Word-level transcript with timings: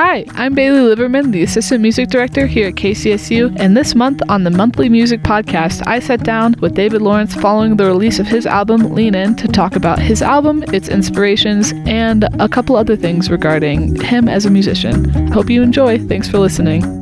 Hi, 0.00 0.24
I'm 0.34 0.54
Bailey 0.54 0.78
Liverman, 0.78 1.32
the 1.32 1.42
Assistant 1.42 1.80
Music 1.80 2.08
Director 2.08 2.46
here 2.46 2.68
at 2.68 2.76
KCSU, 2.76 3.56
and 3.58 3.76
this 3.76 3.96
month 3.96 4.22
on 4.28 4.44
the 4.44 4.50
Monthly 4.50 4.88
Music 4.88 5.22
Podcast, 5.22 5.84
I 5.88 5.98
sat 5.98 6.22
down 6.22 6.54
with 6.60 6.76
David 6.76 7.02
Lawrence 7.02 7.34
following 7.34 7.76
the 7.76 7.86
release 7.86 8.20
of 8.20 8.28
his 8.28 8.46
album 8.46 8.94
Lean 8.94 9.16
In 9.16 9.34
to 9.34 9.48
talk 9.48 9.74
about 9.74 9.98
his 9.98 10.22
album, 10.22 10.62
its 10.72 10.88
inspirations, 10.88 11.72
and 11.84 12.28
a 12.38 12.48
couple 12.48 12.76
other 12.76 12.94
things 12.94 13.28
regarding 13.28 14.00
him 14.00 14.28
as 14.28 14.46
a 14.46 14.50
musician. 14.50 15.26
Hope 15.32 15.50
you 15.50 15.64
enjoy. 15.64 15.98
Thanks 15.98 16.28
for 16.28 16.38
listening. 16.38 16.97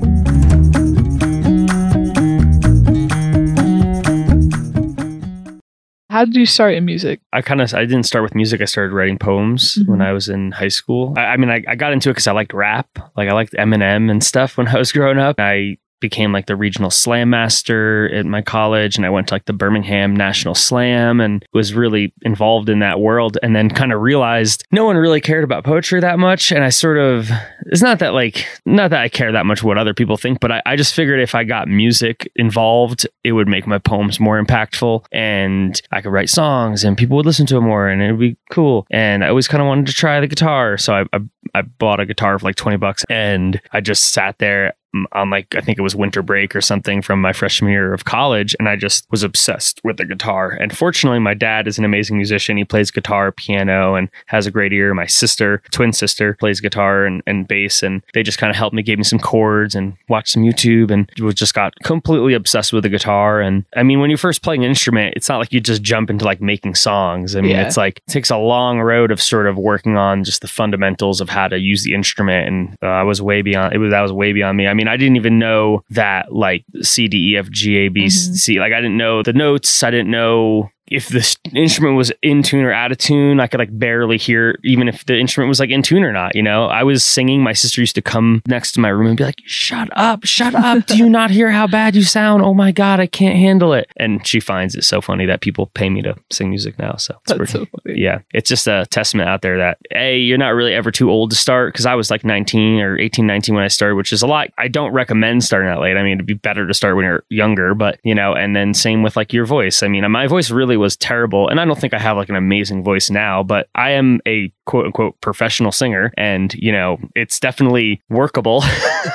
How 6.17 6.25
did 6.25 6.35
you 6.35 6.47
start 6.47 6.73
in 6.73 6.87
music? 6.87 7.21
I 7.35 7.43
kind 7.43 7.61
of 7.61 7.75
I 7.75 7.81
didn't 7.85 8.05
start 8.05 8.23
with 8.23 8.35
music. 8.35 8.63
I 8.63 8.65
started 8.65 8.95
writing 8.95 9.19
poems 9.19 9.75
Mhm. 9.77 9.89
when 9.89 10.01
I 10.01 10.13
was 10.13 10.31
in 10.31 10.51
high 10.51 10.69
school. 10.69 11.13
I, 11.15 11.25
I 11.27 11.37
mean, 11.37 11.51
I, 11.51 11.63
I 11.69 11.75
got 11.75 11.93
into 11.93 12.09
it 12.09 12.13
because 12.15 12.27
I 12.27 12.33
liked 12.33 12.55
rap. 12.55 12.89
Like 13.19 13.29
I 13.29 13.35
liked 13.35 13.53
Eminem 13.53 14.11
and 14.11 14.25
stuff 14.25 14.57
when 14.57 14.67
I 14.67 14.79
was 14.79 14.93
growing 14.97 15.19
up. 15.19 15.37
I 15.39 15.77
became 16.01 16.33
like 16.33 16.47
the 16.47 16.57
regional 16.57 16.91
slam 16.91 17.31
master 17.31 18.13
at 18.15 18.27
my 18.27 18.43
college, 18.43 18.97
and 18.97 19.07
I 19.07 19.11
went 19.11 19.29
to 19.29 19.35
like 19.35 19.47
the 19.47 19.53
Birmingham 19.53 20.15
National 20.15 20.55
Slam 20.55 21.21
and 21.21 21.45
was 21.53 21.75
really 21.75 22.13
involved 22.23 22.69
in 22.69 22.81
that 22.81 23.01
world. 23.01 23.39
And 23.43 23.55
then 23.55 23.71
kind 23.71 23.93
of 23.93 24.01
realized 24.01 24.65
no 24.73 24.85
one 24.85 24.97
really 24.97 25.21
cared 25.21 25.45
about 25.45 25.65
poetry 25.65 26.01
that 26.01 26.19
much. 26.19 26.53
And 26.53 26.65
I 26.65 26.71
sort 26.71 26.99
of 26.99 27.31
it's 27.67 27.83
not 27.83 27.99
that 27.99 28.15
like 28.15 28.47
not 28.65 28.91
that 28.91 29.01
I 29.01 29.09
care 29.09 29.33
that 29.33 29.47
much 29.47 29.63
what 29.63 29.79
other 29.79 29.95
people 29.95 30.17
think, 30.17 30.41
but 30.41 30.53
I, 30.53 30.63
I 30.67 30.77
just 30.77 30.95
figured 30.95 31.21
if 31.21 31.35
I 31.35 31.45
got 31.45 31.69
music 31.69 32.31
involved, 32.37 33.07
it 33.25 33.33
would 33.33 33.49
make 33.49 33.67
my 33.67 33.79
poems 33.79 34.21
more 34.21 34.43
impactful 34.43 35.05
and 35.13 35.81
I 35.93 36.01
could 36.01 36.13
write 36.13 36.31
songs 36.31 36.85
and 36.85 36.97
people 36.97 37.17
would 37.17 37.27
listen 37.27 37.47
to 37.47 37.55
them 37.55 37.65
more 37.65 37.89
and 37.89 38.03
it 38.03 38.13
would 38.13 38.21
be 38.21 38.37
cool. 38.51 38.87
And 38.91 39.25
I 39.25 39.29
always 39.29 39.49
kind 39.49 39.63
of 39.63 39.67
wanted 39.67 39.87
to 39.87 39.93
try 39.93 40.21
the 40.21 40.27
guitar. 40.27 40.79
So 40.79 40.95
I, 40.95 41.05
I 41.13 41.21
I 41.55 41.63
bought 41.63 42.01
a 42.01 42.07
guitar 42.07 42.39
for 42.39 42.47
like 42.47 42.57
20 42.57 42.77
bucks 42.77 43.05
and 43.09 43.61
I 43.73 43.81
just 43.81 44.13
sat 44.13 44.39
there 44.39 44.75
on 45.13 45.31
like 45.31 45.55
I 45.57 45.61
think 45.61 45.79
it 45.79 45.83
was 45.83 45.95
winter 45.97 46.23
break 46.23 46.55
or 46.57 46.61
something 46.61 47.03
from 47.03 47.21
my 47.21 47.33
freshman 47.33 47.71
year 47.73 47.93
of 47.93 48.05
college 48.05 48.55
and 48.59 48.69
I 48.69 48.77
just 48.77 49.07
was 49.11 49.23
obsessed 49.23 49.81
with 49.85 49.97
the 49.99 50.05
guitar. 50.05 50.51
And 50.51 50.77
fortunately 50.77 51.19
my 51.19 51.35
dad 51.35 51.67
is 51.69 51.79
an 51.79 51.85
amazing 51.85 52.17
musician. 52.17 52.57
He 52.57 52.65
plays 52.65 52.91
guitar, 52.91 53.33
piano 53.33 53.95
and 53.97 54.09
has 54.27 54.47
a 54.47 54.51
great 54.51 54.73
ear. 54.73 54.95
My 54.95 55.07
sister, 55.07 55.61
twin 55.73 55.93
sister, 55.93 56.35
plays 56.39 56.61
guitar 56.61 57.05
and, 57.05 57.23
and 57.27 57.47
bass 57.49 57.83
and 57.83 58.03
they 58.15 58.23
just 58.23 58.39
kind 58.39 58.51
of 58.51 58.57
helped 58.57 58.75
me, 58.75 58.83
gave 58.83 58.99
me 58.99 59.05
some 59.05 59.19
chords 59.19 59.75
and 59.75 59.95
watched 60.09 60.29
some 60.33 60.43
YouTube 60.43 60.91
and 60.91 61.11
was 61.21 61.35
just 61.35 61.55
got 61.55 61.75
completely 61.83 62.35
obsessed 62.35 62.73
with 62.73 62.83
the 62.85 62.89
guitar. 62.89 63.41
And 63.41 63.65
I 63.77 63.83
mean 63.83 64.01
when 64.01 64.11
you're 64.11 64.17
first 64.19 64.43
playing 64.43 64.65
an 64.65 64.71
instrument, 64.71 65.15
it's 65.17 65.29
not 65.29 65.39
like 65.39 65.53
you 65.53 65.61
just 65.61 65.83
jump 65.83 66.11
into 66.11 66.25
like 66.25 66.41
making 66.41 66.75
songs. 66.75 67.35
I 67.37 67.41
mean 67.41 67.51
Yeah. 67.53 67.67
it's 67.67 67.77
like 67.77 67.99
it 67.99 68.11
takes 68.11 68.31
a 68.31 68.37
long 68.39 68.81
road 68.81 69.11
of 69.11 69.21
sort 69.21 69.47
of 69.47 69.57
working 69.59 69.97
on 69.97 70.25
just 70.25 70.41
the 70.43 70.49
fundamentals 70.49 71.21
of 71.21 71.29
how 71.29 71.49
to 71.49 71.59
use 71.59 71.83
the 71.85 71.95
instrument 71.95 72.49
and 72.49 72.77
uh, 72.83 72.87
I 72.87 73.03
was 73.03 73.21
way 73.23 73.43
beyond 73.43 73.75
it 73.75 73.79
was 73.79 73.91
that 73.91 74.01
was 74.01 74.13
way 74.13 74.33
beyond 74.33 74.57
me. 74.57 74.67
I 74.67 74.75
mean 74.75 74.86
I 74.89 74.97
didn't 74.97 75.17
even 75.17 75.39
know 75.39 75.83
that 75.91 76.33
like 76.35 76.65
C 76.83 77.09
D 77.09 77.33
E 77.33 77.37
F 77.39 77.51
G 77.51 77.77
A 77.79 77.89
B 77.89 78.05
Mhm. 78.07 78.11
C 78.11 78.59
like 78.61 78.73
I 78.73 78.81
didn't 78.81 78.97
know 78.97 79.23
the 79.23 79.33
notes. 79.33 79.83
I 79.83 79.91
didn't 79.91 80.11
know 80.11 80.71
if 80.89 81.09
the 81.09 81.37
instrument 81.55 81.97
was 81.97 82.13
in 82.23 82.43
tune 82.43 82.65
or 82.65 82.73
out 82.73 82.93
of 82.93 82.99
tune. 82.99 83.41
I 83.41 83.47
could 83.47 83.59
like 83.61 83.77
barely 83.77 84.17
hear 84.19 84.59
even 84.65 84.89
if 84.89 85.05
the 85.07 85.19
instrument 85.19 85.49
was 85.49 85.61
like 85.61 85.71
in 85.71 85.83
tune 85.83 86.05
or 86.05 86.13
not, 86.13 86.35
you 86.35 86.43
know. 86.43 86.67
I 86.67 86.83
was 86.85 87.05
singing, 87.05 87.43
my 87.43 87.53
sister 87.53 87.81
used 87.81 87.95
to 87.97 88.03
come 88.03 88.43
next 88.47 88.73
to 88.73 88.81
my 88.81 88.89
room 88.89 89.09
and 89.09 89.17
be 89.17 89.25
like, 89.25 89.41
"Shut 89.45 89.89
up, 89.93 90.25
shut 90.25 90.55
up. 90.55 90.87
Do 90.87 90.97
you 90.97 91.09
not 91.09 91.31
hear 91.31 91.51
how 91.51 91.67
bad 91.67 91.97
you 91.97 92.03
sound? 92.03 92.43
Oh 92.43 92.55
my 92.55 92.73
god, 92.73 93.01
I 93.01 93.07
can't 93.07 93.37
handle 93.37 93.73
it." 93.73 93.89
And 93.97 94.27
she 94.27 94.41
finds 94.41 94.75
it 94.75 94.85
so 94.85 95.01
funny 95.01 95.27
that 95.27 95.41
people 95.41 95.67
pay 95.75 95.91
me 95.91 96.03
to 96.03 96.15
sing 96.31 96.51
music 96.51 96.79
now, 96.79 96.97
so 96.97 97.15
it's 97.15 97.33
That's 97.33 97.39
pretty 97.39 97.53
so 97.53 97.67
funny. 97.85 98.01
yeah, 98.01 98.21
it's 98.33 98.49
just 98.49 98.67
a 98.69 98.87
testament 98.91 99.29
out 99.29 99.43
there 99.43 99.59
that 99.59 99.79
A, 99.95 100.19
you're 100.19 100.39
not 100.39 100.51
really 100.51 100.75
ever 100.75 100.91
too 100.91 101.11
old 101.11 101.31
to 101.31 101.37
start 101.37 101.73
because 101.73 101.87
I 101.87 101.95
was 101.95 102.11
like 102.11 102.25
19 102.25 102.81
or 102.81 102.99
18, 102.99 103.27
19 103.27 103.55
when 103.55 103.65
I 103.65 103.69
started, 103.69 103.97
which 103.97 104.13
is 104.13 104.23
a 104.23 104.27
lot. 104.27 104.49
I 104.59 104.69
don't 104.69 104.93
recommend 104.93 105.45
starting 105.45 105.69
that 105.69 105.81
late. 105.81 105.97
I 105.97 106.03
mean, 106.03 106.15
it'd 106.15 106.27
be 106.27 106.35
better 106.35 106.67
to 106.67 106.75
start 106.75 106.97
when 106.97 107.05
you're 107.05 107.25
younger, 107.29 107.75
but 107.75 107.99
you 108.05 108.15
know, 108.15 108.35
and 108.35 108.55
then 108.55 108.75
same 108.75 109.03
with 109.03 109.17
like 109.17 109.33
your 109.33 109.47
voice. 109.47 109.83
I 109.83 109.89
mean, 109.89 110.09
my 110.11 110.27
voice 110.27 110.51
really 110.51 110.76
was 110.77 110.97
terrible. 110.97 111.49
And 111.49 111.61
I 111.61 111.65
don't 111.65 111.79
think 111.79 111.95
I 111.95 111.99
have 111.99 112.17
like 112.17 112.29
an 112.29 112.37
amazing 112.37 112.83
voice 112.83 113.11
now, 113.11 113.43
but 113.43 113.69
I 113.75 113.93
am 113.93 114.21
a 114.27 114.53
quote 114.67 114.87
unquote 114.87 115.21
professional 115.21 115.73
singer 115.73 116.13
and, 116.17 116.55
you 116.55 116.71
know, 116.71 116.99
it's 117.15 117.41
definitely 117.41 118.01
workable. 118.11 118.63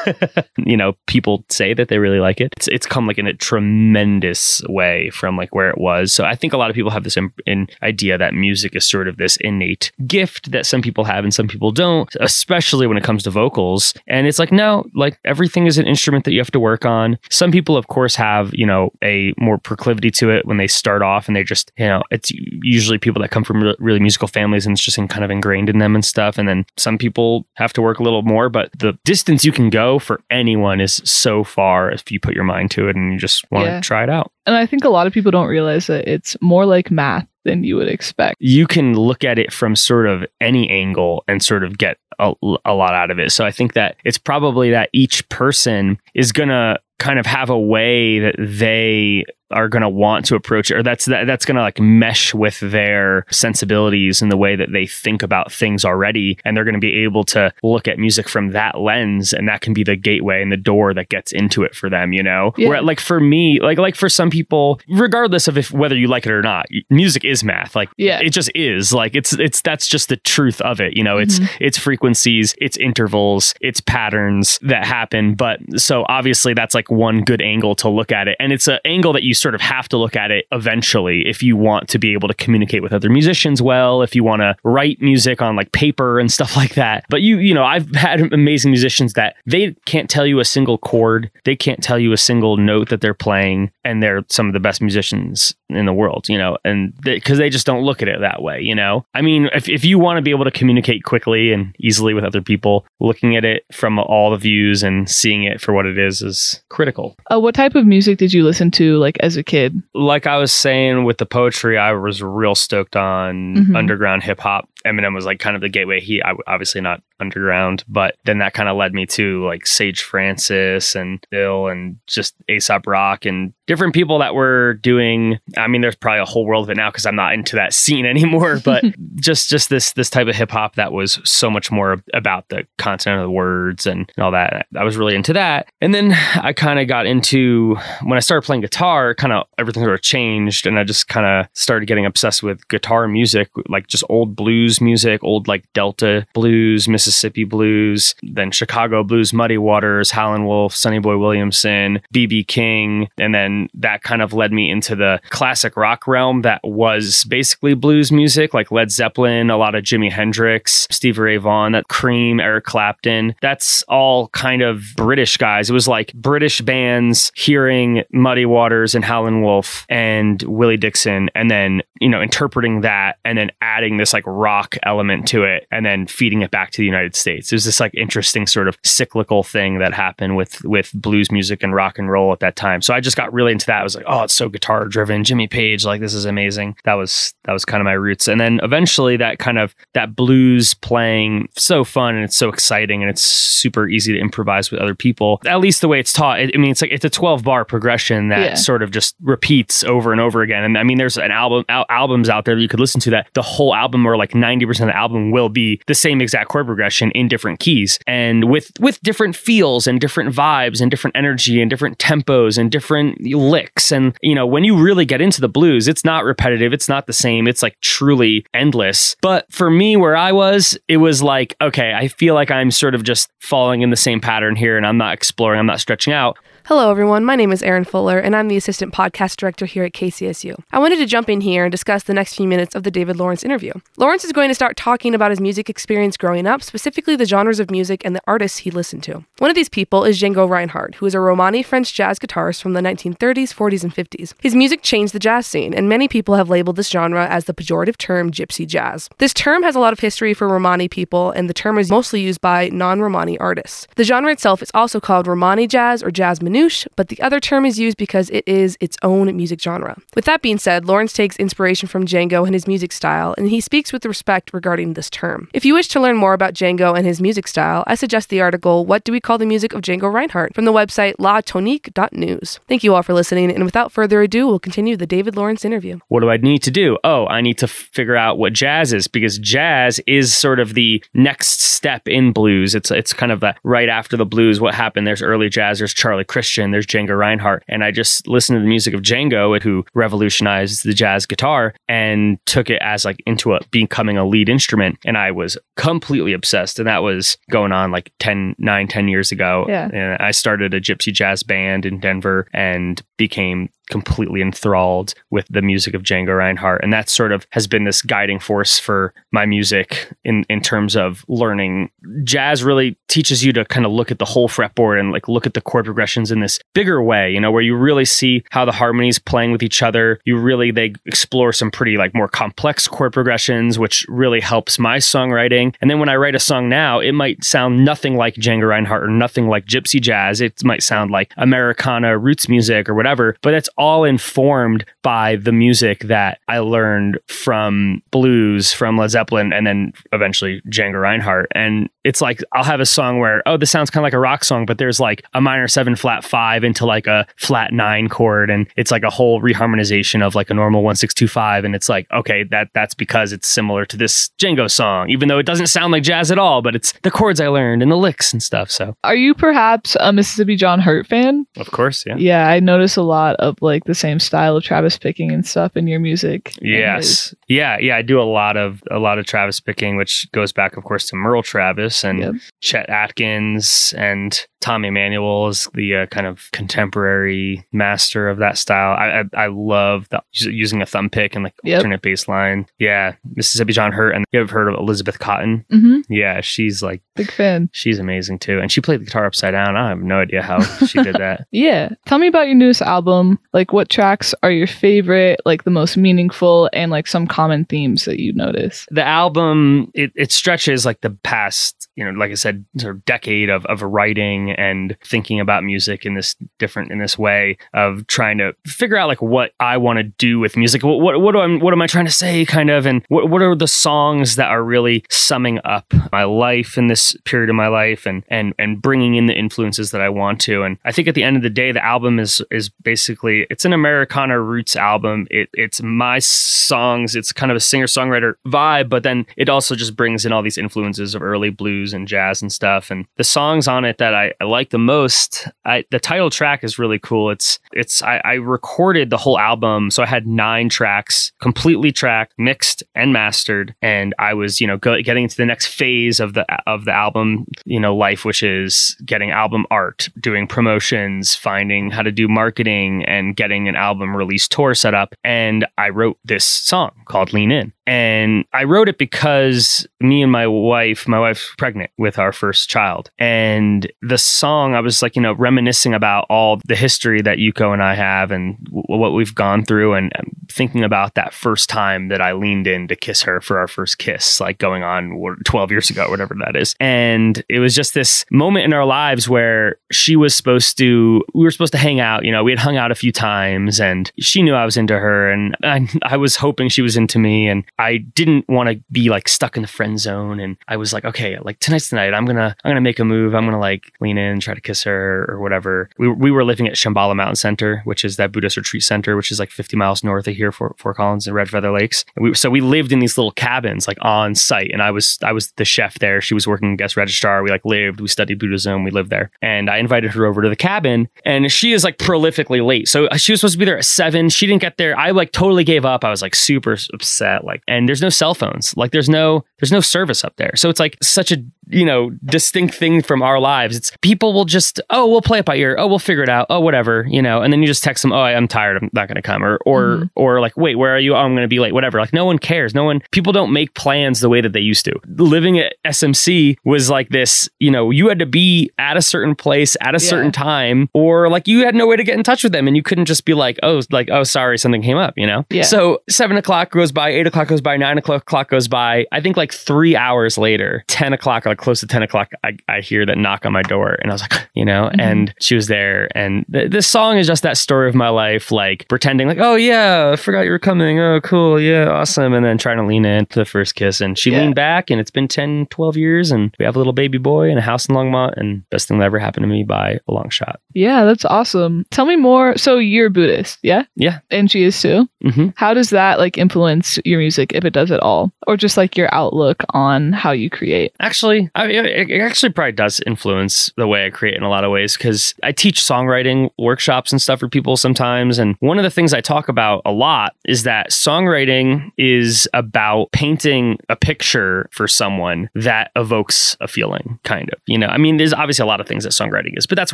you 0.58 0.76
know, 0.76 0.94
people 1.08 1.46
say 1.50 1.74
that 1.74 1.90
they 1.90 2.00
really 2.00 2.20
like 2.20 2.42
it. 2.42 2.54
It's, 2.58 2.68
it's 2.70 2.88
come 2.88 3.08
like 3.08 3.18
in 3.18 3.28
a 3.28 3.34
tremendous 3.34 4.62
way 4.68 5.10
from 5.12 5.38
like 5.38 5.54
where 5.54 5.70
it 5.70 5.78
was. 5.78 6.14
So 6.14 6.24
I 6.24 6.36
think 6.36 6.54
a 6.54 6.58
lot 6.58 6.70
of 6.70 6.76
people 6.76 6.92
have 6.92 7.04
this 7.04 7.18
in, 7.18 7.32
in 7.46 7.68
idea 7.84 8.18
that 8.18 8.34
music 8.34 8.76
is 8.76 8.88
sort 8.88 9.08
of 9.08 9.18
this 9.18 9.38
innate 9.38 9.92
gift 10.08 10.52
that 10.52 10.66
some 10.66 10.82
people 10.82 11.04
have 11.04 11.24
and 11.24 11.34
some 11.34 11.48
people 11.48 11.72
don't, 11.72 12.10
especially 12.20 12.88
when 12.88 12.98
it 12.98 13.04
comes 13.04 13.24
to 13.24 13.32
vocals. 13.32 13.94
And 14.08 14.28
it's 14.28 14.40
like, 14.40 14.52
no, 14.52 14.86
like 14.96 15.20
everything 15.26 15.68
is 15.68 15.78
an 15.78 15.88
instrument 15.88 16.26
that 16.26 16.32
you 16.32 16.40
have 16.40 16.52
to 16.52 16.60
work 16.60 16.86
on. 16.86 17.18
Some 17.30 17.52
people, 17.52 17.78
of 17.78 17.88
course, 17.88 18.16
have, 18.16 18.52
you 18.54 18.66
know, 18.66 18.92
a 19.04 19.34
more 19.38 19.58
proclivity 19.58 20.12
to 20.12 20.30
it 20.30 20.46
when 20.46 20.58
they 20.58 20.68
start 20.68 21.02
off 21.02 21.28
and 21.28 21.36
they 21.36 21.44
just, 21.44 21.72
you 21.78 21.86
know, 21.86 22.04
it's 22.12 22.32
usually 22.32 22.98
people 22.98 23.22
that 23.22 23.32
come 23.32 23.44
from 23.44 23.62
re- 23.62 23.76
really 23.80 24.00
musical 24.00 24.28
families 24.28 24.66
and 24.66 24.74
it's 24.74 24.84
just 24.84 24.98
in, 24.98 25.08
kind 25.08 25.24
of 25.24 25.32
ingrained 25.42 25.70
in 25.70 25.80
them 25.80 25.96
and 25.96 26.06
stuff. 26.06 26.38
And 26.38 26.48
then 26.48 26.66
some 26.78 26.98
people 27.00 27.48
have 27.56 27.74
to 27.74 27.82
work 27.82 28.00
a 28.00 28.04
little 28.04 28.22
more, 28.22 28.48
but 28.50 28.70
the 28.78 28.98
distance 29.06 29.44
you 29.44 29.52
can 29.52 29.70
go 29.72 29.98
for 29.98 30.22
anyone 30.30 30.80
is 30.80 31.02
so 31.04 31.44
far 31.44 31.90
if 31.92 32.12
you 32.12 32.20
put 32.20 32.36
your 32.36 32.44
mind 32.44 32.70
to 32.72 32.88
it 32.88 32.96
and 32.96 33.14
you 33.14 33.20
just 33.20 33.50
want 33.52 33.66
Yeah. 33.66 33.76
to 33.80 33.82
try 33.82 34.04
it 34.04 34.10
out. 34.10 34.32
And 34.46 34.56
I 34.56 34.66
think 34.68 34.84
a 34.84 34.90
lot 34.90 35.08
of 35.08 35.14
people 35.14 35.32
don't 35.32 35.48
realize 35.48 35.88
that 35.88 36.08
it's 36.08 36.38
more 36.42 36.66
like 36.66 36.92
math 36.92 37.26
than 37.44 37.64
you 37.64 37.76
would 37.76 37.88
expect. 37.88 38.36
you 38.40 38.68
can 38.68 38.94
look 38.94 39.24
at 39.24 39.40
it 39.40 39.52
from 39.52 39.76
sort 39.76 40.06
of 40.06 40.24
any 40.40 40.70
angle 40.70 41.24
and 41.28 41.42
sort 41.44 41.64
of 41.64 41.76
get 41.76 41.98
a, 42.20 42.34
a 42.66 42.74
lot 42.76 42.94
out 42.94 43.10
of 43.10 43.18
it. 43.18 43.32
So 43.32 43.44
I 43.44 43.50
think 43.52 43.74
that 43.74 43.96
it's 44.06 44.20
probably 44.20 44.70
that 44.70 44.90
each 44.94 45.28
person 45.30 45.98
is 46.14 46.32
going 46.32 46.50
to 46.50 46.80
kind 47.02 47.20
of 47.20 47.26
have 47.26 47.50
a 47.50 47.60
way 47.60 48.20
that 48.20 48.36
they 48.38 49.26
are 49.54 49.68
going 49.68 49.82
to 49.82 49.90
want 49.90 50.24
to 50.26 50.34
approach 50.34 50.72
it 50.72 50.76
or 50.78 50.84
that's 50.84 51.04
that, 51.08 51.28
that's 51.28 51.44
going 51.44 51.58
to 51.58 51.62
like 51.62 51.78
mesh 51.78 52.34
with 52.34 52.58
their 52.62 53.26
sensibilities 53.30 54.22
and 54.22 54.32
the 54.32 54.38
way 54.38 54.56
that 54.56 54.72
they 54.72 54.86
think 54.88 55.22
about 55.22 55.52
things 55.52 55.84
already 55.84 56.38
and 56.46 56.56
they're 56.56 56.64
going 56.64 56.74
to 56.74 56.80
be 56.80 57.04
able 57.04 57.26
to 57.26 57.52
look 57.62 57.86
at 57.86 58.00
music 58.00 58.30
from 58.30 58.52
that 58.52 58.80
lens 58.80 59.34
and 59.34 59.50
that 59.50 59.60
can 59.60 59.74
be 59.74 59.84
the 59.84 59.98
gateway 59.98 60.42
and 60.42 60.54
the 60.54 60.58
door 60.58 60.94
that 60.94 61.10
gets 61.10 61.34
into 61.34 61.64
it 61.64 61.76
for 61.76 61.90
them 61.90 62.14
you 62.14 62.24
know 62.24 62.54
Yeah. 62.58 62.70
where 62.70 62.82
like 62.82 63.02
for 63.02 63.20
me 63.20 63.60
like 63.62 63.78
like 63.78 63.96
for 63.96 64.08
some 64.08 64.30
people 64.30 64.80
regardless 64.88 65.50
of 65.50 65.58
if 65.58 65.70
whether 65.72 65.98
you 65.98 66.08
like 66.08 66.26
it 66.26 66.32
or 66.32 66.42
not 66.42 66.68
music 66.90 67.26
is 67.26 67.44
math 67.44 67.76
like 67.76 67.90
Yeah. 67.98 68.20
it 68.22 68.30
just 68.30 68.52
is 68.56 68.94
like 68.94 69.16
it's 69.16 69.34
it's 69.34 69.62
that's 69.62 69.88
just 69.88 70.08
the 70.08 70.18
truth 70.18 70.62
of 70.62 70.80
it 70.80 70.96
you 70.96 71.04
know 71.04 71.18
it's 71.18 71.40
Mhm. 71.40 71.50
it's 71.60 71.78
frequencies 71.78 72.56
it's 72.60 72.78
intervals 72.78 73.54
it's 73.60 73.82
patterns 73.82 74.60
that 74.62 74.86
happen 74.86 75.36
but 75.36 75.60
so 75.76 76.06
obviously 76.08 76.54
that's 76.54 76.74
like 76.76 76.90
one 76.92 77.24
good 77.24 77.42
angle 77.42 77.76
to 77.76 77.90
look 77.90 78.12
at 78.12 78.28
it. 78.28 78.36
And 78.40 78.52
it's 78.52 78.68
an 78.68 78.80
angle 78.86 79.14
that 79.14 79.24
you 79.24 79.34
sort 79.34 79.56
of 79.56 79.62
have 79.62 79.88
to 79.90 79.98
look 79.98 80.16
at 80.16 80.30
it 80.30 80.46
eventually 80.52 81.28
if 81.28 81.42
you 81.42 81.56
want 81.56 81.88
to 81.90 81.98
be 81.98 82.14
able 82.14 82.28
to 82.28 82.34
communicate 82.34 82.84
with 82.84 82.94
other 82.94 83.10
musicians 83.10 83.62
well 83.62 84.02
if 84.02 84.14
you 84.16 84.24
want 84.24 84.42
to 84.42 84.56
write 84.64 85.02
music 85.02 85.42
on 85.42 85.56
like 85.56 85.72
paper 85.72 86.20
and 86.20 86.32
stuff 86.42 86.58
like 86.58 86.76
that. 86.76 87.06
But 87.10 87.22
you 87.22 87.38
you 87.38 87.54
know 87.54 87.64
i've 87.64 87.94
had 87.96 88.34
amazing 88.34 88.72
musicians 88.72 89.14
that 89.14 89.36
they 89.46 89.76
can't 89.86 90.10
tell 90.10 90.26
you 90.26 90.40
a 90.40 90.46
single 90.46 90.78
chord 90.78 91.32
they 91.46 91.56
can't 91.56 91.84
tell 91.84 92.00
you 92.00 92.12
a 92.12 92.18
single 92.18 92.58
note 92.58 92.90
that 92.90 93.02
they're 93.02 93.14
playing 93.14 93.72
and 93.84 94.02
they're 94.02 94.24
some 94.30 94.48
of 94.48 94.54
the 94.54 94.60
best 94.60 94.82
musicians 94.82 95.56
in 95.70 95.86
the 95.86 95.94
world 95.94 96.28
you 96.28 96.38
know 96.38 96.58
and 96.66 96.94
because 97.02 97.38
they 97.38 97.50
just 97.50 97.66
don't 97.66 97.84
look 97.84 98.02
at 98.02 98.08
it 98.08 98.20
that 98.20 98.42
way 98.42 98.60
you 98.62 98.76
know? 98.76 99.06
I 99.14 99.22
mean 99.22 99.50
if, 99.54 99.70
if 99.70 99.86
you 99.86 100.00
want 100.00 100.18
to 100.18 100.22
be 100.22 100.32
able 100.32 100.46
to 100.46 100.52
communicate 100.52 101.04
quickly 101.04 101.52
and 101.52 101.76
easily 101.80 102.14
with 102.14 102.24
other 102.24 102.42
people 102.42 102.86
looking 103.00 103.36
at 103.36 103.46
it 103.46 103.66
from 103.72 104.00
all 104.00 104.32
the 104.32 104.38
views 104.38 104.84
and 104.84 105.10
seeing 105.10 105.44
it 105.44 105.62
for 105.62 105.74
what 105.74 105.86
it 105.86 105.98
is 105.98 106.22
is 106.22 106.62
critical 106.82 107.16
Uh, 107.32 107.40
what 107.40 107.54
type 107.54 107.76
of 107.76 107.86
music 107.86 108.18
did 108.18 108.34
you 108.34 108.44
listen 108.44 108.72
to 108.72 108.98
like 108.98 109.16
as 109.20 109.38
a 109.38 109.44
kid? 109.44 109.80
like 109.94 110.26
I 110.26 110.38
was 110.38 110.52
saying 110.52 111.04
with 111.04 111.20
the 111.20 111.28
poetry, 111.28 111.78
I 111.78 111.92
was 111.94 112.24
real 112.24 112.56
stoked 112.56 112.96
on 112.96 113.56
Mhm. 113.68 113.78
underground 113.78 114.24
hip 114.24 114.40
hop. 114.40 114.68
Eminem 114.86 115.14
was 115.14 115.26
like 115.26 115.40
kind 115.40 115.56
of 115.56 115.62
the 115.62 115.70
gateway. 115.70 116.00
He 116.00 116.22
I, 116.22 116.34
obviously 116.48 116.82
not 116.82 117.02
underground, 117.20 117.84
but 117.88 118.16
then 118.26 118.40
that 118.40 118.54
kind 118.54 118.68
of 118.68 118.76
led 118.76 118.94
me 118.94 119.06
to 119.06 119.46
like 119.46 119.66
Sage 119.66 120.02
Francis 120.02 120.96
and 120.96 121.26
Bill 121.30 121.68
and 121.68 121.98
just 122.08 122.36
Aesop 122.50 122.88
Rock 122.88 123.26
and 123.26 123.54
different 123.68 123.94
people 123.94 124.20
that 124.20 124.36
were 124.36 124.74
doing. 124.74 125.40
I 125.56 125.68
mean, 125.68 125.82
there's 125.82 125.96
probably 125.96 126.20
a 126.20 126.26
whole 126.26 126.46
world 126.46 126.66
of 126.66 126.70
it 126.72 126.78
now 126.78 126.90
because 126.90 127.06
I'm 127.06 127.16
not 127.16 127.34
into 127.34 127.56
that 127.56 127.74
scene 127.82 128.06
anymore. 128.06 128.60
But 128.72 128.84
just 129.16 129.50
just 129.50 129.70
this 129.70 129.94
this 129.94 130.10
type 130.10 130.28
of 130.28 130.36
hip 130.36 130.52
hop 130.52 130.76
that 130.76 130.94
was 130.94 131.20
so 131.24 131.50
much 131.50 131.72
more 131.72 132.02
about 132.14 132.48
the 132.50 132.66
content 132.78 133.20
of 133.20 133.24
the 133.24 133.32
words 133.32 133.86
and 133.86 134.10
all 134.18 134.32
that. 134.32 134.68
I 134.78 134.84
was 134.84 134.98
really 134.98 135.16
into 135.16 135.34
that. 135.34 135.68
And 135.82 135.94
then 135.94 136.14
I 136.36 136.54
kind 136.54 136.80
of 136.80 136.88
got 136.88 137.06
into 137.06 137.76
when 138.04 138.18
I 138.18 138.20
started 138.20 138.46
playing 138.46 138.62
guitar, 138.62 139.14
kind 139.16 139.34
of 139.34 139.48
everything 139.58 139.84
sort 139.84 139.96
of 139.96 140.02
changed, 140.02 140.68
and 140.68 140.80
I 140.80 140.84
just 140.84 141.08
kind 141.08 141.26
of 141.26 141.48
started 141.54 141.88
getting 141.88 142.06
obsessed 142.06 142.44
with 142.44 142.66
guitar 142.70 143.08
music, 143.08 143.50
like 143.68 143.88
just 143.88 144.04
old 144.10 144.36
blues 144.36 144.71
blues 144.72 144.80
music, 144.80 145.22
old 145.22 145.50
like 145.50 145.66
Delta 145.74 146.26
blues, 146.34 146.88
Mississippi 146.88 147.44
blues, 147.44 148.16
then 148.24 148.52
Chicago 148.52 149.04
blues, 149.04 149.34
Muddy 149.34 149.58
Waters, 149.58 150.12
Howlin' 150.12 150.46
Wolf, 150.46 150.74
Sonny 150.74 151.00
Boy 151.00 151.18
Williamson, 151.18 152.00
BB 152.14 152.48
King, 152.48 153.10
and 153.18 153.36
then 153.36 153.68
that 153.74 154.02
kind 154.04 154.22
of 154.22 154.32
led 154.32 154.54
me 154.54 154.72
into 154.72 154.96
the 154.96 155.20
classic 155.30 155.76
rock 155.76 156.08
realm 156.08 156.44
that 156.44 156.62
was 156.64 157.26
basically 157.26 157.74
blues 157.74 158.14
music, 158.14 158.54
like 158.54 158.72
Led 158.72 158.92
Zeppelin, 158.92 159.50
a 159.50 159.58
lot 159.58 159.76
of 159.76 159.84
Jimi 159.84 160.10
Hendrix, 160.10 160.88
Stevie 160.90 161.20
Ray 161.20 161.38
Vaughan, 161.38 161.74
that 161.74 161.90
Cream, 161.90 162.40
Eric 162.40 162.64
Clapton. 162.64 163.36
That's 163.42 163.84
all 163.90 164.30
kind 164.30 164.62
of 164.62 164.86
British 164.96 165.36
guys. 165.36 165.70
It 165.70 165.74
was 165.74 165.88
like 165.88 166.14
British 166.14 166.62
bands 166.62 167.30
hearing 167.36 168.04
Muddy 168.14 168.46
Waters 168.46 168.96
and 168.96 169.04
Howlin' 169.04 169.42
Wolf 169.42 169.86
and 169.90 170.42
Willie 170.44 170.78
Dixon, 170.78 171.30
and 171.36 171.52
then 171.52 171.82
you 172.00 172.08
know 172.08 172.22
interpreting 172.22 172.82
that 172.82 173.18
and 173.26 173.38
then 173.38 173.52
adding 173.62 173.98
this 173.98 174.14
like 174.14 174.24
rock 174.26 174.61
element 174.84 175.28
to 175.30 175.44
it, 175.44 175.68
and 175.72 175.86
then 175.86 176.08
feeding 176.08 176.42
it 176.42 176.52
back 176.52 176.72
to 176.72 176.78
the 176.82 176.86
United 176.86 177.16
States. 177.16 177.50
There's 177.50 177.66
this 177.66 177.80
like 177.80 177.94
interesting 177.96 178.48
sort 178.48 178.68
of 178.68 178.78
cyclical 178.84 179.44
thing 179.44 179.80
that 179.80 179.94
happened 179.94 180.36
with 180.36 180.64
with 180.64 180.92
blues 180.94 181.32
music 181.32 181.64
and 181.64 181.74
rock 181.76 181.98
and 182.00 182.10
roll 182.12 182.32
at 182.34 182.40
that 182.40 182.56
time. 182.56 182.82
So 182.82 182.94
I 182.94 183.00
just 183.00 183.18
got 183.18 183.32
really 183.34 183.52
into 183.52 183.66
that. 183.68 183.82
I 183.82 183.84
was 183.84 183.96
like, 183.96 184.06
oh, 184.08 184.24
it's 184.24 184.34
so 184.34 184.50
guitar 184.50 184.86
driven. 184.86 185.24
Jimmy 185.24 185.48
Page, 185.48 185.86
like 185.86 186.02
this 186.02 186.14
is 186.14 186.26
amazing. 186.26 186.76
That 186.84 186.94
was 186.96 187.34
that 187.46 187.54
was 187.54 187.66
kind 187.66 187.82
of 187.82 187.86
my 187.86 187.94
roots, 187.94 188.28
and 188.28 188.40
then 188.40 188.60
eventually 188.64 189.18
that 189.18 189.40
kind 189.40 189.58
of 189.60 189.76
that 189.94 190.16
blues 190.16 190.74
playing 190.74 191.48
so 191.58 191.84
fun 191.84 192.16
and 192.16 192.24
it's 192.24 192.36
so 192.38 192.50
exciting 192.50 193.02
and 193.02 193.10
it's 193.10 193.22
super 193.22 193.88
easy 193.88 194.14
to 194.14 194.20
improvise 194.20 194.72
with 194.72 194.80
other 194.82 194.96
people. 194.96 195.40
At 195.46 195.60
least 195.60 195.82
the 195.82 195.88
way 195.88 196.00
it's 196.00 196.14
taught. 196.14 196.40
I 196.40 196.46
mean, 196.58 196.72
it's 196.72 196.82
like 196.82 196.92
it's 196.92 197.06
a 197.06 197.10
12 197.10 197.44
bar 197.44 197.66
progression 197.66 198.30
that 198.30 198.40
Yeah. 198.40 198.54
sort 198.56 198.82
of 198.84 198.92
just 198.92 199.16
repeats 199.22 199.84
over 199.84 200.12
and 200.12 200.20
over 200.22 200.42
again. 200.42 200.64
And 200.64 200.78
I 200.78 200.84
mean, 200.84 200.98
there's 200.98 201.18
an 201.18 201.32
album 201.32 201.64
al- 201.70 201.86
albums 201.90 202.30
out 202.30 202.46
there 202.46 202.56
that 202.56 202.62
you 202.62 202.68
could 202.68 202.80
listen 202.80 203.00
to 203.02 203.10
that 203.12 203.28
the 203.34 203.42
whole 203.42 203.74
album 203.76 204.06
or 204.06 204.18
like 204.18 204.32
90% 204.32 204.51
of 204.60 204.88
the 204.88 204.96
album 204.96 205.32
will 205.32 205.50
be 205.50 205.82
the 205.88 205.96
same 205.96 206.22
exact 206.22 206.50
chord 206.50 206.66
progression 206.66 207.12
in 207.12 207.28
different 207.28 207.60
keys 207.60 208.00
and 208.08 208.50
with 208.50 208.72
with 208.80 209.00
different 209.02 209.36
feels 209.36 209.88
and 209.88 210.02
different 210.02 210.34
vibes 210.34 210.82
and 210.82 210.90
different 210.90 211.16
energy 211.16 211.62
and 211.62 211.70
different 211.70 211.98
tempos 212.00 212.58
and 212.58 212.72
different 212.72 213.22
licks. 213.22 213.92
And 213.92 214.18
you 214.22 214.36
know, 214.36 214.48
when 214.48 214.64
you 214.64 214.78
really 214.78 215.06
get 215.06 215.22
into 215.22 215.42
the 215.42 215.50
blues, 215.50 215.88
it's 215.88 216.04
not 216.04 216.24
repetitive. 216.24 216.74
It's 216.74 216.90
not 216.90 217.08
the 217.08 217.14
same. 217.14 217.48
It's 217.48 217.62
like 217.62 217.80
truly 217.82 218.46
endless. 218.54 219.16
But 219.22 219.52
for 219.52 219.70
me, 219.70 219.96
where 219.98 220.16
I 220.16 220.32
was, 220.32 220.78
it 220.88 220.98
was 220.98 221.22
like, 221.22 221.56
okay, 221.62 221.94
I 221.94 222.08
feel 222.08 222.34
like 222.34 222.52
I'm 222.52 222.72
sort 222.72 222.96
of 222.96 223.04
just 223.04 223.30
falling 223.40 223.82
in 223.82 223.90
the 223.90 223.96
same 223.96 224.22
pattern 224.22 224.56
here 224.56 224.78
and 224.78 224.86
I'm 224.86 224.98
not 224.98 225.14
exploring, 225.14 225.60
I'm 225.60 225.66
not 225.66 225.80
stretching 225.80 226.14
out. 226.14 226.38
Hello, 226.72 226.90
everyone. 226.90 227.26
My 227.26 227.36
name 227.36 227.52
is 227.52 227.62
Erin 227.64 227.84
Fuller, 227.84 228.18
and 228.18 228.34
I'm 228.34 228.48
the 228.48 228.56
Assistant 228.56 228.94
Podcast 228.94 229.36
Director 229.36 229.66
here 229.66 229.84
at 229.84 229.92
KCSU. 229.92 230.56
I 230.72 230.80
wanted 230.80 231.00
to 231.00 231.06
jump 231.06 231.28
in 231.30 231.42
here 231.42 231.66
and 231.66 231.72
discuss 231.72 232.04
the 232.04 232.14
next 232.14 232.36
few 232.36 232.48
minutes 232.48 232.76
of 232.76 232.84
the 232.84 232.92
David 232.92 233.18
Lawrence 233.18 233.44
interview. 233.44 233.74
Lawrence 233.98 234.24
is 234.24 234.32
going 234.32 234.48
to 234.48 234.56
start 234.56 234.78
talking 234.78 235.14
about 235.14 235.32
his 235.32 235.42
music 235.42 235.70
experience 235.70 236.16
growing 236.16 236.48
up, 236.48 236.64
specifically 236.64 237.18
the 237.18 237.26
genres 237.26 237.60
of 237.60 237.70
music 237.70 238.06
and 238.06 238.16
the 238.16 238.22
artists 238.26 238.60
he 238.60 238.72
listened 238.72 239.04
to. 239.04 239.22
One 239.40 239.50
of 239.50 239.56
these 239.56 239.68
people 239.68 240.06
is 240.06 240.18
Django 240.18 240.48
Reinhardt, 240.48 240.96
who 240.96 241.06
is 241.06 241.14
a 241.14 241.20
Romani 241.20 241.62
French 241.62 241.94
jazz 241.94 242.18
guitarist 242.20 242.62
from 242.62 242.72
the 242.72 242.80
1930s, 242.80 243.54
40s, 243.54 243.84
and 243.84 243.94
50s. 243.94 244.34
His 244.40 244.56
music 244.56 244.82
changed 244.82 245.12
the 245.12 245.20
jazz 245.20 245.46
scene, 245.46 245.74
and 245.74 245.90
many 245.90 246.08
people 246.08 246.36
have 246.36 246.50
labeled 246.50 246.78
this 246.78 246.88
genre 246.88 247.28
as 247.28 247.46
the 247.46 247.54
pejorative 247.54 247.98
term 247.98 248.32
gypsy 248.32 248.66
jazz. 248.66 249.10
This 249.18 249.34
term 249.34 249.64
has 249.64 249.76
a 249.76 249.82
lot 249.82 249.92
of 249.92 250.00
history 250.00 250.34
for 250.34 250.48
Romani 250.48 250.88
people, 250.88 251.32
and 251.32 251.50
the 251.50 251.54
term 251.54 251.78
is 251.78 251.92
mostly 251.92 252.22
used 252.22 252.40
by 252.40 252.70
non 252.70 253.02
Romani 253.02 253.38
artists. 253.40 253.90
The 253.98 254.06
genre 254.06 254.32
itself 254.32 254.62
is 254.62 254.72
also 254.74 255.02
called 255.02 255.28
Romani 255.28 255.68
jazz 255.68 256.02
or 256.02 256.12
jazz 256.12 256.42
manouche, 256.62 256.88
but 256.96 257.08
the 257.10 257.22
other 257.22 257.40
term 257.40 257.66
is 257.66 257.80
used 257.80 257.98
because 257.98 258.30
it 258.30 258.44
is 258.48 258.78
its 258.80 258.98
own 259.02 259.36
music 259.36 259.62
genre. 259.62 259.98
With 260.16 260.26
that 260.26 260.42
being 260.42 260.58
said, 260.58 260.86
Lawrence 260.86 261.14
takes 261.14 261.36
inspiration 261.38 261.88
from 261.88 262.06
Django 262.06 262.46
and 262.46 262.54
his 262.54 262.68
music 262.68 262.92
style, 262.92 263.34
and 263.38 263.50
he 263.50 263.62
speaks 263.62 263.92
with 263.94 264.06
respect 264.06 264.54
regarding 264.54 264.94
this 264.94 265.10
term. 265.10 265.50
If 265.54 265.66
you 265.66 265.74
wish 265.74 265.88
to 265.90 266.00
learn 266.00 266.18
more 266.18 266.34
about 266.34 266.54
Django 266.54 266.96
and 266.96 267.06
his 267.06 267.22
music 267.22 267.48
style, 267.48 267.84
I 267.88 267.96
suggest 267.96 268.30
the 268.30 268.42
article 268.42 268.86
What 268.86 269.04
Do 269.04 269.12
We 269.12 269.20
Call 269.20 269.38
the 269.38 269.46
Music 269.46 269.74
of 269.74 269.82
Django 269.82 270.12
Reinhardt 270.12 270.56
from 270.56 270.66
the 270.66 270.74
website 270.74 271.16
latonique.news. 271.20 272.60
Thank 272.68 272.84
you 272.84 272.96
all 272.96 273.04
for 273.04 273.14
listening, 273.14 273.52
and 273.52 273.66
without 273.66 273.92
further 273.92 274.22
ado, 274.22 274.48
we'll 274.48 274.60
continue 274.60 274.96
the 274.96 275.08
David 275.08 275.36
Lawrence 275.36 275.66
interview. 275.66 276.00
What 276.08 276.22
do 276.22 276.30
I 276.30 276.38
need 276.38 276.64
to 276.64 276.72
do? 276.72 276.98
Oh, 277.04 277.28
I 277.28 277.42
need 277.42 277.58
to 277.60 277.68
figure 277.68 278.16
out 278.16 278.38
what 278.38 278.54
jazz 278.54 278.94
is 278.94 279.08
because 279.08 279.38
jazz 279.40 280.00
is 280.08 280.34
sort 280.34 280.60
of 280.60 280.74
the 280.74 281.04
next 281.14 281.62
step 281.62 282.08
in 282.08 282.32
blues. 282.32 282.76
It's 282.76 282.92
it's 282.92 283.14
kind 283.14 283.32
of 283.32 283.40
the 283.40 283.56
right 283.64 283.90
after 283.90 284.18
the 284.18 284.26
blues. 284.26 284.60
What 284.60 284.76
happened? 284.76 285.08
There's 285.08 285.22
early 285.22 285.50
jazz. 285.50 285.80
There's 285.80 285.94
Charlie 285.94 286.24
Christian. 286.24 286.51
There's 286.72 286.86
Django 286.86 287.18
Reinhardt, 287.18 287.64
and 287.68 287.84
I 287.84 287.92
just 287.92 288.28
listened 288.28 288.58
to 288.58 288.62
the 288.62 288.68
music 288.68 288.94
of 288.94 289.02
Django, 289.02 289.62
who 289.62 289.86
revolutionized 289.94 290.84
the 290.84 290.94
jazz 290.94 291.26
guitar 291.26 291.74
and 291.88 292.38
took 292.46 292.70
it 292.70 292.82
as 292.82 293.06
like 293.06 293.22
into 293.26 293.54
a 293.54 293.60
becoming 293.72 294.18
a 294.18 294.28
lead 294.28 294.50
instrument, 294.50 294.98
and 295.06 295.18
I 295.18 295.32
was 295.32 295.58
completely 295.76 296.34
obsessed. 296.34 296.80
And 296.80 296.88
that 296.88 297.04
was 297.04 297.38
going 297.50 297.72
on 297.72 297.92
like 297.92 298.12
10, 298.20 298.56
9, 298.58 298.88
10 298.88 299.08
years 299.08 299.32
ago. 299.32 299.66
Yeah. 299.68 299.90
And 299.92 300.22
I 300.22 300.32
started 300.32 300.74
a 300.74 300.82
gypsy 300.82 301.14
jazz 301.14 301.44
band 301.44 301.86
in 301.86 302.00
Denver 302.00 302.48
and 302.54 303.02
became 303.18 303.70
completely 303.92 304.42
enthralled 304.42 305.14
with 305.30 305.46
the 305.50 305.62
music 305.62 305.94
of 305.94 306.02
Django 306.02 306.38
Reinhardt. 306.38 306.84
And 306.84 306.92
that 306.92 307.10
sort 307.10 307.32
of 307.32 307.46
has 307.52 307.68
been 307.68 307.84
this 307.84 308.02
guiding 308.02 308.40
force 308.40 308.80
for 308.80 309.14
my 309.32 309.46
music 309.46 310.12
in, 310.24 310.46
in 310.50 310.62
terms 310.62 310.96
of 310.96 311.24
learning. 311.28 311.92
Jazz 312.24 312.64
really 312.64 312.98
teaches 313.08 313.44
you 313.44 313.54
to 313.54 313.66
kind 313.66 313.86
of 313.86 313.92
look 313.92 314.10
at 314.10 314.20
the 314.20 314.26
whole 314.26 314.50
fretboard 314.50 315.00
and 315.00 315.12
like 315.12 315.28
look 315.28 315.46
at 315.46 315.54
the 315.54 315.62
chord 315.62 315.86
progressions 315.86 316.32
in 316.32 316.40
this 316.40 316.60
bigger 316.74 317.02
way, 317.04 317.32
you 317.32 317.40
know, 317.40 317.52
where 317.52 317.62
you 317.62 317.76
really 317.76 318.06
see 318.06 318.44
how 318.52 318.66
the 318.66 318.72
harmonies 318.72 319.20
playing 319.20 319.52
with 319.52 319.62
each 319.62 319.84
other. 319.84 320.20
You 320.26 320.38
really, 320.38 320.72
they 320.72 320.94
explore 321.06 321.54
some 321.54 321.70
pretty 321.70 321.98
like 321.98 322.14
more 322.16 322.28
complex 322.28 322.88
chord 322.88 323.14
progressions, 323.14 323.78
which 323.78 324.06
really 324.08 324.40
helps 324.40 324.80
my 324.80 324.98
songwriting. 324.98 325.76
And 325.82 325.90
then 325.90 326.00
when 326.00 326.10
I 326.10 326.16
write 326.16 326.36
a 326.36 326.40
song 326.40 326.70
now, 326.70 327.00
it 327.00 327.12
might 327.12 327.44
sound 327.44 327.84
nothing 327.84 328.16
like 328.16 328.36
Django 328.36 328.70
Reinhardt 328.70 329.04
or 329.04 329.10
nothing 329.10 329.48
like 329.48 329.66
gypsy 329.66 330.02
jazz. 330.02 330.42
It 330.42 330.64
might 330.64 330.84
sound 330.84 331.12
like 331.12 331.34
Americana 331.38 332.18
roots 332.18 332.48
music 332.48 332.88
or 332.88 332.94
whatever, 332.94 333.36
but 333.42 333.54
it's 333.54 333.70
all 333.82 334.04
informed 334.04 334.86
by 335.02 335.38
the 335.38 335.52
music 335.52 336.02
that 336.02 336.40
I 336.48 336.60
learned 336.60 337.18
from 337.28 338.04
blues, 338.12 338.72
from 338.72 338.96
Led 338.96 339.10
Zeppelin, 339.10 339.52
and 339.52 339.66
then 339.66 339.92
eventually 340.14 340.62
Django 340.70 341.02
Reinhardt. 341.02 341.48
And 341.56 341.90
it's 342.04 342.22
like 342.22 342.42
I'll 342.54 342.64
have 342.64 342.80
a 342.80 342.86
song 342.86 343.18
where, 343.20 343.42
oh, 343.48 343.58
this 343.58 343.72
sounds 343.72 343.90
kind 343.90 344.02
of 344.04 344.06
like 344.06 344.14
a 344.14 344.20
rock 344.20 344.44
song, 344.44 344.68
but 344.68 344.78
there's 344.78 345.00
like 345.00 345.24
a 345.34 345.42
minor 345.42 345.68
seven 345.68 345.96
flat 345.96 346.24
five 346.24 346.64
into 346.64 346.86
like 346.86 347.08
a 347.08 347.26
flat 347.38 347.74
nine 347.74 348.08
chord, 348.08 348.52
and 348.52 348.68
it's 348.76 348.92
like 348.92 349.02
a 349.04 349.10
whole 349.10 349.42
reharmonization 349.42 350.22
of 350.22 350.36
like 350.36 350.52
a 350.52 350.54
normal 350.54 350.84
one 350.84 350.96
six 350.96 351.14
two 351.16 351.28
five. 351.28 351.64
And 351.66 351.74
it's 351.74 351.90
like, 351.90 352.06
okay, 352.12 352.44
that 352.52 352.70
that's 352.76 352.94
because 352.94 353.34
it's 353.34 353.48
similar 353.48 353.84
to 353.86 353.98
this 353.98 354.30
Django 354.38 354.70
song, 354.70 355.10
even 355.10 355.28
though 355.28 355.40
it 355.40 355.48
doesn't 355.48 355.68
sound 355.68 355.92
like 355.92 356.04
jazz 356.04 356.30
at 356.32 356.38
all, 356.38 356.62
but 356.62 356.76
it's 356.76 356.94
the 357.02 357.10
chords 357.12 357.42
I 357.42 357.48
learned 357.48 357.82
and 357.82 357.92
the 357.92 357.98
licks 357.98 358.32
and 358.32 358.44
stuff. 358.44 358.70
So 358.70 358.96
Are 359.04 359.16
you 359.16 359.34
perhaps 359.34 359.98
a 360.00 360.14
Mississippi 360.14 360.56
John 360.56 360.80
Hurt 360.80 361.08
fan? 361.08 361.48
of 361.58 361.72
course, 361.72 362.04
yeah. 362.06 362.16
Yeah, 362.18 362.48
I 362.48 362.60
notice 362.60 362.96
a 362.96 363.02
lot 363.02 363.36
of 363.38 363.56
like 363.62 363.71
the 363.86 363.96
same 363.96 364.20
style 364.20 364.58
of 364.58 364.64
Travis 364.64 364.98
picking 364.98 365.32
and 365.32 365.46
stuff 365.46 365.76
in 365.76 365.88
your 365.88 366.00
music. 366.00 366.54
Yes. 366.62 367.34
Yeah, 367.48 367.78
yeah, 367.80 367.98
I 367.98 368.02
do 368.02 368.20
a 368.20 368.24
lot 368.24 368.58
of 368.58 368.82
a 368.92 369.00
lot 369.00 369.20
of 369.20 369.26
Travis 369.26 369.60
picking, 369.60 369.98
which 369.98 370.28
goes 370.32 370.52
back, 370.52 370.78
of 370.78 370.84
course, 370.84 371.08
to 371.08 371.16
Merle 371.16 371.44
Travis 371.44 372.04
and 372.04 372.20
Yep. 372.20 372.34
Chet 372.62 372.90
Atkins 372.90 373.94
and 373.98 374.46
Tom 374.62 374.86
Emanuel 374.86 375.48
is 375.50 375.68
the 375.74 375.96
uh, 375.96 376.06
kind 376.08 376.26
of 376.28 376.50
contemporary 376.52 377.66
master 377.72 378.30
of 378.30 378.38
that 378.38 378.58
style. 378.58 378.96
I 378.98 379.22
I, 379.36 379.44
I 379.46 379.48
love 379.48 380.08
the, 380.10 380.22
using 380.32 380.82
a 380.82 380.86
thumb 380.86 381.10
pick 381.10 381.36
and 381.36 381.44
like 381.44 381.54
Yep. 381.64 381.78
alternate 381.78 382.02
bass 382.02 382.28
line. 382.28 382.66
Yeah, 382.80 383.16
Mississippi 383.36 383.74
John 383.74 383.92
Hurt, 383.92 384.12
and 384.16 384.26
you've 384.32 384.50
heard 384.50 384.68
of 384.68 384.76
Elizabeth 384.80 385.20
Cotten? 385.20 385.66
Mhm. 385.72 386.04
Yeah, 386.10 386.42
she's 386.42 386.82
like 386.82 387.02
Big 387.16 387.32
fan. 387.32 387.70
she's 387.74 388.00
amazing 388.00 388.40
too, 388.40 388.60
and 388.60 388.72
she 388.72 388.82
played 388.82 389.02
the 389.02 389.06
guitar 389.06 389.26
upside 389.26 389.52
down. 389.52 389.76
I 389.76 389.90
have 389.90 390.00
no 390.02 390.20
idea 390.22 390.42
how 390.42 390.62
she 390.62 391.02
did 391.04 391.16
that. 391.16 391.48
Yeah. 391.52 391.90
Tell 392.06 392.18
me 392.18 392.28
about 392.28 392.48
your 392.48 392.56
newest 392.56 392.82
album. 392.82 393.38
Like, 393.54 393.74
what 393.74 393.90
tracks 393.90 394.34
are 394.42 394.52
your 394.52 394.68
favorite, 394.68 395.40
like 395.46 395.64
the 395.64 395.70
most 395.72 395.98
meaningful, 395.98 396.70
and 396.74 396.90
like 396.92 397.08
some 397.08 397.28
common 397.28 397.66
themes 397.66 398.06
that 398.06 398.20
you 398.20 398.34
notice? 398.34 398.88
the 398.92 399.04
album 399.04 399.92
it, 399.94 400.12
it 400.16 400.32
stretches 400.32 400.86
like 400.86 401.02
the 401.02 401.10
past 401.10 401.88
you 401.96 402.04
know 402.04 402.12
like 402.12 402.32
i 402.32 402.34
said 402.36 402.66
sort 402.78 402.96
of 402.96 403.06
decade 403.06 403.50
of, 403.50 403.66
of 403.68 403.82
writing 403.82 404.50
and 404.58 404.98
thinking 405.04 405.40
about 405.40 405.64
music 405.64 406.06
in 406.06 406.16
this 406.16 406.36
different 406.60 406.92
in 406.92 407.00
this 407.00 407.18
way 407.18 407.58
of 407.74 408.06
trying 408.08 408.38
to 408.38 408.54
figure 408.66 408.98
out 408.98 409.08
like 409.08 409.22
what 409.22 409.52
i 409.60 409.78
want 409.78 409.98
to 409.98 410.04
do 410.04 410.40
with 410.40 410.58
music. 410.58 410.84
What, 410.84 411.00
what, 411.00 411.22
what, 411.22 411.36
I, 411.36 411.48
what 411.58 411.74
am 411.74 411.82
i 411.82 411.88
trying 411.88 412.06
to 412.06 412.12
say 412.12 412.46
kind 412.46 412.70
of? 412.70 412.86
And 412.86 413.04
what, 413.10 413.30
what 413.30 413.42
are 413.42 413.56
the 413.56 413.68
songs 413.68 414.36
that 414.36 414.50
are 414.50 414.64
really 414.64 415.04
summing 415.10 415.60
up 415.64 415.94
my 416.12 416.24
life 416.24 416.78
in 416.78 416.88
this 416.88 417.16
period 417.26 417.50
of 417.50 417.56
my 417.56 417.68
life 417.68 418.06
and 418.06 418.24
and 418.30 418.54
and 418.60 418.82
bringing 418.82 419.16
in 419.16 419.26
the 419.26 419.38
influences 419.38 419.92
that 419.92 420.02
i 420.02 420.10
want 420.10 420.40
to? 420.42 420.64
And 420.64 420.78
i 420.86 420.92
think 420.92 421.08
at 421.08 421.16
the 421.16 421.24
end 421.24 421.38
of 421.38 421.44
the 421.44 421.50
day 421.50 421.72
the 421.72 421.84
album 421.84 422.20
is 422.20 422.42
is 422.52 422.70
basically 422.70 423.48
it's 423.50 423.66
an 423.66 423.74
americana 423.74 424.40
roots 424.40 424.76
album. 424.76 425.28
It, 425.30 425.50
it's 425.54 425.82
my 425.82 426.20
songs. 426.20 427.16
It's 427.16 427.32
kind 427.32 427.52
of 427.52 427.56
a 427.56 427.60
singer 427.60 427.88
songwriter 427.88 428.34
vibe 428.48 428.90
but 428.90 429.04
then 429.04 429.26
it 429.38 429.50
also 429.50 429.76
just 429.76 429.96
brings 429.96 430.26
in 430.26 430.32
all 430.32 430.42
these 430.42 430.58
influences 430.58 431.16
of 431.16 431.22
early 431.22 431.50
blues 431.50 431.94
and 431.94 432.08
jazz 432.08 432.42
and 432.42 432.52
stuff. 432.52 432.92
And 432.92 433.06
the 433.18 433.24
songs 433.24 433.68
on 433.68 433.86
it 433.86 433.98
that 433.98 434.14
i 434.14 434.34
I 434.42 434.44
like 434.44 434.72
the 434.72 434.80
most, 434.80 435.48
I, 435.66 435.86
the 435.92 436.00
title 436.00 436.32
track 436.32 436.64
is 436.64 436.80
really 436.80 436.98
cool. 436.98 437.30
It's 437.30 437.60
it's 437.74 438.02
I, 438.02 438.20
I 438.26 438.34
recorded 438.34 439.12
the 439.12 439.18
whole 439.18 439.38
album, 439.38 439.92
so 439.92 440.02
I 440.02 440.08
had 440.08 440.26
nine 440.26 440.68
tracks, 440.68 441.32
completely 441.40 441.92
tracked, 441.92 442.34
mixed, 442.40 442.82
and 442.96 443.14
mastered, 443.14 443.76
and 443.84 444.16
I 444.18 444.34
was 444.34 444.60
you 444.60 444.66
know 444.66 444.78
go, 444.78 445.00
getting 445.04 445.26
into 445.26 445.38
the 445.38 445.46
next 445.46 445.68
phase 445.68 446.20
of 446.20 446.34
the 446.34 446.44
of 446.66 446.86
the 446.86 446.92
album 446.92 447.46
you 447.66 447.80
know 447.80 447.96
life, 447.96 448.26
which 448.26 448.42
is 448.42 448.98
getting 449.06 449.30
album 449.30 449.68
art, 449.70 450.10
doing 450.20 450.48
promotions, 450.48 451.36
finding 451.36 451.92
how 451.92 452.02
to 452.02 452.12
do 452.12 452.28
marketing, 452.28 453.06
and 453.06 453.36
getting 453.36 453.68
an 453.68 453.76
album 453.76 454.18
release 454.18 454.48
tour 454.48 454.74
set 454.74 454.96
up. 454.96 455.14
And 455.24 455.68
I 455.78 455.90
wrote 455.90 456.18
this 456.26 456.46
song 456.46 456.94
called 457.06 457.32
Lean 457.32 457.52
In. 457.52 457.74
And 457.88 458.46
I 458.54 458.64
wrote 458.64 458.88
it 458.88 458.98
because 458.98 459.86
me 460.00 460.24
and 460.24 460.32
my 460.32 460.48
wife, 460.48 461.10
my 461.10 461.20
wife's 461.20 461.54
pregnant 461.58 461.92
with 461.98 462.18
our 462.18 462.32
first 462.32 462.70
child. 462.70 463.12
And 463.20 463.92
the 464.02 464.18
song, 464.32 464.76
I 464.76 464.80
was 464.80 465.02
like, 465.02 465.16
you 465.16 465.22
know, 465.22 465.34
reminiscing 465.34 465.94
about 465.94 466.26
all 466.30 466.60
the 466.66 466.76
history 466.76 467.22
that 467.22 467.38
Yuko 467.38 467.74
and 467.74 467.84
I 467.84 467.96
have 467.96 468.32
and 468.32 468.58
w- 468.66 468.84
what 468.88 469.14
we've 469.14 469.34
gone 469.34 469.64
through 469.64 469.94
and 469.94 470.12
um, 470.18 470.32
thinking 470.50 470.84
about 470.84 471.16
that 471.16 471.34
first 471.34 471.70
time 471.70 472.10
that 472.10 472.22
I 472.22 472.34
leaned 472.34 472.68
in 472.68 472.88
to 472.88 472.96
kiss 472.96 473.22
her 473.24 473.42
for 473.42 473.60
our 473.60 473.68
first 473.68 473.98
kiss, 473.98 474.40
like 474.40 474.58
going 474.58 474.84
on 474.84 475.38
12 475.46 475.72
years 475.72 475.90
ago, 475.90 476.10
whatever 476.10 476.36
that 476.46 476.56
is. 476.56 476.76
And 476.80 477.44
it 477.50 477.60
was 477.60 477.76
just 477.76 477.94
this 477.94 478.26
moment 478.32 478.66
in 478.66 478.74
our 478.74 478.86
lives 478.86 479.28
where 479.30 479.78
she 479.92 480.16
was 480.16 480.36
supposed 480.36 480.78
to, 480.80 481.24
we 481.34 481.44
were 481.44 481.52
supposed 481.52 481.74
to 481.74 481.78
hang 481.78 482.00
out. 482.00 482.26
You 482.26 482.32
know, 482.32 482.44
we 482.44 482.52
had 482.52 482.60
hung 482.60 482.78
out 482.78 482.92
a 482.92 482.96
few 482.96 483.12
times 483.12 483.80
and 483.80 484.12
she 484.20 484.42
knew 484.42 484.54
I 484.54 484.66
was 484.66 484.78
into 484.78 484.98
her 484.98 485.30
and 485.30 485.56
I, 485.64 485.88
I 486.04 486.18
was 486.18 486.36
hoping 486.36 486.70
she 486.70 486.82
was 486.82 486.98
into 486.98 487.20
me. 487.20 487.48
And 487.48 487.64
I 487.80 487.98
didn't 487.98 488.48
want 488.50 488.70
to 488.70 488.82
be 488.92 489.10
like 489.10 489.28
stuck 489.28 489.56
in 489.56 489.62
the 489.62 489.68
friend 489.68 490.00
zone. 490.00 490.40
And 490.40 490.58
I 490.68 490.78
was 490.78 490.94
like, 490.94 491.06
okay, 491.06 491.38
like 491.40 491.60
tonight's 491.60 491.90
the 491.90 491.96
night. 491.96 492.14
I'm 492.14 492.26
gonna 492.26 492.56
I'm 492.64 492.70
gonna 492.70 492.82
make 492.82 493.00
a 493.00 493.06
move. 493.06 493.34
I'm 493.34 493.46
gonna 493.46 493.60
like 493.60 493.92
lean 494.00 494.18
in, 494.18 494.21
try 494.40 494.54
to 494.54 494.62
kiss 494.62 494.84
her 494.84 495.26
or 495.30 495.40
whatever. 495.40 495.90
We, 495.98 496.10
we 496.10 496.32
were 496.32 496.44
living 496.44 496.68
at 496.68 496.76
Shambhala 496.76 497.16
Mountain 497.16 497.36
Center, 497.36 497.82
which 497.86 498.06
is 498.06 498.18
that 498.18 498.32
Buddhist 498.32 498.58
retreat 498.58 498.84
center, 498.84 499.16
which 499.16 499.32
is 499.32 499.40
like 499.40 499.50
50 499.52 499.78
miles 499.78 500.04
north 500.04 500.28
of 500.28 500.36
here, 500.36 500.52
Fort, 500.52 500.78
Fort 500.78 500.98
Collins 500.98 501.28
and 501.28 501.36
Red 501.36 501.50
Feather 501.50 501.72
Lakes. 501.72 502.06
We, 502.18 502.34
so 502.34 502.50
we 502.50 502.62
lived 502.62 502.92
in 502.92 503.00
these 503.00 503.18
little 503.18 503.32
cabins 503.32 503.88
like 503.88 503.98
on 504.02 504.36
site, 504.36 504.72
and 504.72 504.82
I 504.82 504.92
was 504.92 505.18
I 505.24 505.32
was 505.32 505.52
the 505.54 505.66
chef 505.66 506.00
there. 506.00 506.22
She 506.22 506.34
was 506.34 506.48
working 506.48 506.76
guest 506.76 506.98
registrar. 506.98 507.44
We 507.44 507.50
like 507.50 507.66
lived. 507.66 508.02
We 508.02 508.08
studied 508.08 508.40
Buddhism. 508.40 508.84
We 508.84 508.92
lived 508.92 509.10
there, 509.10 509.32
and 509.42 509.70
I 509.70 509.78
invited 509.78 510.12
her 510.12 510.26
over 510.26 510.42
to 510.42 510.50
the 510.50 510.56
cabin, 510.56 511.10
and 511.26 511.52
she 511.52 511.74
is 511.74 511.84
like 511.84 511.98
prolifically 511.98 512.66
late. 512.66 512.88
So 512.88 513.08
uh, 513.08 513.18
she 513.18 513.32
was 513.32 513.42
supposed 513.42 513.54
to 513.54 513.60
be 513.60 513.66
there 513.66 513.78
at 513.78 513.86
seven. 513.86 514.30
She 514.30 514.48
didn't 514.48 514.62
get 514.62 514.78
there. 514.78 514.98
I 514.98 515.12
like 515.12 515.32
totally 515.32 515.64
gave 515.64 515.86
up. 515.86 516.04
I 516.04 516.10
was 516.10 516.22
like 516.22 516.36
super 516.36 516.78
upset. 516.94 517.44
Like, 517.44 517.64
and 517.68 517.88
there's 517.88 518.02
no 518.02 518.10
cell 518.10 518.34
phones. 518.34 518.76
Like, 518.78 518.92
there's 518.92 519.10
no 519.10 519.44
there's 519.60 519.72
no 519.72 519.80
service 519.80 520.24
up 520.24 520.36
there. 520.38 520.56
So 520.56 520.70
it's 520.70 520.80
like 520.80 520.98
such 521.02 521.32
a 521.32 521.44
you 521.68 521.86
know 521.86 522.12
distinct 522.26 522.76
thing 522.76 523.02
from 523.02 523.22
our 523.22 523.40
lives. 523.40 523.76
It's 523.76 523.92
people 524.12 524.34
will 524.34 524.44
just 524.44 524.82
oh 524.90 525.08
we'll 525.08 525.22
play 525.22 525.40
it 525.40 525.46
by 525.46 525.56
ear. 525.56 525.78
Oh 525.80 525.88
we'll 525.88 525.98
figure 525.98 526.22
it 526.22 526.28
out. 526.28 526.46
Oh 526.50 526.60
whatever 526.60 527.08
you 527.10 527.22
know. 527.22 527.42
And 527.42 527.54
then 527.54 527.62
you 527.62 527.68
just 527.68 527.82
text 527.82 528.02
them. 528.02 528.12
Oh 528.12 528.22
I'm 528.22 528.46
tired. 528.46 528.76
I'm 528.76 528.90
not 528.92 529.08
going 529.08 529.16
to 529.16 529.22
come. 529.22 529.42
Or 529.42 529.58
or 529.66 529.82
mm-hmm. 529.84 530.06
or 530.16 530.42
like 530.42 530.58
wait 530.58 530.76
where 530.76 530.94
are 530.94 531.00
you? 531.00 531.14
Oh 531.14 531.20
I'm 531.20 531.32
going 531.32 531.44
to 531.44 531.48
be 531.48 531.62
late. 531.62 531.74
Whatever. 531.74 531.98
Like 531.98 532.12
no 532.12 532.26
one 532.26 532.38
cares. 532.38 532.76
No 532.76 532.84
one. 532.84 533.02
People 533.12 533.32
don't 533.32 533.54
make 533.54 533.74
plans 533.74 534.20
the 534.20 534.28
way 534.28 534.42
that 534.42 534.52
they 534.52 534.60
used 534.60 534.84
to. 534.84 535.00
Living 535.08 535.60
at 535.60 535.76
SMC 535.86 536.58
was 536.66 536.90
like 536.90 537.08
this. 537.08 537.48
You 537.60 537.72
know 537.72 537.90
you 537.90 538.10
had 538.10 538.20
to 538.20 538.26
be 538.26 538.70
at 538.78 538.98
a 538.98 539.02
certain 539.02 539.34
place 539.34 539.78
at 539.80 539.96
a 539.96 540.04
yeah. 540.04 540.10
certain 540.10 540.34
time, 540.34 540.90
or 540.94 541.30
like 541.30 541.48
you 541.48 541.64
had 541.64 541.74
no 541.74 541.88
way 541.88 541.96
to 541.96 542.04
get 542.04 542.18
in 542.18 542.24
touch 542.24 542.44
with 542.44 542.52
them, 542.52 542.68
and 542.68 542.76
you 542.76 542.84
couldn't 542.84 543.06
just 543.06 543.24
be 543.24 543.34
like 543.34 543.60
oh 543.64 543.82
like 543.92 544.10
oh 544.12 544.24
sorry 544.24 544.58
something 544.58 544.82
came 544.82 544.98
up. 544.98 545.14
You 545.16 545.26
know. 545.26 545.46
Yeah. 545.50 545.64
So 545.64 546.02
seven 546.10 546.36
o'clock 546.36 546.72
goes 546.72 546.92
by, 546.92 547.12
eight 547.12 547.28
o'clock 547.28 547.48
goes 547.48 547.62
by, 547.62 547.78
nine 547.78 547.98
o'clock 547.98 548.26
clock 548.26 548.50
goes 548.50 548.68
by. 548.68 549.06
I 549.14 549.22
think 549.22 549.38
like 549.38 549.54
three 549.54 549.96
hours 549.96 550.38
later, 550.38 550.84
ten 550.88 551.14
o'clock, 551.14 551.46
like 551.46 551.60
close 551.60 551.80
to 551.80 551.88
ten 551.88 552.04
o'clock, 552.04 552.34
I, 552.44 552.58
I 552.68 552.82
hear 552.82 553.06
that 553.06 553.18
knock 553.18 553.46
on 553.46 553.54
my 553.54 553.62
door, 553.62 553.91
and 554.02 554.12
I 554.12 554.14
was 554.14 554.22
like, 554.22 554.50
you 554.54 554.66
know, 554.66 554.86
mm-hmm. 554.86 555.00
and 555.00 555.34
she 555.42 555.56
was 555.56 555.68
there, 555.68 556.08
and 556.16 556.46
th- 556.52 556.72
this 556.72 556.88
song 556.88 557.18
is 557.18 557.28
just 557.28 557.44
that 557.44 557.58
story 557.58 557.90
of 557.90 557.96
my 557.96 558.10
life, 558.10 558.52
like 558.52 558.88
pretending 558.88 559.28
like, 559.28 559.40
oh 559.40 559.56
yeah, 559.56 560.12
I 560.14 560.16
forgot 560.16 560.42
you 560.42 560.52
were 560.52 560.60
coming, 560.60 561.00
oh 561.00 561.20
cool, 561.22 561.60
yeah, 561.60 561.90
awesome, 561.90 562.34
and 562.34 562.46
then 562.46 562.58
trying 562.58 562.78
to 562.78 562.86
lean 562.86 563.06
into 563.06 563.40
the 563.40 563.46
first 563.46 563.76
kiss, 563.76 564.02
and 564.02 564.18
she 564.18 564.32
yeah. 564.32 564.40
leaned 564.40 564.56
back, 564.56 564.90
and 564.90 565.00
it's 565.00 565.12
been 565.12 565.28
10, 565.28 565.68
12 565.70 565.98
years, 565.98 566.32
and 566.32 566.56
we 566.60 566.66
have 566.66 566.76
a 566.76 566.80
little 566.80 566.94
baby 566.94 567.18
boy 567.18 567.50
and 567.50 567.60
a 567.60 567.62
house 567.62 567.88
in 567.88 567.96
Longmont, 567.96 568.34
and 568.38 568.68
best 568.70 568.88
thing 568.88 569.00
that 569.00 569.06
ever 569.06 569.20
happened 569.20 569.44
to 569.44 569.48
me 569.48 569.64
by 569.64 570.00
a 570.08 570.14
long 570.14 570.30
shot. 570.30 570.60
Yeah, 570.74 571.06
that's 571.06 571.26
awesome. 571.26 571.86
Tell 571.92 572.06
me 572.06 572.16
more. 572.16 572.58
So 572.58 572.78
you're 572.78 573.10
Buddhist, 573.10 573.60
yeah? 573.62 573.84
Yeah, 573.96 574.20
and 574.30 574.50
she 574.50 574.64
is 574.64 574.82
too. 574.82 575.08
Mm-hmm. 575.24 575.50
How 575.56 575.74
does 575.74 575.90
that 575.92 576.20
like 576.20 576.38
influence 576.38 577.00
your 577.06 577.20
music, 577.20 577.54
if 577.54 577.66
it 577.66 577.74
does 577.74 577.92
at 577.92 578.00
all, 578.02 578.32
or 578.48 578.58
just 578.58 578.78
like 578.78 578.98
your 578.98 579.14
outlook 579.14 579.64
on 579.70 580.14
how 580.14 580.32
you 580.32 580.50
create? 580.50 580.94
Actually, 581.00 581.50
I 581.56 581.68
mean, 581.68 581.86
it 581.86 582.22
actually 582.22 582.52
probably 582.52 582.72
does 582.72 583.02
influence 583.06 583.72
the 583.78 583.88
way 583.88 584.06
I 584.06 584.10
create 584.10 584.36
in 584.36 584.44
a 584.44 584.50
lot 584.50 584.64
of 584.64 584.72
ways 584.72 584.98
because 584.98 585.34
I 585.44 585.52
teach 585.52 585.80
songwriting 585.80 586.50
workshops 586.58 587.12
and 587.12 587.22
stuff 587.22 587.40
for 587.40 587.50
people 587.50 587.78
sometimes. 587.78 588.40
And 588.40 588.56
one 588.60 588.78
of 588.78 588.84
the 588.84 588.90
things 588.90 589.14
I 589.14 589.22
talk 589.22 589.50
about 589.50 589.82
a 589.86 589.92
lot 589.92 590.36
is 590.46 590.64
that 590.64 590.92
songwriting 590.92 591.92
is 591.98 592.48
about 592.54 593.12
painting 593.12 593.78
a 593.90 593.96
picture 593.96 594.70
for 594.72 594.88
someone 594.88 595.50
that 595.56 595.92
evokes 595.96 596.58
a 596.62 596.68
feeling, 596.68 597.20
kind 597.24 597.50
of. 597.52 597.60
You 597.68 597.78
know, 597.78 597.88
I 597.88 597.98
mean, 597.98 598.18
there's 598.18 598.34
obviously 598.34 598.64
a 598.64 598.68
lot 598.68 598.82
of 598.82 598.88
things 598.88 599.04
that 599.04 599.12
songwriting 599.12 599.58
is, 599.58 599.68
but 599.68 599.76
that's 599.76 599.94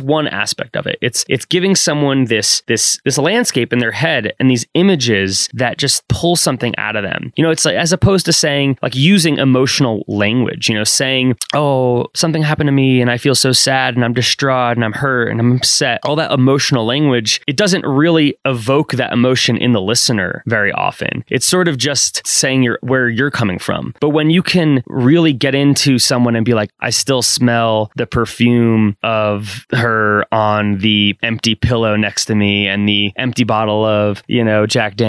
one 0.00 0.28
aspect 0.28 0.76
of 0.76 0.86
it. 0.86 0.98
It's 1.00 1.24
it's 1.28 1.44
giving 1.44 1.74
someone 1.74 2.24
this 2.24 2.62
this 2.66 2.98
this 3.04 3.18
landscape 3.18 3.72
in 3.72 3.78
their 3.78 3.92
head 3.92 4.32
and 4.38 4.50
these 4.50 4.66
images 4.74 5.17
that 5.54 5.78
just 5.78 6.06
pull 6.08 6.36
something 6.36 6.74
out 6.78 6.96
of 6.96 7.02
them. 7.02 7.32
You 7.36 7.44
know, 7.44 7.50
it's 7.50 7.64
like 7.64 7.76
as 7.76 7.92
opposed 7.92 8.26
to 8.26 8.32
saying 8.32 8.78
like 8.82 8.94
using 8.94 9.38
emotional 9.38 10.04
language, 10.08 10.68
you 10.68 10.74
know, 10.74 10.84
saying, 10.84 11.36
"Oh, 11.54 12.06
something 12.14 12.42
happened 12.42 12.68
to 12.68 12.72
me 12.72 13.00
and 13.00 13.10
I 13.10 13.18
feel 13.18 13.34
so 13.34 13.52
sad 13.52 13.94
and 13.94 14.04
I'm 14.04 14.14
distraught 14.14 14.76
and 14.76 14.84
I'm 14.84 14.92
hurt 14.92 15.30
and 15.30 15.40
I'm 15.40 15.56
upset." 15.56 16.00
All 16.04 16.16
that 16.16 16.32
emotional 16.32 16.84
language, 16.84 17.40
it 17.46 17.56
doesn't 17.56 17.84
really 17.84 18.36
evoke 18.44 18.92
that 18.92 19.12
emotion 19.12 19.56
in 19.56 19.72
the 19.72 19.80
listener 19.80 20.42
very 20.46 20.72
often. 20.72 21.24
It's 21.28 21.46
sort 21.46 21.68
of 21.68 21.78
just 21.78 22.26
saying 22.26 22.62
you're, 22.62 22.78
where 22.82 23.08
you're 23.08 23.30
coming 23.30 23.58
from. 23.58 23.94
But 24.00 24.10
when 24.10 24.30
you 24.30 24.42
can 24.42 24.82
really 24.86 25.32
get 25.32 25.54
into 25.54 25.98
someone 25.98 26.36
and 26.36 26.44
be 26.44 26.54
like, 26.54 26.70
"I 26.80 26.90
still 26.90 27.22
smell 27.22 27.90
the 27.96 28.06
perfume 28.06 28.96
of 29.02 29.66
her 29.72 30.24
on 30.32 30.78
the 30.78 31.16
empty 31.22 31.54
pillow 31.54 31.96
next 31.96 32.26
to 32.26 32.34
me 32.34 32.66
and 32.68 32.88
the 32.88 33.12
empty 33.16 33.44
bottle 33.44 33.84
of, 33.84 34.22
you 34.26 34.44
know, 34.44 34.66
Jack 34.66 34.96
Daniels 34.96 35.07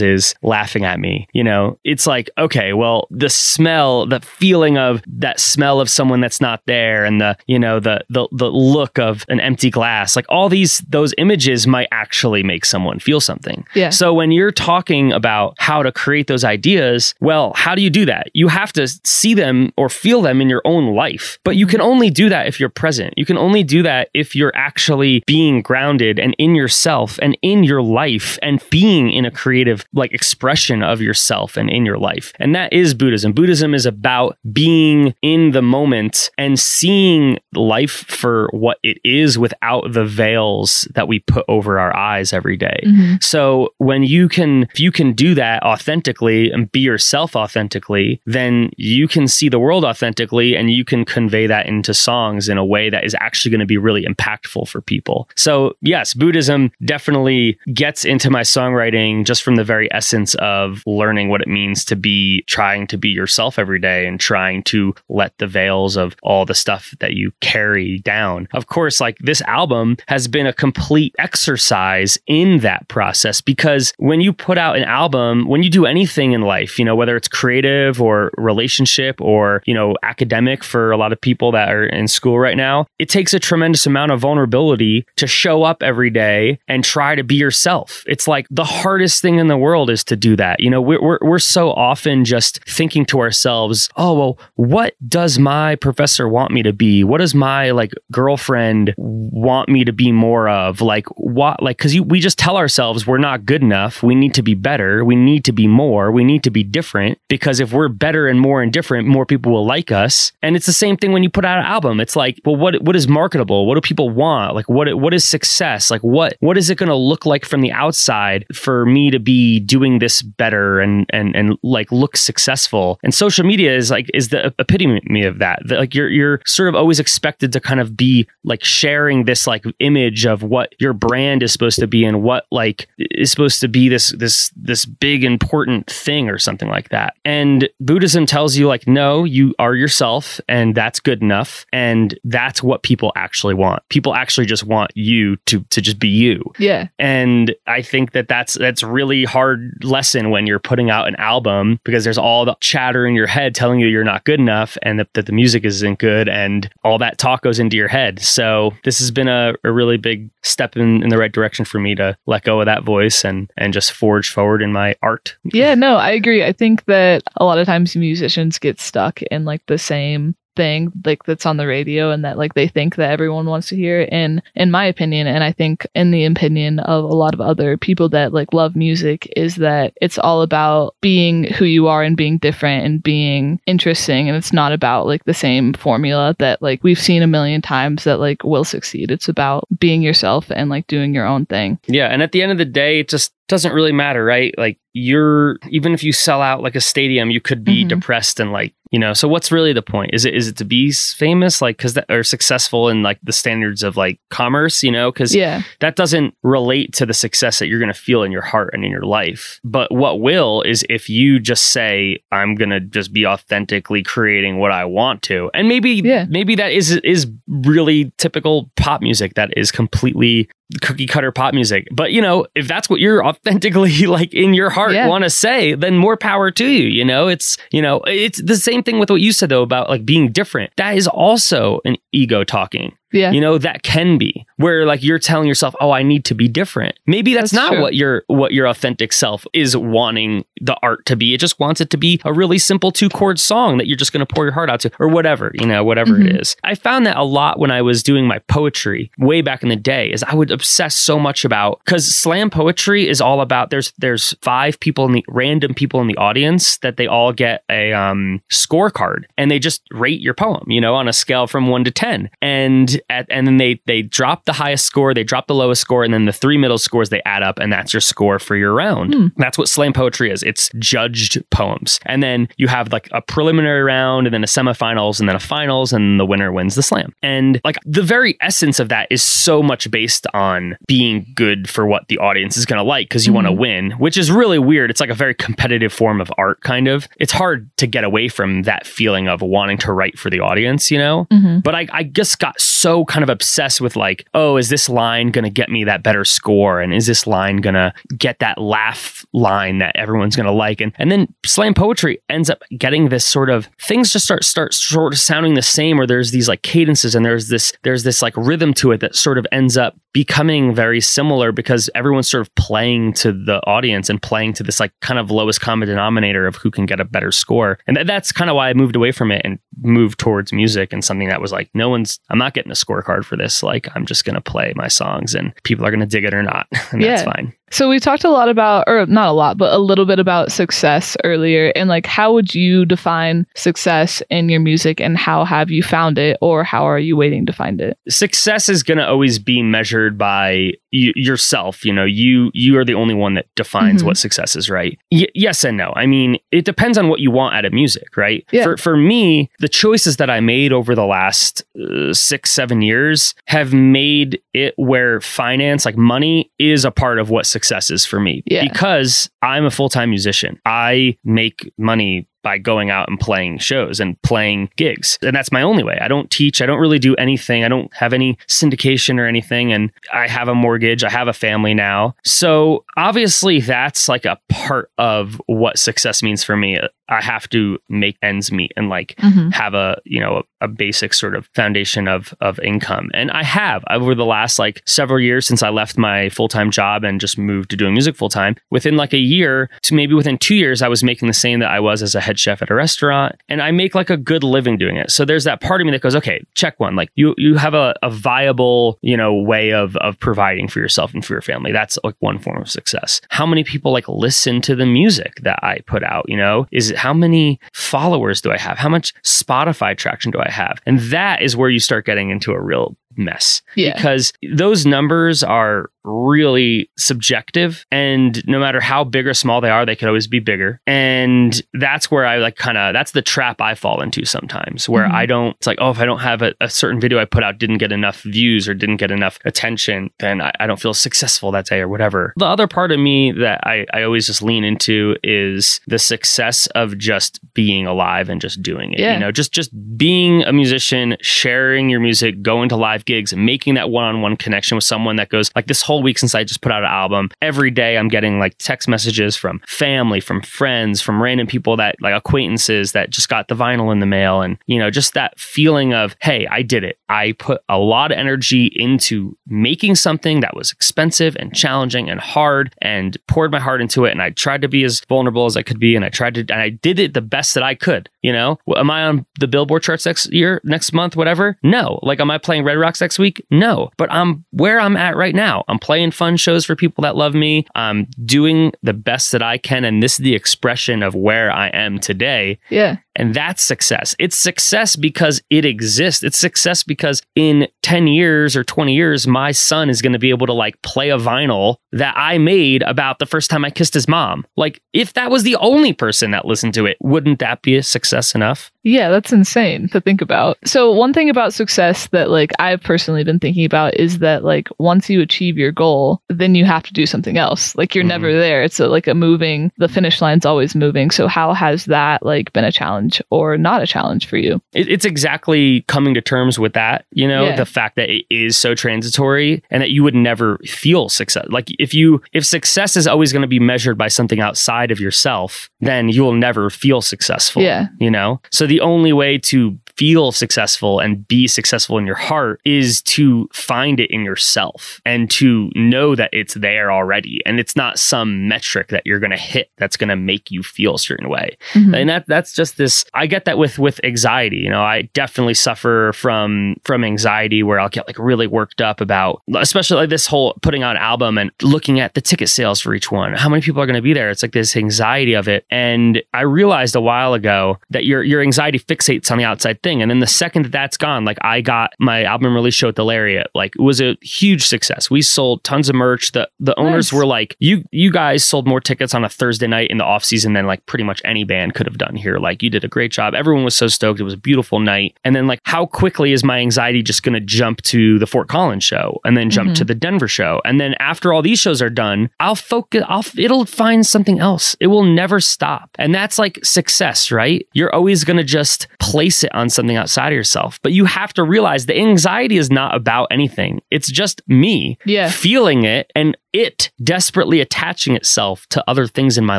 is 0.00 0.34
laughing 0.42 0.84
at 0.84 1.00
me." 1.00 1.28
You 1.32 1.44
know, 1.44 1.78
it's 1.84 2.06
like, 2.06 2.30
okay, 2.38 2.72
well, 2.72 3.06
the 3.10 3.28
smell, 3.28 4.06
the 4.06 4.20
feeling 4.20 4.78
of 4.78 5.02
that 5.06 5.40
smell 5.40 5.80
of 5.80 5.88
someone 5.88 6.20
that's 6.20 6.40
not 6.40 6.62
there 6.66 7.04
and 7.04 7.20
the, 7.20 7.36
you 7.46 7.58
know, 7.58 7.80
the 7.80 8.04
the 8.08 8.28
the 8.32 8.50
look 8.50 8.98
of 8.98 9.24
an 9.28 9.40
empty 9.40 9.70
glass, 9.70 10.16
like 10.16 10.26
all 10.28 10.48
these 10.48 10.78
those 10.88 11.14
images 11.18 11.66
might 11.66 11.88
actually 11.92 12.42
make 12.42 12.64
someone 12.64 12.98
feel 12.98 13.20
something. 13.20 13.64
Yeah. 13.74 13.90
So 13.90 14.12
when 14.14 14.32
you're 14.32 14.52
talking 14.52 15.12
about 15.12 15.54
how 15.58 15.82
to 15.82 15.92
create 15.92 16.26
those 16.26 16.44
ideas, 16.44 17.14
well, 17.20 17.52
how 17.54 17.74
do 17.74 17.82
you 17.82 17.90
do 17.90 18.04
that? 18.06 18.30
You 18.34 18.48
have 18.48 18.72
to 18.74 18.88
see 19.04 19.34
them 19.34 19.72
or 19.76 19.88
feel 19.88 20.22
them 20.22 20.40
in 20.40 20.48
your 20.48 20.62
own 20.64 20.94
life. 20.94 21.38
But 21.44 21.56
you 21.56 21.66
can 21.66 21.80
only 21.80 22.10
do 22.10 22.28
that 22.28 22.46
if 22.46 22.58
you're 22.60 22.68
present. 22.68 23.14
You 23.16 23.24
can 23.24 23.38
only 23.38 23.62
do 23.62 23.82
that 23.82 24.08
if 24.14 24.34
you're 24.34 24.54
actually 24.54 25.22
being 25.26 25.62
grounded 25.62 26.18
and 26.18 26.34
in 26.38 26.54
yourself 26.54 27.18
and 27.22 27.36
in 27.42 27.64
your 27.64 27.82
life 27.82 28.38
and 28.42 28.62
being 28.70 29.12
in 29.12 29.24
a 29.24 29.30
creative 29.40 29.86
like 29.94 30.12
expression 30.12 30.82
of 30.82 31.00
yourself 31.00 31.56
and 31.56 31.70
in 31.70 31.86
your 31.86 31.96
life. 31.96 32.34
And 32.38 32.54
that 32.54 32.70
is 32.74 32.92
Buddhism. 32.92 33.32
Buddhism 33.32 33.72
is 33.72 33.86
about 33.86 34.36
being 34.52 35.14
in 35.22 35.52
the 35.52 35.62
moment 35.62 36.30
and 36.36 36.60
seeing 36.60 37.38
life 37.54 38.04
for 38.06 38.50
what 38.52 38.76
it 38.82 38.98
is 39.02 39.38
without 39.38 39.94
the 39.94 40.04
veils 40.04 40.86
that 40.94 41.08
we 41.08 41.20
put 41.20 41.46
over 41.48 41.78
our 41.78 41.96
eyes 41.96 42.34
every 42.34 42.58
day. 42.58 42.80
Mm-hmm. 42.84 43.14
So 43.22 43.72
when 43.78 44.02
you 44.02 44.28
can 44.28 44.64
if 44.74 44.78
you 44.78 44.92
can 44.92 45.14
do 45.14 45.34
that 45.34 45.62
authentically 45.62 46.50
and 46.50 46.70
be 46.70 46.80
yourself 46.80 47.34
authentically, 47.34 48.20
then 48.26 48.68
you 48.76 49.08
can 49.08 49.26
see 49.26 49.48
the 49.48 49.58
world 49.58 49.86
authentically 49.86 50.54
and 50.54 50.70
you 50.70 50.84
can 50.84 51.06
convey 51.06 51.46
that 51.46 51.64
into 51.66 51.94
songs 51.94 52.50
in 52.50 52.58
a 52.58 52.64
way 52.64 52.90
that 52.90 53.04
is 53.04 53.16
actually 53.20 53.50
going 53.50 53.60
to 53.60 53.66
be 53.66 53.78
really 53.78 54.04
impactful 54.04 54.68
for 54.68 54.82
people. 54.82 55.30
So, 55.34 55.76
yes, 55.80 56.12
Buddhism 56.12 56.70
definitely 56.84 57.58
gets 57.72 58.04
into 58.04 58.28
my 58.28 58.42
songwriting 58.42 59.24
just 59.30 59.44
from 59.44 59.54
the 59.54 59.62
very 59.62 59.88
essence 59.92 60.34
of 60.40 60.82
learning 60.86 61.28
what 61.28 61.40
it 61.40 61.46
means 61.46 61.84
to 61.84 61.94
be 61.94 62.42
trying 62.48 62.84
to 62.84 62.98
be 62.98 63.08
yourself 63.10 63.60
every 63.60 63.78
day 63.78 64.04
and 64.04 64.18
trying 64.18 64.60
to 64.60 64.92
let 65.08 65.38
the 65.38 65.46
veils 65.46 65.96
of 65.96 66.16
all 66.24 66.44
the 66.44 66.52
stuff 66.52 66.92
that 66.98 67.12
you 67.12 67.30
carry 67.40 68.00
down. 68.00 68.48
Of 68.52 68.66
course, 68.66 69.00
like 69.00 69.16
this 69.20 69.40
album 69.42 69.98
has 70.08 70.26
been 70.26 70.48
a 70.48 70.52
complete 70.52 71.14
exercise 71.20 72.18
in 72.26 72.58
that 72.58 72.88
process 72.88 73.40
because 73.40 73.92
when 73.98 74.20
you 74.20 74.32
put 74.32 74.58
out 74.58 74.74
an 74.74 74.82
album, 74.82 75.46
when 75.46 75.62
you 75.62 75.70
do 75.70 75.86
anything 75.86 76.32
in 76.32 76.40
life, 76.40 76.76
you 76.76 76.84
know, 76.84 76.96
whether 76.96 77.16
it's 77.16 77.28
creative 77.28 78.02
or 78.02 78.32
relationship 78.36 79.20
or, 79.20 79.62
you 79.64 79.74
know, 79.74 79.94
academic 80.02 80.64
for 80.64 80.90
a 80.90 80.96
lot 80.96 81.12
of 81.12 81.20
people 81.20 81.52
that 81.52 81.72
are 81.72 81.86
in 81.86 82.08
school 82.08 82.36
right 82.36 82.56
now, 82.56 82.84
it 82.98 83.08
takes 83.08 83.32
a 83.32 83.38
tremendous 83.38 83.86
amount 83.86 84.10
of 84.10 84.18
vulnerability 84.18 85.06
to 85.14 85.28
show 85.28 85.62
up 85.62 85.84
every 85.84 86.10
day 86.10 86.58
and 86.66 86.82
try 86.82 87.14
to 87.14 87.22
be 87.22 87.36
yourself. 87.36 88.02
It's 88.08 88.26
like 88.26 88.48
the 88.50 88.64
hardest 88.64 89.19
thing 89.20 89.38
in 89.38 89.48
the 89.48 89.56
world 89.56 89.90
is 89.90 90.04
to 90.04 90.16
do 90.16 90.36
that. 90.36 90.60
You 90.60 90.70
know, 90.70 90.80
we're, 90.80 91.00
we're, 91.02 91.18
we're 91.22 91.38
so 91.38 91.70
often 91.70 92.24
just 92.24 92.62
thinking 92.64 93.04
to 93.06 93.20
ourselves, 93.20 93.88
oh, 93.96 94.18
well, 94.18 94.38
what 94.54 94.94
does 95.08 95.38
my 95.38 95.76
professor 95.76 96.28
want 96.28 96.52
me 96.52 96.62
to 96.62 96.72
be? 96.72 97.04
What 97.04 97.18
does 97.18 97.34
my 97.34 97.70
like 97.70 97.92
girlfriend 98.12 98.94
want 98.96 99.68
me 99.68 99.84
to 99.84 99.92
be 99.92 100.12
more 100.12 100.48
of? 100.48 100.80
Like, 100.80 101.06
what, 101.16 101.62
like, 101.62 101.78
cause 101.78 101.94
you, 101.94 102.02
we 102.02 102.20
just 102.20 102.38
tell 102.38 102.56
ourselves 102.56 103.06
we're 103.06 103.18
not 103.18 103.46
good 103.46 103.62
enough. 103.62 104.02
We 104.02 104.14
need 104.14 104.34
to 104.34 104.42
be 104.42 104.54
better. 104.54 105.04
We 105.04 105.16
need 105.16 105.44
to 105.44 105.52
be 105.52 105.66
more. 105.66 106.10
We 106.12 106.24
need 106.24 106.42
to 106.44 106.50
be 106.50 106.62
different 106.62 107.18
because 107.28 107.60
if 107.60 107.72
we're 107.72 107.88
better 107.88 108.26
and 108.26 108.40
more 108.40 108.62
and 108.62 108.72
different, 108.72 109.08
more 109.08 109.26
people 109.26 109.52
will 109.52 109.66
like 109.66 109.90
us. 109.92 110.32
And 110.42 110.56
it's 110.56 110.66
the 110.66 110.72
same 110.72 110.96
thing 110.96 111.12
when 111.12 111.22
you 111.22 111.30
put 111.30 111.44
out 111.44 111.58
an 111.58 111.64
album. 111.64 112.00
It's 112.00 112.16
like, 112.16 112.40
well, 112.44 112.56
what, 112.56 112.82
what 112.82 112.96
is 112.96 113.08
marketable? 113.08 113.66
What 113.66 113.74
do 113.76 113.80
people 113.80 114.10
want? 114.10 114.54
Like, 114.54 114.68
what, 114.68 114.92
what 114.98 115.14
is 115.14 115.24
success? 115.24 115.90
Like, 115.90 116.02
what, 116.02 116.36
what 116.40 116.58
is 116.58 116.70
it 116.70 116.78
going 116.78 116.88
to 116.88 116.94
look 116.94 117.26
like 117.26 117.44
from 117.44 117.60
the 117.60 117.72
outside 117.72 118.44
for 118.52 118.84
me 118.86 118.99
to 119.08 119.20
be 119.20 119.60
doing 119.60 120.00
this 120.00 120.20
better 120.20 120.80
and, 120.80 121.06
and, 121.10 121.36
and 121.36 121.56
like 121.62 121.92
look 121.92 122.16
successful? 122.16 122.98
And 123.04 123.14
social 123.14 123.46
media 123.46 123.76
is 123.76 123.88
like, 123.90 124.10
is 124.12 124.30
the 124.30 124.52
epitome 124.58 125.24
of 125.24 125.38
that. 125.38 125.60
That, 125.66 125.78
like, 125.78 125.94
you're, 125.94 126.08
you're 126.08 126.40
sort 126.44 126.68
of 126.68 126.74
always 126.74 126.98
expected 126.98 127.52
to 127.52 127.60
kind 127.60 127.78
of 127.78 127.96
be 127.96 128.26
like 128.42 128.64
sharing 128.64 129.26
this 129.26 129.46
like 129.46 129.64
image 129.78 130.26
of 130.26 130.42
what 130.42 130.74
your 130.80 130.92
brand 130.92 131.44
is 131.44 131.52
supposed 131.52 131.78
to 131.78 131.86
be 131.86 132.04
and 132.04 132.24
what 132.24 132.46
like 132.50 132.88
is 132.98 133.30
supposed 133.30 133.60
to 133.60 133.68
be 133.68 133.88
this, 133.88 134.12
this, 134.18 134.50
this 134.56 134.84
big 134.84 135.22
important 135.22 135.86
thing 135.86 136.28
or 136.28 136.38
something 136.38 136.68
like 136.68 136.88
that. 136.88 137.14
And 137.24 137.68
Buddhism 137.78 138.26
tells 138.26 138.56
you 138.56 138.66
like, 138.66 138.88
no, 138.88 139.22
you 139.22 139.54
are 139.60 139.76
yourself 139.76 140.40
and 140.48 140.74
that's 140.74 140.98
good 140.98 141.22
enough. 141.22 141.64
And 141.72 142.18
that's 142.24 142.62
what 142.62 142.82
people 142.82 143.12
actually 143.14 143.54
want. 143.54 143.88
People 143.90 144.14
actually 144.14 144.46
just 144.46 144.64
want 144.64 144.90
you 144.96 145.36
to, 145.46 145.60
to 145.70 145.80
just 145.80 145.98
be 145.98 146.08
you. 146.08 146.42
Yeah. 146.58 146.88
And 146.98 147.54
I 147.66 147.82
think 147.82 148.12
that 148.12 148.26
that's, 148.26 148.54
that's 148.54 148.82
really 148.90 149.24
hard 149.24 149.82
lesson 149.82 150.30
when 150.30 150.46
you're 150.46 150.58
putting 150.58 150.90
out 150.90 151.08
an 151.08 151.16
album 151.16 151.78
because 151.84 152.04
there's 152.04 152.18
all 152.18 152.44
the 152.44 152.56
chatter 152.60 153.06
in 153.06 153.14
your 153.14 153.26
head 153.26 153.54
telling 153.54 153.80
you 153.80 153.86
you're 153.86 154.04
not 154.04 154.24
good 154.24 154.40
enough 154.40 154.76
and 154.82 154.98
that, 154.98 155.12
that 155.14 155.26
the 155.26 155.32
music 155.32 155.64
isn't 155.64 155.98
good 155.98 156.28
and 156.28 156.70
all 156.84 156.98
that 156.98 157.18
talk 157.18 157.42
goes 157.42 157.58
into 157.58 157.76
your 157.76 157.88
head. 157.88 158.20
So 158.20 158.72
this 158.84 158.98
has 158.98 159.10
been 159.10 159.28
a, 159.28 159.54
a 159.64 159.72
really 159.72 159.96
big 159.96 160.30
step 160.42 160.76
in, 160.76 161.02
in 161.02 161.08
the 161.08 161.18
right 161.18 161.32
direction 161.32 161.64
for 161.64 161.78
me 161.78 161.94
to 161.94 162.16
let 162.26 162.44
go 162.44 162.60
of 162.60 162.66
that 162.66 162.84
voice 162.84 163.24
and, 163.24 163.50
and 163.56 163.72
just 163.72 163.92
forge 163.92 164.30
forward 164.30 164.62
in 164.62 164.72
my 164.72 164.94
art. 165.02 165.36
Yeah, 165.44 165.74
no, 165.74 165.96
I 165.96 166.10
agree. 166.10 166.44
I 166.44 166.52
think 166.52 166.84
that 166.86 167.22
a 167.36 167.44
lot 167.44 167.58
of 167.58 167.66
times 167.66 167.96
musicians 167.96 168.58
get 168.58 168.80
stuck 168.80 169.22
in 169.22 169.44
like 169.44 169.64
the 169.66 169.78
same 169.78 170.34
thing 170.60 170.92
like 171.06 171.22
that's 171.24 171.46
on 171.46 171.56
the 171.56 171.66
radio 171.66 172.10
and 172.10 172.22
that 172.24 172.36
like 172.36 172.52
they 172.54 172.68
think 172.68 172.96
that 172.96 173.10
everyone 173.10 173.46
wants 173.46 173.68
to 173.68 173.76
hear 173.76 174.06
and 174.12 174.42
in 174.54 174.70
my 174.70 174.84
opinion 174.84 175.26
and 175.26 175.42
i 175.42 175.50
think 175.60 175.86
in 175.94 176.10
the 176.10 176.24
opinion 176.26 176.78
of 176.80 177.04
a 177.04 177.16
lot 177.22 177.32
of 177.32 177.40
other 177.40 177.76
people 177.78 178.08
that 178.10 178.32
like 178.34 178.52
love 178.52 178.76
music 178.76 179.18
is 179.36 179.56
that 179.56 179.92
it's 180.02 180.18
all 180.18 180.42
about 180.42 180.94
being 181.00 181.44
who 181.56 181.64
you 181.64 181.88
are 181.88 182.02
and 182.02 182.16
being 182.16 182.36
different 182.38 182.84
and 182.84 183.02
being 183.02 183.58
interesting 183.66 184.28
and 184.28 184.36
it's 184.36 184.52
not 184.52 184.72
about 184.72 185.06
like 185.06 185.24
the 185.24 185.32
same 185.46 185.72
formula 185.72 186.36
that 186.38 186.60
like 186.60 186.82
we've 186.84 187.00
seen 187.00 187.22
a 187.22 187.26
million 187.36 187.62
times 187.62 188.04
that 188.04 188.20
like 188.20 188.44
will 188.44 188.64
succeed 188.64 189.10
it's 189.10 189.28
about 189.28 189.64
being 189.78 190.02
yourself 190.02 190.50
and 190.50 190.68
like 190.68 190.86
doing 190.88 191.14
your 191.14 191.26
own 191.26 191.46
thing 191.46 191.78
Yeah. 191.86 192.08
And 192.12 192.22
at 192.22 192.32
the 192.32 192.42
end 192.42 192.52
of 192.52 192.58
the 192.58 192.64
day, 192.82 193.00
it 193.00 193.08
just 193.08 193.32
doesn't 193.48 193.72
really 193.72 193.92
matter, 193.92 194.24
right? 194.24 194.54
Like 194.58 194.78
you're 194.92 195.56
even 195.68 195.92
if 195.92 196.02
you 196.04 196.12
sell 196.12 196.42
out 196.42 196.62
like 196.62 196.76
a 196.76 196.80
stadium, 196.80 197.30
you 197.30 197.40
could 197.40 197.64
be 197.64 197.84
Mhm. 197.84 197.88
depressed 197.88 198.40
and 198.40 198.52
like, 198.52 198.74
you 198.90 198.98
know, 198.98 199.12
so 199.12 199.28
what's 199.28 199.52
really 199.52 199.72
the 199.72 199.82
point? 199.82 200.10
Is 200.12 200.24
it 200.24 200.34
is 200.34 200.48
it 200.48 200.56
to 200.56 200.64
be 200.64 200.90
famous 200.92 201.62
like 201.62 201.78
cuz 201.78 201.94
that 201.94 202.06
or 202.10 202.22
successful 202.24 202.88
in 202.88 203.02
like 203.02 203.18
the 203.22 203.32
standards 203.32 203.82
of 203.82 203.96
like 203.96 204.18
commerce, 204.30 204.82
you 204.82 204.90
know, 204.90 205.12
cuz 205.12 205.34
yeah 205.34 205.62
that 205.80 205.96
doesn't 205.96 206.34
relate 206.42 206.92
to 206.94 207.06
the 207.06 207.14
success 207.14 207.58
that 207.60 207.68
you're 207.68 207.78
going 207.78 207.92
to 207.92 207.98
feel 208.08 208.22
in 208.22 208.32
your 208.32 208.42
heart 208.42 208.70
and 208.74 208.84
in 208.84 208.90
your 208.90 209.02
life. 209.02 209.60
But 209.64 209.92
what 209.94 210.20
will 210.20 210.62
is 210.62 210.84
if 210.90 211.08
you 211.08 211.38
just 211.38 211.64
say 211.72 212.18
I'm 212.32 212.54
going 212.56 212.70
to 212.70 212.80
just 212.80 213.12
be 213.12 213.26
authentically 213.26 214.02
creating 214.02 214.58
what 214.58 214.72
I 214.72 214.84
want 214.84 215.22
to. 215.22 215.50
And 215.54 215.68
maybe 215.68 215.90
Yeah. 216.04 216.26
maybe 216.28 216.54
that 216.56 216.72
is 216.72 216.92
is 217.04 217.26
really 217.48 218.12
typical 218.18 218.70
pop 218.76 219.00
music 219.02 219.34
that 219.34 219.50
is 219.56 219.70
completely 219.70 220.48
cookie 220.82 221.06
cutter 221.06 221.32
pop 221.32 221.52
music. 221.52 221.88
But 221.92 222.12
you 222.12 222.22
know, 222.22 222.46
if 222.54 222.68
that's 222.68 222.88
what 222.88 223.00
you're 223.00 223.24
authentically 223.30 224.06
like 224.06 224.32
in 224.32 224.54
your 224.54 224.70
heart 224.70 224.92
Yeah. 224.92 225.08
want 225.08 225.24
to 225.24 225.30
say, 225.30 225.74
then 225.74 225.96
more 225.96 226.16
power 226.16 226.50
to 226.52 226.64
you, 226.64 226.86
you 226.88 227.04
know? 227.04 227.26
It's, 227.26 227.56
you 227.72 227.82
know, 227.82 228.00
it's 228.06 228.40
the 228.42 228.56
same 228.56 228.79
thing 228.82 228.98
with 228.98 229.10
what 229.10 229.20
you 229.20 229.32
said 229.32 229.48
though 229.48 229.62
about 229.62 229.88
like 229.88 230.04
being 230.04 230.32
different. 230.32 230.72
That 230.76 230.96
is 230.96 231.06
also 231.06 231.80
an 231.84 231.96
ego 232.12 232.44
talking 232.44 232.96
yeah. 233.12 233.30
You 233.32 233.40
know 233.40 233.58
that 233.58 233.82
can 233.82 234.18
be 234.18 234.46
where 234.56 234.84
like 234.86 235.02
you're 235.02 235.18
telling 235.18 235.48
yourself 235.48 235.74
oh 235.80 235.90
i 235.90 236.02
need 236.02 236.24
to 236.26 236.34
be 236.34 236.48
different. 236.48 236.98
Maybe 237.06 237.34
that's, 237.34 237.50
That's 237.50 237.62
not 237.62 237.72
true. 237.72 237.82
what 237.82 237.94
your 237.94 238.22
what 238.28 238.52
your 238.52 238.66
authentic 238.66 239.12
self 239.12 239.46
is 239.52 239.76
wanting 239.76 240.44
the 240.60 240.76
art 240.82 241.06
to 241.06 241.16
be. 241.16 241.34
It 241.34 241.40
just 241.40 241.58
wants 241.58 241.80
it 241.80 241.90
to 241.90 241.96
be 241.96 242.20
a 242.24 242.32
really 242.32 242.58
simple 242.58 242.90
two 242.92 243.08
chord 243.08 243.38
song 243.38 243.78
that 243.78 243.86
you're 243.86 243.96
just 243.96 244.12
going 244.12 244.24
to 244.24 244.32
pour 244.34 244.44
your 244.44 244.52
heart 244.52 244.70
out 244.70 244.80
to 244.80 244.90
or 244.98 245.08
whatever 245.08 245.50
you 245.54 245.66
know 245.66 245.82
whatever 245.84 246.16
it 246.20 246.26
Mhm. 246.26 246.40
is. 246.40 246.56
I 246.64 246.74
found 246.74 247.06
that 247.06 247.16
a 247.16 247.24
lot 247.24 247.58
when 247.58 247.70
i 247.70 247.82
was 247.82 248.02
doing 248.02 248.26
my 248.26 248.38
poetry 248.48 249.10
way 249.18 249.40
back 249.42 249.62
in 249.62 249.68
the 249.68 249.76
day 249.76 250.10
is 250.10 250.22
i 250.24 250.34
would 250.34 250.50
obsess 250.50 250.94
so 250.96 251.18
much 251.18 251.44
about 251.44 251.80
because 251.84 252.04
slam 252.14 252.50
poetry 252.50 253.08
is 253.08 253.20
all 253.20 253.40
about 253.40 253.70
there's 253.70 253.92
there's 253.98 254.34
five 254.42 254.78
people 254.80 255.04
in 255.06 255.12
the 255.12 255.24
random 255.28 255.72
people 255.74 256.00
in 256.00 256.06
the 256.06 256.16
audience 256.16 256.78
that 256.78 256.96
they 256.96 257.06
all 257.06 257.32
get 257.32 257.64
a 257.70 257.92
um 257.92 258.40
scorecard 258.50 259.24
and 259.38 259.50
they 259.50 259.58
just 259.58 259.82
rate 259.92 260.20
your 260.20 260.34
poem 260.34 260.64
you 260.68 260.80
know 260.80 260.94
on 260.94 261.08
a 261.08 261.12
scale 261.12 261.46
from 261.46 261.68
1 261.68 261.84
to 261.84 261.90
10 261.90 262.30
and 262.42 262.99
at, 263.08 263.26
and 263.30 263.46
then 263.46 263.56
they 263.56 263.80
they 263.86 264.02
drop 264.02 264.44
the 264.44 264.52
highest 264.52 264.86
score 264.86 265.14
they 265.14 265.24
drop 265.24 265.46
the 265.46 265.54
lowest 265.54 265.80
score 265.80 266.04
and 266.04 266.12
then 266.12 266.24
the 266.24 266.32
three 266.32 266.58
middle 266.58 266.78
scores 266.78 267.08
they 267.08 267.22
add 267.24 267.42
up 267.42 267.58
and 267.58 267.72
that's 267.72 267.92
your 267.92 268.00
score 268.00 268.38
for 268.38 268.56
your 268.56 268.72
round. 268.72 269.14
Hmm. 269.14 269.26
that's 269.36 269.56
what 269.56 269.68
slam 269.68 269.92
poetry 269.92 270.30
is. 270.30 270.42
It's 270.42 270.70
judged 270.78 271.42
poems. 271.50 272.00
And 272.06 272.22
then 272.22 272.48
you 272.56 272.68
have 272.68 272.92
like 272.92 273.08
a 273.12 273.22
preliminary 273.22 273.82
round 273.82 274.26
and 274.26 274.34
then 274.34 274.44
a 274.44 274.46
semifinals 274.46 275.20
and 275.20 275.28
then 275.28 275.36
a 275.36 275.40
finals 275.40 275.92
and 275.92 276.18
the 276.20 276.26
winner 276.26 276.52
wins 276.52 276.74
the 276.74 276.82
slam. 276.82 277.14
And 277.22 277.60
like 277.64 277.78
the 277.84 278.02
very 278.02 278.36
essence 278.40 278.78
of 278.78 278.88
that 278.88 279.08
is 279.10 279.22
so 279.22 279.62
much 279.62 279.90
based 279.90 280.26
on 280.34 280.76
being 280.86 281.26
good 281.34 281.68
for 281.68 281.86
what 281.86 282.08
the 282.08 282.18
audience 282.18 282.56
is 282.56 282.66
going 282.66 282.78
to 282.78 282.84
like 282.84 283.08
because 283.08 283.26
you 283.26 283.32
want 283.32 283.46
to 283.46 283.52
win 283.52 283.92
which 283.92 284.16
is 284.16 284.30
really 284.30 284.58
weird. 284.58 284.90
It's 284.90 285.00
like 285.00 285.10
a 285.10 285.14
very 285.14 285.34
competitive 285.34 285.92
form 285.92 286.20
of 286.20 286.30
art 286.38 286.60
kind 286.62 286.88
of. 286.88 287.08
It's 287.18 287.32
hard 287.32 287.70
to 287.78 287.86
get 287.86 288.04
away 288.04 288.28
from 288.28 288.62
that 288.62 288.86
feeling 288.86 289.28
of 289.28 289.42
wanting 289.42 289.78
to 289.78 289.92
write 289.92 290.18
for 290.18 290.30
the 290.30 290.40
audience 290.40 290.90
you 290.90 290.98
know? 290.98 291.26
Hmm 291.30 291.60
but 291.60 291.74
I, 291.74 291.86
I 291.92 292.02
just 292.04 292.38
got 292.38 292.60
so 292.90 293.04
kind 293.04 293.22
of 293.22 293.28
obsessed 293.28 293.80
with 293.80 293.94
like, 293.94 294.26
oh, 294.34 294.56
is 294.56 294.68
this 294.68 294.88
line 294.88 295.30
going 295.30 295.44
to 295.44 295.50
get 295.50 295.68
me 295.68 295.84
that 295.84 296.02
better 296.02 296.24
score? 296.24 296.80
And 296.80 296.92
is 296.92 297.06
this 297.06 297.24
line 297.24 297.58
going 297.58 297.74
to 297.74 297.92
get 298.18 298.40
that 298.40 298.58
laugh 298.58 299.24
line 299.32 299.78
that 299.78 299.94
everyone's 299.94 300.34
going 300.34 300.46
to 300.46 300.52
like? 300.52 300.80
And, 300.80 300.92
and 300.98 301.10
then 301.10 301.32
slam 301.46 301.72
poetry 301.72 302.20
ends 302.28 302.50
up 302.50 302.62
getting 302.76 303.08
this 303.08 303.24
sort 303.24 303.48
of 303.48 303.68
things 303.80 304.12
just 304.12 304.24
start, 304.24 304.42
start 304.42 304.74
sort 304.74 305.12
of 305.12 305.20
sounding 305.20 305.54
the 305.54 305.62
same, 305.62 306.00
or 306.00 306.06
there's 306.06 306.32
these 306.32 306.48
like 306.48 306.62
cadences 306.62 307.14
and 307.14 307.24
there's 307.24 307.46
this, 307.46 307.72
there's 307.84 308.02
this 308.02 308.22
like 308.22 308.36
rhythm 308.36 308.74
to 308.74 308.90
it 308.90 308.98
that 309.00 309.14
sort 309.14 309.38
of 309.38 309.46
ends 309.52 309.76
up 309.76 309.96
becoming 310.12 310.74
very 310.74 311.00
similar 311.00 311.52
because 311.52 311.88
everyone's 311.94 312.28
sort 312.28 312.40
of 312.40 312.52
playing 312.56 313.12
to 313.12 313.32
the 313.32 313.64
audience 313.66 314.10
and 314.10 314.20
playing 314.20 314.52
to 314.54 314.64
this 314.64 314.80
like 314.80 314.92
kind 315.00 315.20
of 315.20 315.30
lowest 315.30 315.60
common 315.60 315.86
denominator 315.86 316.46
of 316.46 316.56
who 316.56 316.70
can 316.70 316.86
get 316.86 316.98
a 316.98 317.04
better 317.04 317.30
score. 317.30 317.78
And 317.86 317.96
th- 317.96 318.06
that's 318.08 318.32
kind 318.32 318.50
of 318.50 318.56
why 318.56 318.68
I 318.68 318.74
moved 318.74 318.96
away 318.96 319.12
from 319.12 319.30
it 319.30 319.42
and 319.44 319.60
moved 319.80 320.18
towards 320.18 320.52
music 320.52 320.92
and 320.92 321.04
something 321.04 321.28
that 321.28 321.40
was 321.40 321.52
like, 321.52 321.70
no 321.74 321.88
one's, 321.88 322.18
I'm 322.28 322.38
not 322.38 322.54
getting 322.54 322.72
a 322.72 322.76
scorecard 322.82 323.24
for 323.24 323.36
this. 323.36 323.62
Like, 323.62 323.88
I'm 323.94 324.06
just 324.06 324.24
going 324.24 324.34
to 324.34 324.40
play 324.40 324.72
my 324.76 324.88
songs 324.88 325.34
and 325.34 325.52
people 325.64 325.86
are 325.86 325.90
going 325.90 326.00
to 326.00 326.06
dig 326.06 326.24
it 326.24 326.34
or 326.34 326.42
not. 326.42 326.66
And 326.92 327.04
that's 327.04 327.22
fine. 327.22 327.54
So 327.70 327.88
we 327.88 328.00
talked 328.00 328.24
a 328.24 328.30
lot 328.30 328.48
about, 328.48 328.84
or 328.88 329.06
not 329.06 329.28
a 329.28 329.32
lot, 329.32 329.56
but 329.56 329.72
a 329.72 329.78
little 329.78 330.04
bit 330.04 330.18
about 330.18 330.50
success 330.50 331.16
earlier. 331.22 331.72
And 331.76 331.88
like, 331.88 332.04
how 332.04 332.32
would 332.32 332.52
you 332.52 332.84
define 332.84 333.46
success 333.54 334.22
in 334.28 334.48
your 334.48 334.58
music 334.58 335.00
and 335.00 335.16
how 335.16 335.44
have 335.44 335.70
you 335.70 335.84
found 335.84 336.18
it 336.18 336.36
or 336.40 336.64
how 336.64 336.82
are 336.84 336.98
you 336.98 337.16
waiting 337.16 337.46
to 337.46 337.52
find 337.52 337.80
it? 337.80 337.96
Success 338.08 338.68
is 338.68 338.82
going 338.82 338.98
to 338.98 339.06
always 339.06 339.38
be 339.38 339.62
measured 339.62 340.18
by 340.18 340.72
yourself. 340.92 341.84
You 341.84 341.92
know, 341.92 342.04
you, 342.04 342.50
you 342.54 342.78
are 342.78 342.84
the 342.84 342.94
only 342.94 343.14
one 343.14 343.34
that 343.34 343.46
defines 343.54 344.02
Mhm. 344.02 344.06
what 344.06 344.16
success 344.16 344.56
is, 344.56 344.68
right? 344.70 344.98
Y- 345.12 345.28
yes 345.34 345.64
and 345.64 345.76
no. 345.76 345.92
I 345.96 346.06
mean, 346.06 346.38
it 346.50 346.64
depends 346.64 346.98
on 346.98 347.08
what 347.08 347.20
you 347.20 347.30
want 347.30 347.54
out 347.54 347.64
of 347.64 347.72
music, 347.72 348.16
right? 348.16 348.44
Yeah. 348.52 348.64
For, 348.64 348.76
for 348.76 348.96
me, 348.96 349.50
the 349.60 349.68
choices 349.68 350.16
that 350.18 350.30
I 350.30 350.40
made 350.40 350.72
over 350.72 350.94
the 350.94 351.06
last 351.06 351.64
uh, 351.80 352.12
six, 352.12 352.50
seven 352.50 352.82
years 352.82 353.34
have 353.46 353.72
made 353.72 354.40
it 354.54 354.74
where 354.76 355.20
finance, 355.20 355.84
like 355.84 355.96
money, 355.96 356.50
is 356.58 356.84
a 356.84 356.90
part 356.90 357.18
of 357.18 357.30
what 357.30 357.46
success 357.46 357.90
is 357.90 358.04
for 358.04 358.20
me. 358.20 358.42
Yeah. 358.46 358.62
Because 358.68 359.30
I'm 359.42 359.64
a 359.64 359.70
full 359.70 359.88
time 359.88 360.10
musician. 360.10 360.58
I 360.66 361.16
make 361.24 361.72
money 361.78 362.26
by 362.42 362.58
going 362.58 362.90
out 362.90 363.08
and 363.08 363.18
playing 363.18 363.58
shows 363.58 364.00
and 364.00 364.20
playing 364.22 364.70
gigs. 364.76 365.18
And 365.22 365.34
that's 365.34 365.52
my 365.52 365.62
only 365.62 365.82
way. 365.82 365.98
I 366.00 366.08
don't 366.08 366.30
teach. 366.30 366.62
I 366.62 366.66
don't 366.66 366.80
really 366.80 366.98
do 366.98 367.14
anything. 367.16 367.64
I 367.64 367.68
don't 367.68 367.92
have 367.94 368.12
any 368.12 368.36
syndication 368.48 369.18
or 369.18 369.26
anything. 369.26 369.72
And 369.72 369.90
I 370.12 370.28
have 370.28 370.48
a 370.48 370.54
mortgage. 370.54 371.04
I 371.04 371.10
have 371.10 371.28
a 371.28 371.32
family 371.32 371.74
now. 371.74 372.14
So 372.24 372.84
obviously, 372.96 373.60
that's 373.60 374.08
like 374.08 374.24
a 374.24 374.38
part 374.48 374.90
of 374.98 375.40
what 375.46 375.78
success 375.78 376.22
means 376.22 376.42
for 376.42 376.56
me. 376.56 376.78
I 377.10 377.20
have 377.22 377.48
to 377.50 377.78
make 377.88 378.16
ends 378.22 378.50
meet 378.52 378.72
and 378.76 378.88
like 378.88 379.14
Mhm. 379.22 379.52
have 379.52 379.74
a 379.74 380.00
you 380.04 380.20
know 380.20 380.38
a, 380.60 380.64
a 380.64 380.68
basic 380.68 381.12
sort 381.14 381.34
of 381.34 381.48
foundation 381.54 382.08
of 382.08 382.34
of 382.40 382.58
income. 382.60 383.10
And 383.14 383.30
i 383.30 383.42
have 383.42 383.82
over 383.90 384.14
the 384.14 384.24
last 384.24 384.58
like 384.58 384.82
several 384.86 385.20
years 385.20 385.46
since 385.46 385.62
i 385.62 385.68
left 385.68 385.96
my 385.98 386.28
full-time 386.30 386.70
job 386.70 387.04
and 387.04 387.20
just 387.20 387.38
moved 387.38 387.70
to 387.70 387.76
doing 387.76 387.92
music 387.94 388.16
full-time 388.16 388.56
within 388.70 388.96
like 388.96 389.12
a 389.12 389.18
year 389.18 389.68
to 389.82 389.94
maybe 389.94 390.14
within 390.14 390.38
two 390.38 390.54
years 390.54 390.82
i 390.82 390.88
was 390.88 391.02
making 391.02 391.28
the 391.28 391.34
same 391.34 391.60
that 391.60 391.70
i 391.70 391.80
was 391.80 392.02
as 392.02 392.14
a 392.14 392.20
head 392.20 392.38
chef 392.38 392.62
at 392.62 392.70
a 392.70 392.74
restaurant. 392.74 393.36
And 393.48 393.60
i 393.62 393.70
make 393.70 393.94
like 393.94 394.10
a 394.10 394.16
good 394.16 394.44
living 394.44 394.76
doing 394.78 394.96
it. 394.96 395.10
So 395.10 395.24
there's 395.24 395.44
that 395.44 395.60
part 395.60 395.80
of 395.80 395.84
me 395.86 395.90
that 395.92 396.00
goes 396.02 396.16
okay 396.16 396.42
check 396.54 396.78
one. 396.78 396.94
Like 396.96 397.10
you 397.14 397.34
you 397.38 397.56
have 397.56 397.74
a, 397.74 397.94
a 398.02 398.10
viable 398.10 398.98
you 399.02 399.16
know 399.16 399.34
way 399.34 399.72
of 399.72 399.96
of 399.96 400.18
providing 400.20 400.68
for 400.68 400.78
yourself 400.80 401.12
and 401.14 401.24
for 401.24 401.34
your 401.34 401.42
family. 401.42 401.72
That's 401.72 401.98
like 402.04 402.16
one 402.20 402.38
form 402.38 402.60
of 402.62 402.70
success. 402.70 403.20
How 403.30 403.46
many 403.46 403.64
people 403.64 403.92
like 403.92 404.08
listen 404.08 404.60
to 404.62 404.74
the 404.76 404.86
music 404.86 405.32
that 405.42 405.58
i 405.62 405.78
put 405.86 406.02
out 406.04 406.24
you 406.28 406.36
know? 406.36 406.66
Is 406.70 406.90
it 406.90 406.96
how 407.00 407.14
many 407.14 407.58
followers 407.72 408.42
do 408.42 408.52
i 408.52 408.58
have? 408.58 408.76
How 408.76 408.90
much 408.90 409.14
spotify 409.22 409.96
traction 409.96 410.30
do 410.30 410.38
i 410.38 410.50
have? 410.50 410.80
And 410.84 411.00
that 411.14 411.40
is 411.40 411.56
where 411.56 411.70
you 411.70 411.80
start 411.80 412.04
getting 412.04 412.28
into 412.28 412.52
a 412.52 412.60
real 412.60 412.94
mess. 413.16 413.62
Yeah. 413.74 413.94
because 413.96 414.32
those 414.54 414.84
numbers 414.84 415.42
are 415.42 415.90
really 416.04 416.90
subjective 416.96 417.84
and 417.90 418.46
no 418.46 418.58
matter 418.58 418.80
how 418.80 419.04
big 419.04 419.26
or 419.26 419.34
small 419.34 419.60
they 419.60 419.68
are 419.68 419.84
they 419.84 419.94
could 419.96 420.08
always 420.08 420.26
be 420.26 420.38
bigger 420.40 420.80
and 420.86 421.62
that's 421.74 422.10
where 422.10 422.24
i 422.26 422.38
like 422.38 422.56
kind 422.56 422.78
of 422.78 422.92
that's 422.94 423.12
the 423.12 423.20
trap 423.22 423.60
i 423.60 423.74
fall 423.74 424.00
into 424.00 424.24
sometimes 424.24 424.88
where 424.88 425.06
Mhm. 425.06 425.12
i 425.12 425.26
don't 425.26 425.56
it's 425.56 425.66
like 425.66 425.78
oh 425.80 425.90
if 425.90 425.98
i 425.98 426.04
don't 426.06 426.20
have 426.20 426.40
a, 426.42 426.54
a 426.60 426.70
certain 426.70 427.00
video 427.00 427.18
i 427.18 427.24
put 427.24 427.42
out 427.44 427.58
didn't 427.58 427.78
get 427.78 427.92
enough 427.92 428.22
views 428.22 428.68
or 428.68 428.74
didn't 428.74 428.96
get 428.96 429.10
enough 429.10 429.38
attention 429.44 430.10
then 430.20 430.40
I, 430.40 430.52
I 430.60 430.66
don't 430.66 430.80
feel 430.80 430.94
successful 430.94 431.50
that 431.52 431.66
day 431.66 431.80
or 431.80 431.88
whatever 431.88 432.32
the 432.36 432.46
other 432.46 432.66
part 432.66 432.92
of 432.92 432.98
me 432.98 433.32
that 433.32 433.60
I, 433.64 433.84
I 433.92 434.02
always 434.02 434.26
just 434.26 434.42
lean 434.42 434.64
into 434.64 435.16
is 435.22 435.80
the 435.86 435.98
success 435.98 436.66
of 436.68 436.96
just 436.96 437.40
being 437.54 437.86
alive 437.86 438.28
and 438.28 438.40
just 438.40 438.62
doing 438.62 438.92
it 438.92 439.00
Yeah. 439.00 439.14
you 439.14 439.20
know 439.20 439.32
just 439.32 439.52
just 439.52 439.70
being 439.98 440.42
a 440.44 440.52
musician 440.52 441.16
sharing 441.20 441.90
your 441.90 442.00
music 442.00 442.40
going 442.42 442.68
to 442.70 442.76
live 442.76 443.04
gigs 443.04 443.34
making 443.34 443.74
that 443.74 443.90
one-on-one 443.90 444.36
connection 444.36 444.76
with 444.76 444.84
someone 444.84 445.16
that 445.16 445.28
goes 445.28 445.50
like 445.54 445.66
this 445.66 445.82
whole 445.90 446.04
week 446.04 446.18
since 446.18 446.36
i 446.36 446.44
just 446.44 446.60
put 446.60 446.70
out 446.70 446.84
an 446.84 446.88
album. 446.88 447.30
Every 447.42 447.72
day 447.72 447.98
i'm 447.98 448.06
getting 448.06 448.38
like 448.38 448.56
text 448.58 448.86
messages 448.86 449.34
from 449.34 449.60
family 449.66 450.20
from 450.20 450.40
friends 450.40 451.02
from 451.02 451.20
random 451.20 451.48
people 451.48 451.76
that 451.78 451.96
like 452.00 452.14
acquaintances 452.14 452.92
that 452.92 453.10
just 453.10 453.28
got 453.28 453.48
the 453.48 453.56
vinyl 453.56 453.90
in 453.90 453.98
the 453.98 454.06
mail. 454.06 454.40
And 454.40 454.56
you 454.66 454.78
know 454.78 454.88
just 454.88 455.14
that 455.14 455.36
feeling 455.36 455.92
of 455.92 456.14
hey 456.22 456.46
i 456.46 456.62
did 456.62 456.84
it. 456.84 456.98
I 457.08 457.32
put 457.32 457.62
a 457.68 457.76
lot 457.76 458.12
of 458.12 458.18
energy 458.18 458.66
into 458.66 459.36
making 459.48 459.96
something 459.96 460.38
that 460.42 460.54
was 460.54 460.70
expensive 460.70 461.36
and 461.40 461.52
challenging 461.52 462.08
and 462.08 462.20
hard 462.20 462.72
and 462.80 463.16
poured 463.26 463.50
my 463.50 463.58
heart 463.58 463.80
into 463.80 464.04
it. 464.04 464.12
And 464.12 464.22
i 464.22 464.30
tried 464.30 464.62
to 464.62 464.68
be 464.68 464.84
as 464.84 465.00
vulnerable 465.08 465.46
as 465.46 465.56
i 465.56 465.62
could 465.62 465.80
be. 465.80 465.96
And 465.96 466.04
i 466.04 466.08
tried 466.08 466.34
to 466.34 466.40
and 466.42 466.62
i 466.62 466.68
did 466.68 467.00
it 467.00 467.14
the 467.14 467.20
best 467.20 467.52
that 467.54 467.64
i 467.64 467.74
could 467.74 468.08
you 468.22 468.32
know? 468.32 468.60
Am 468.76 468.92
i 468.92 469.02
on 469.02 469.26
the 469.40 469.48
billboard 469.48 469.82
charts 469.82 470.06
next 470.06 470.32
year 470.32 470.60
next 470.62 470.92
month 470.92 471.16
whatever? 471.16 471.58
No. 471.64 471.98
Like 472.04 472.20
am 472.20 472.30
i 472.30 472.38
playing 472.38 472.62
red 472.62 472.78
rocks 472.78 473.00
next 473.00 473.18
week? 473.18 473.44
No. 473.50 473.90
But 473.96 474.12
i'm 474.12 474.44
where 474.52 474.78
i'm 474.78 474.96
at 474.96 475.16
right 475.16 475.34
now. 475.34 475.64
I'm 475.66 475.79
playing 475.80 476.10
fun 476.10 476.36
shows 476.36 476.64
for 476.64 476.76
people 476.76 477.02
that 477.02 477.16
love 477.16 477.34
me 477.34 477.66
i'm 477.74 478.06
doing 478.24 478.72
the 478.82 478.92
best 478.92 479.32
that 479.32 479.42
i 479.42 479.58
can 479.58 479.84
and 479.84 480.02
this 480.02 480.14
is 480.14 480.18
the 480.18 480.34
expression 480.34 481.02
of 481.02 481.14
where 481.14 481.50
i 481.50 481.68
am 481.68 481.98
today 481.98 482.58
Yeah. 482.68 482.96
And 483.20 483.34
that's 483.34 483.62
success. 483.62 484.14
It's 484.18 484.36
success 484.36 484.96
because 484.96 485.42
it 485.50 485.64
exists. 485.64 486.22
It's 486.22 486.38
success 486.38 486.82
because 486.82 487.22
in 487.36 487.68
10 487.82 488.06
years 488.06 488.56
or 488.56 488.64
20 488.64 488.94
years, 488.94 489.26
my 489.26 489.52
son 489.52 489.90
is 489.90 490.00
going 490.00 490.14
to 490.14 490.18
be 490.18 490.30
able 490.30 490.46
to 490.46 490.52
like 490.54 490.80
play 490.82 491.10
a 491.10 491.18
vinyl 491.18 491.76
that 491.92 492.14
I 492.16 492.38
made 492.38 492.82
about 492.82 493.18
the 493.18 493.26
first 493.26 493.50
time 493.50 493.64
I 493.64 493.70
kissed 493.70 493.94
his 493.94 494.08
mom. 494.08 494.46
Like, 494.56 494.80
if 494.92 495.12
that 495.14 495.30
was 495.30 495.42
the 495.42 495.56
only 495.56 495.92
person 495.92 496.30
that 496.30 496.44
listened 496.46 496.72
to 496.74 496.86
it, 496.86 496.96
wouldn't 497.00 497.40
that 497.40 497.62
be 497.62 497.76
a 497.76 497.82
success 497.82 498.34
enough? 498.34 498.70
Yeah, 498.84 499.10
that's 499.10 499.32
insane 499.32 499.88
to 499.88 500.00
think 500.00 500.22
about. 500.22 500.56
So, 500.64 500.90
one 500.92 501.12
thing 501.12 501.28
about 501.28 501.52
success 501.52 502.06
that 502.08 502.30
like 502.30 502.52
I've 502.58 502.80
personally 502.80 503.24
been 503.24 503.38
thinking 503.38 503.64
about 503.66 503.94
is 503.96 504.20
that 504.20 504.42
like 504.44 504.68
once 504.78 505.10
you 505.10 505.20
achieve 505.20 505.58
your 505.58 505.72
goal, 505.72 506.22
then 506.28 506.54
you 506.54 506.64
have 506.64 506.84
to 506.84 506.92
do 506.94 507.04
something 507.04 507.36
else. 507.36 507.76
Like 507.76 507.94
you're 507.94 508.04
Mhm. 508.04 508.08
never 508.08 508.32
there. 508.32 508.62
It's 508.62 508.80
a, 508.80 508.86
like 508.88 509.06
a 509.06 509.14
moving, 509.14 509.70
the 509.76 509.88
finish 509.88 510.22
line's 510.22 510.46
always 510.46 510.74
moving. 510.74 511.10
So, 511.10 511.26
how 511.28 511.52
has 511.52 511.84
that 511.86 512.24
like 512.24 512.52
been 512.54 512.64
a 512.64 512.72
challenge 512.72 513.09
or 513.30 513.56
not 513.56 513.82
a 513.82 513.86
challenge 513.86 514.26
for 514.26 514.36
you? 514.36 514.60
It's 514.72 515.04
exactly 515.04 515.82
coming 515.88 516.14
to 516.14 516.20
terms 516.20 516.58
with 516.58 516.72
that, 516.74 517.06
you 517.12 517.26
know, 517.26 517.46
Yeah. 517.46 517.56
the 517.56 517.64
fact 517.66 517.96
that 517.96 518.10
it 518.10 518.24
is 518.30 518.56
so 518.56 518.74
transitory 518.74 519.62
and 519.70 519.82
that 519.82 519.90
you 519.90 520.02
would 520.02 520.14
never 520.14 520.58
feel 520.66 521.08
success. 521.08 521.46
Like 521.48 521.68
if 521.78 521.94
you 521.94 522.20
if 522.32 522.44
success 522.44 522.96
is 522.96 523.06
always 523.06 523.32
going 523.32 523.42
to 523.42 523.48
be 523.48 523.58
measured 523.60 523.96
by 523.98 524.08
something 524.08 524.40
outside 524.40 524.90
of 524.90 525.00
yourself, 525.00 525.70
then 525.80 526.08
you 526.08 526.22
will 526.22 526.34
never 526.34 526.70
feel 526.70 527.00
successful. 527.02 527.62
Yeah. 527.62 527.86
You 527.98 528.10
know? 528.10 528.40
So 528.50 528.66
the 528.66 528.80
only 528.80 529.12
way 529.12 529.38
to 529.38 529.78
feel 530.00 530.32
successful 530.32 530.98
and 530.98 531.28
be 531.28 531.46
successful 531.46 531.98
in 531.98 532.06
your 532.06 532.14
heart 532.30 532.58
is 532.64 533.02
to 533.02 533.46
find 533.52 534.00
it 534.00 534.10
in 534.10 534.22
yourself 534.24 534.98
and 535.04 535.30
to 535.30 535.70
know 535.74 536.14
that 536.14 536.30
it's 536.32 536.54
there 536.54 536.90
already. 536.90 537.42
And 537.44 537.60
it's 537.60 537.76
not 537.76 537.98
some 537.98 538.48
metric 538.48 538.88
that 538.88 539.02
you're 539.04 539.18
going 539.20 539.30
to 539.30 539.36
hit 539.36 539.70
that's 539.76 539.98
going 539.98 540.08
to 540.08 540.16
make 540.16 540.50
you 540.50 540.62
feel 540.62 540.94
a 540.94 540.98
certain 540.98 541.28
way. 541.28 541.56
Mhm. 541.74 541.94
and 542.00 542.08
that 542.08 542.24
that's 542.26 542.52
just 542.54 542.78
this 542.78 543.04
i 543.12 543.26
get 543.26 543.44
that 543.44 543.58
with 543.58 543.78
with 543.78 544.00
anxiety. 544.04 544.56
You 544.56 544.70
know 544.70 544.82
i 544.82 545.02
definitely 545.22 545.54
suffer 545.54 546.12
from 546.14 546.76
from 546.84 547.04
anxiety 547.04 547.62
where 547.62 547.78
i'll 547.80 547.88
get 547.98 548.06
like 548.06 548.18
really 548.18 548.46
worked 548.46 548.80
up 548.80 549.00
about 549.02 549.42
especially 549.56 549.98
like 549.98 550.08
this 550.10 550.26
whole 550.26 550.54
putting 550.62 550.82
out 550.82 550.96
an 550.96 551.02
album 551.02 551.36
and 551.36 551.50
looking 551.62 552.00
at 552.00 552.14
the 552.14 552.20
ticket 552.30 552.48
sales 552.48 552.80
for 552.80 552.94
each 552.94 553.10
one. 553.12 553.34
How 553.34 553.48
many 553.50 553.60
people 553.66 553.80
are 553.82 553.86
going 553.90 554.02
to 554.04 554.08
be 554.10 554.14
there? 554.14 554.30
It's 554.30 554.42
like 554.42 554.52
this 554.52 554.76
anxiety 554.76 555.34
of 555.34 555.46
it. 555.48 555.64
And 555.70 556.22
i 556.32 556.42
realized 556.60 556.94
a 556.96 557.00
while 557.10 557.34
ago 557.34 557.78
that 557.90 558.04
your 558.04 558.22
your 558.22 558.40
anxiety 558.40 558.78
fixates 558.78 559.30
on 559.30 559.36
the 559.38 559.44
outside 559.44 559.78
thing 559.82 559.89
and 560.00 560.10
then 560.10 560.20
the 560.20 560.26
second 560.26 560.64
that 560.64 560.72
that's 560.72 560.96
gone 560.96 561.24
like 561.24 561.38
i 561.42 561.60
got 561.60 561.92
my 561.98 562.22
album 562.24 562.54
release 562.54 562.74
show 562.74 562.88
at 562.88 562.96
the 562.96 563.04
lariat. 563.04 563.48
Like 563.54 563.74
it 563.76 563.82
was 563.82 564.00
a 564.00 564.16
huge 564.22 564.64
success. 564.66 565.10
We 565.10 565.22
sold 565.22 565.64
tons 565.64 565.88
of 565.88 565.94
merch. 565.94 566.32
The 566.32 566.48
the 566.60 566.78
owners 566.78 567.12
Nice. 567.12 567.18
were 567.18 567.26
like 567.26 567.56
you 567.58 567.84
you 567.90 568.10
guys 568.12 568.44
sold 568.44 568.66
more 568.66 568.80
tickets 568.80 569.14
on 569.14 569.24
a 569.24 569.28
thursday 569.28 569.66
night 569.66 569.90
in 569.90 569.98
the 569.98 570.04
off 570.04 570.24
season 570.24 570.52
than 570.52 570.66
like 570.66 570.84
pretty 570.86 571.04
much 571.04 571.20
any 571.24 571.44
band 571.44 571.74
could 571.74 571.86
have 571.86 571.98
done 571.98 572.14
here. 572.16 572.36
Like 572.38 572.62
you 572.62 572.70
did 572.70 572.84
a 572.84 572.88
great 572.88 573.10
job. 573.12 573.34
Everyone 573.34 573.64
was 573.64 573.74
so 573.76 573.86
stoked. 573.88 574.20
It 574.20 574.24
was 574.24 574.34
a 574.34 574.44
beautiful 574.50 574.80
night. 574.80 575.16
And 575.24 575.34
then 575.34 575.46
like 575.46 575.60
how 575.64 575.86
quickly 575.86 576.32
is 576.32 576.44
my 576.44 576.58
anxiety 576.58 577.02
just 577.02 577.22
going 577.22 577.32
to 577.34 577.40
jump 577.40 577.80
to 577.82 578.18
the 578.18 578.26
fort 578.26 578.48
collins 578.48 578.84
show 578.84 579.18
and 579.24 579.36
then 579.36 579.48
jump 579.50 579.70
Mhm. 579.70 579.74
to 579.76 579.84
the 579.84 579.94
denver 579.94 580.28
show? 580.28 580.60
And 580.64 580.80
then 580.80 580.94
after 581.00 581.32
all 581.32 581.42
these 581.42 581.58
shows 581.58 581.80
are 581.82 581.90
done 581.90 582.30
i'll 582.40 582.54
focus 582.54 583.02
i'll 583.08 583.24
it'll 583.36 583.64
find 583.66 584.06
something 584.06 584.38
else. 584.40 584.76
It 584.80 584.88
will 584.88 585.04
never 585.04 585.40
stop. 585.40 585.90
And 585.98 586.14
that's 586.14 586.38
like 586.38 586.58
success 586.64 587.30
right? 587.32 587.66
You're 587.72 587.94
always 587.94 588.24
going 588.24 588.36
to 588.36 588.44
just 588.44 588.86
place 588.98 589.42
it 589.44 589.54
on 589.54 589.68
something 589.70 589.79
outside 589.90 590.28
of 590.32 590.36
yourself 590.36 590.78
but 590.82 590.92
you 590.92 591.04
have 591.04 591.32
to 591.32 591.42
realize 591.42 591.86
the 591.86 591.96
anxiety 591.98 592.56
is 592.56 592.70
not 592.70 592.94
about 592.94 593.26
anything 593.30 593.80
it's 593.90 594.10
just 594.10 594.42
me 594.48 594.98
Yeah. 595.04 595.30
feeling 595.30 595.84
it 595.84 596.10
and 596.14 596.36
it 596.52 596.90
desperately 597.04 597.60
attaching 597.60 598.16
itself 598.16 598.66
to 598.70 598.82
other 598.88 599.06
things 599.06 599.38
in 599.38 599.46
my 599.46 599.58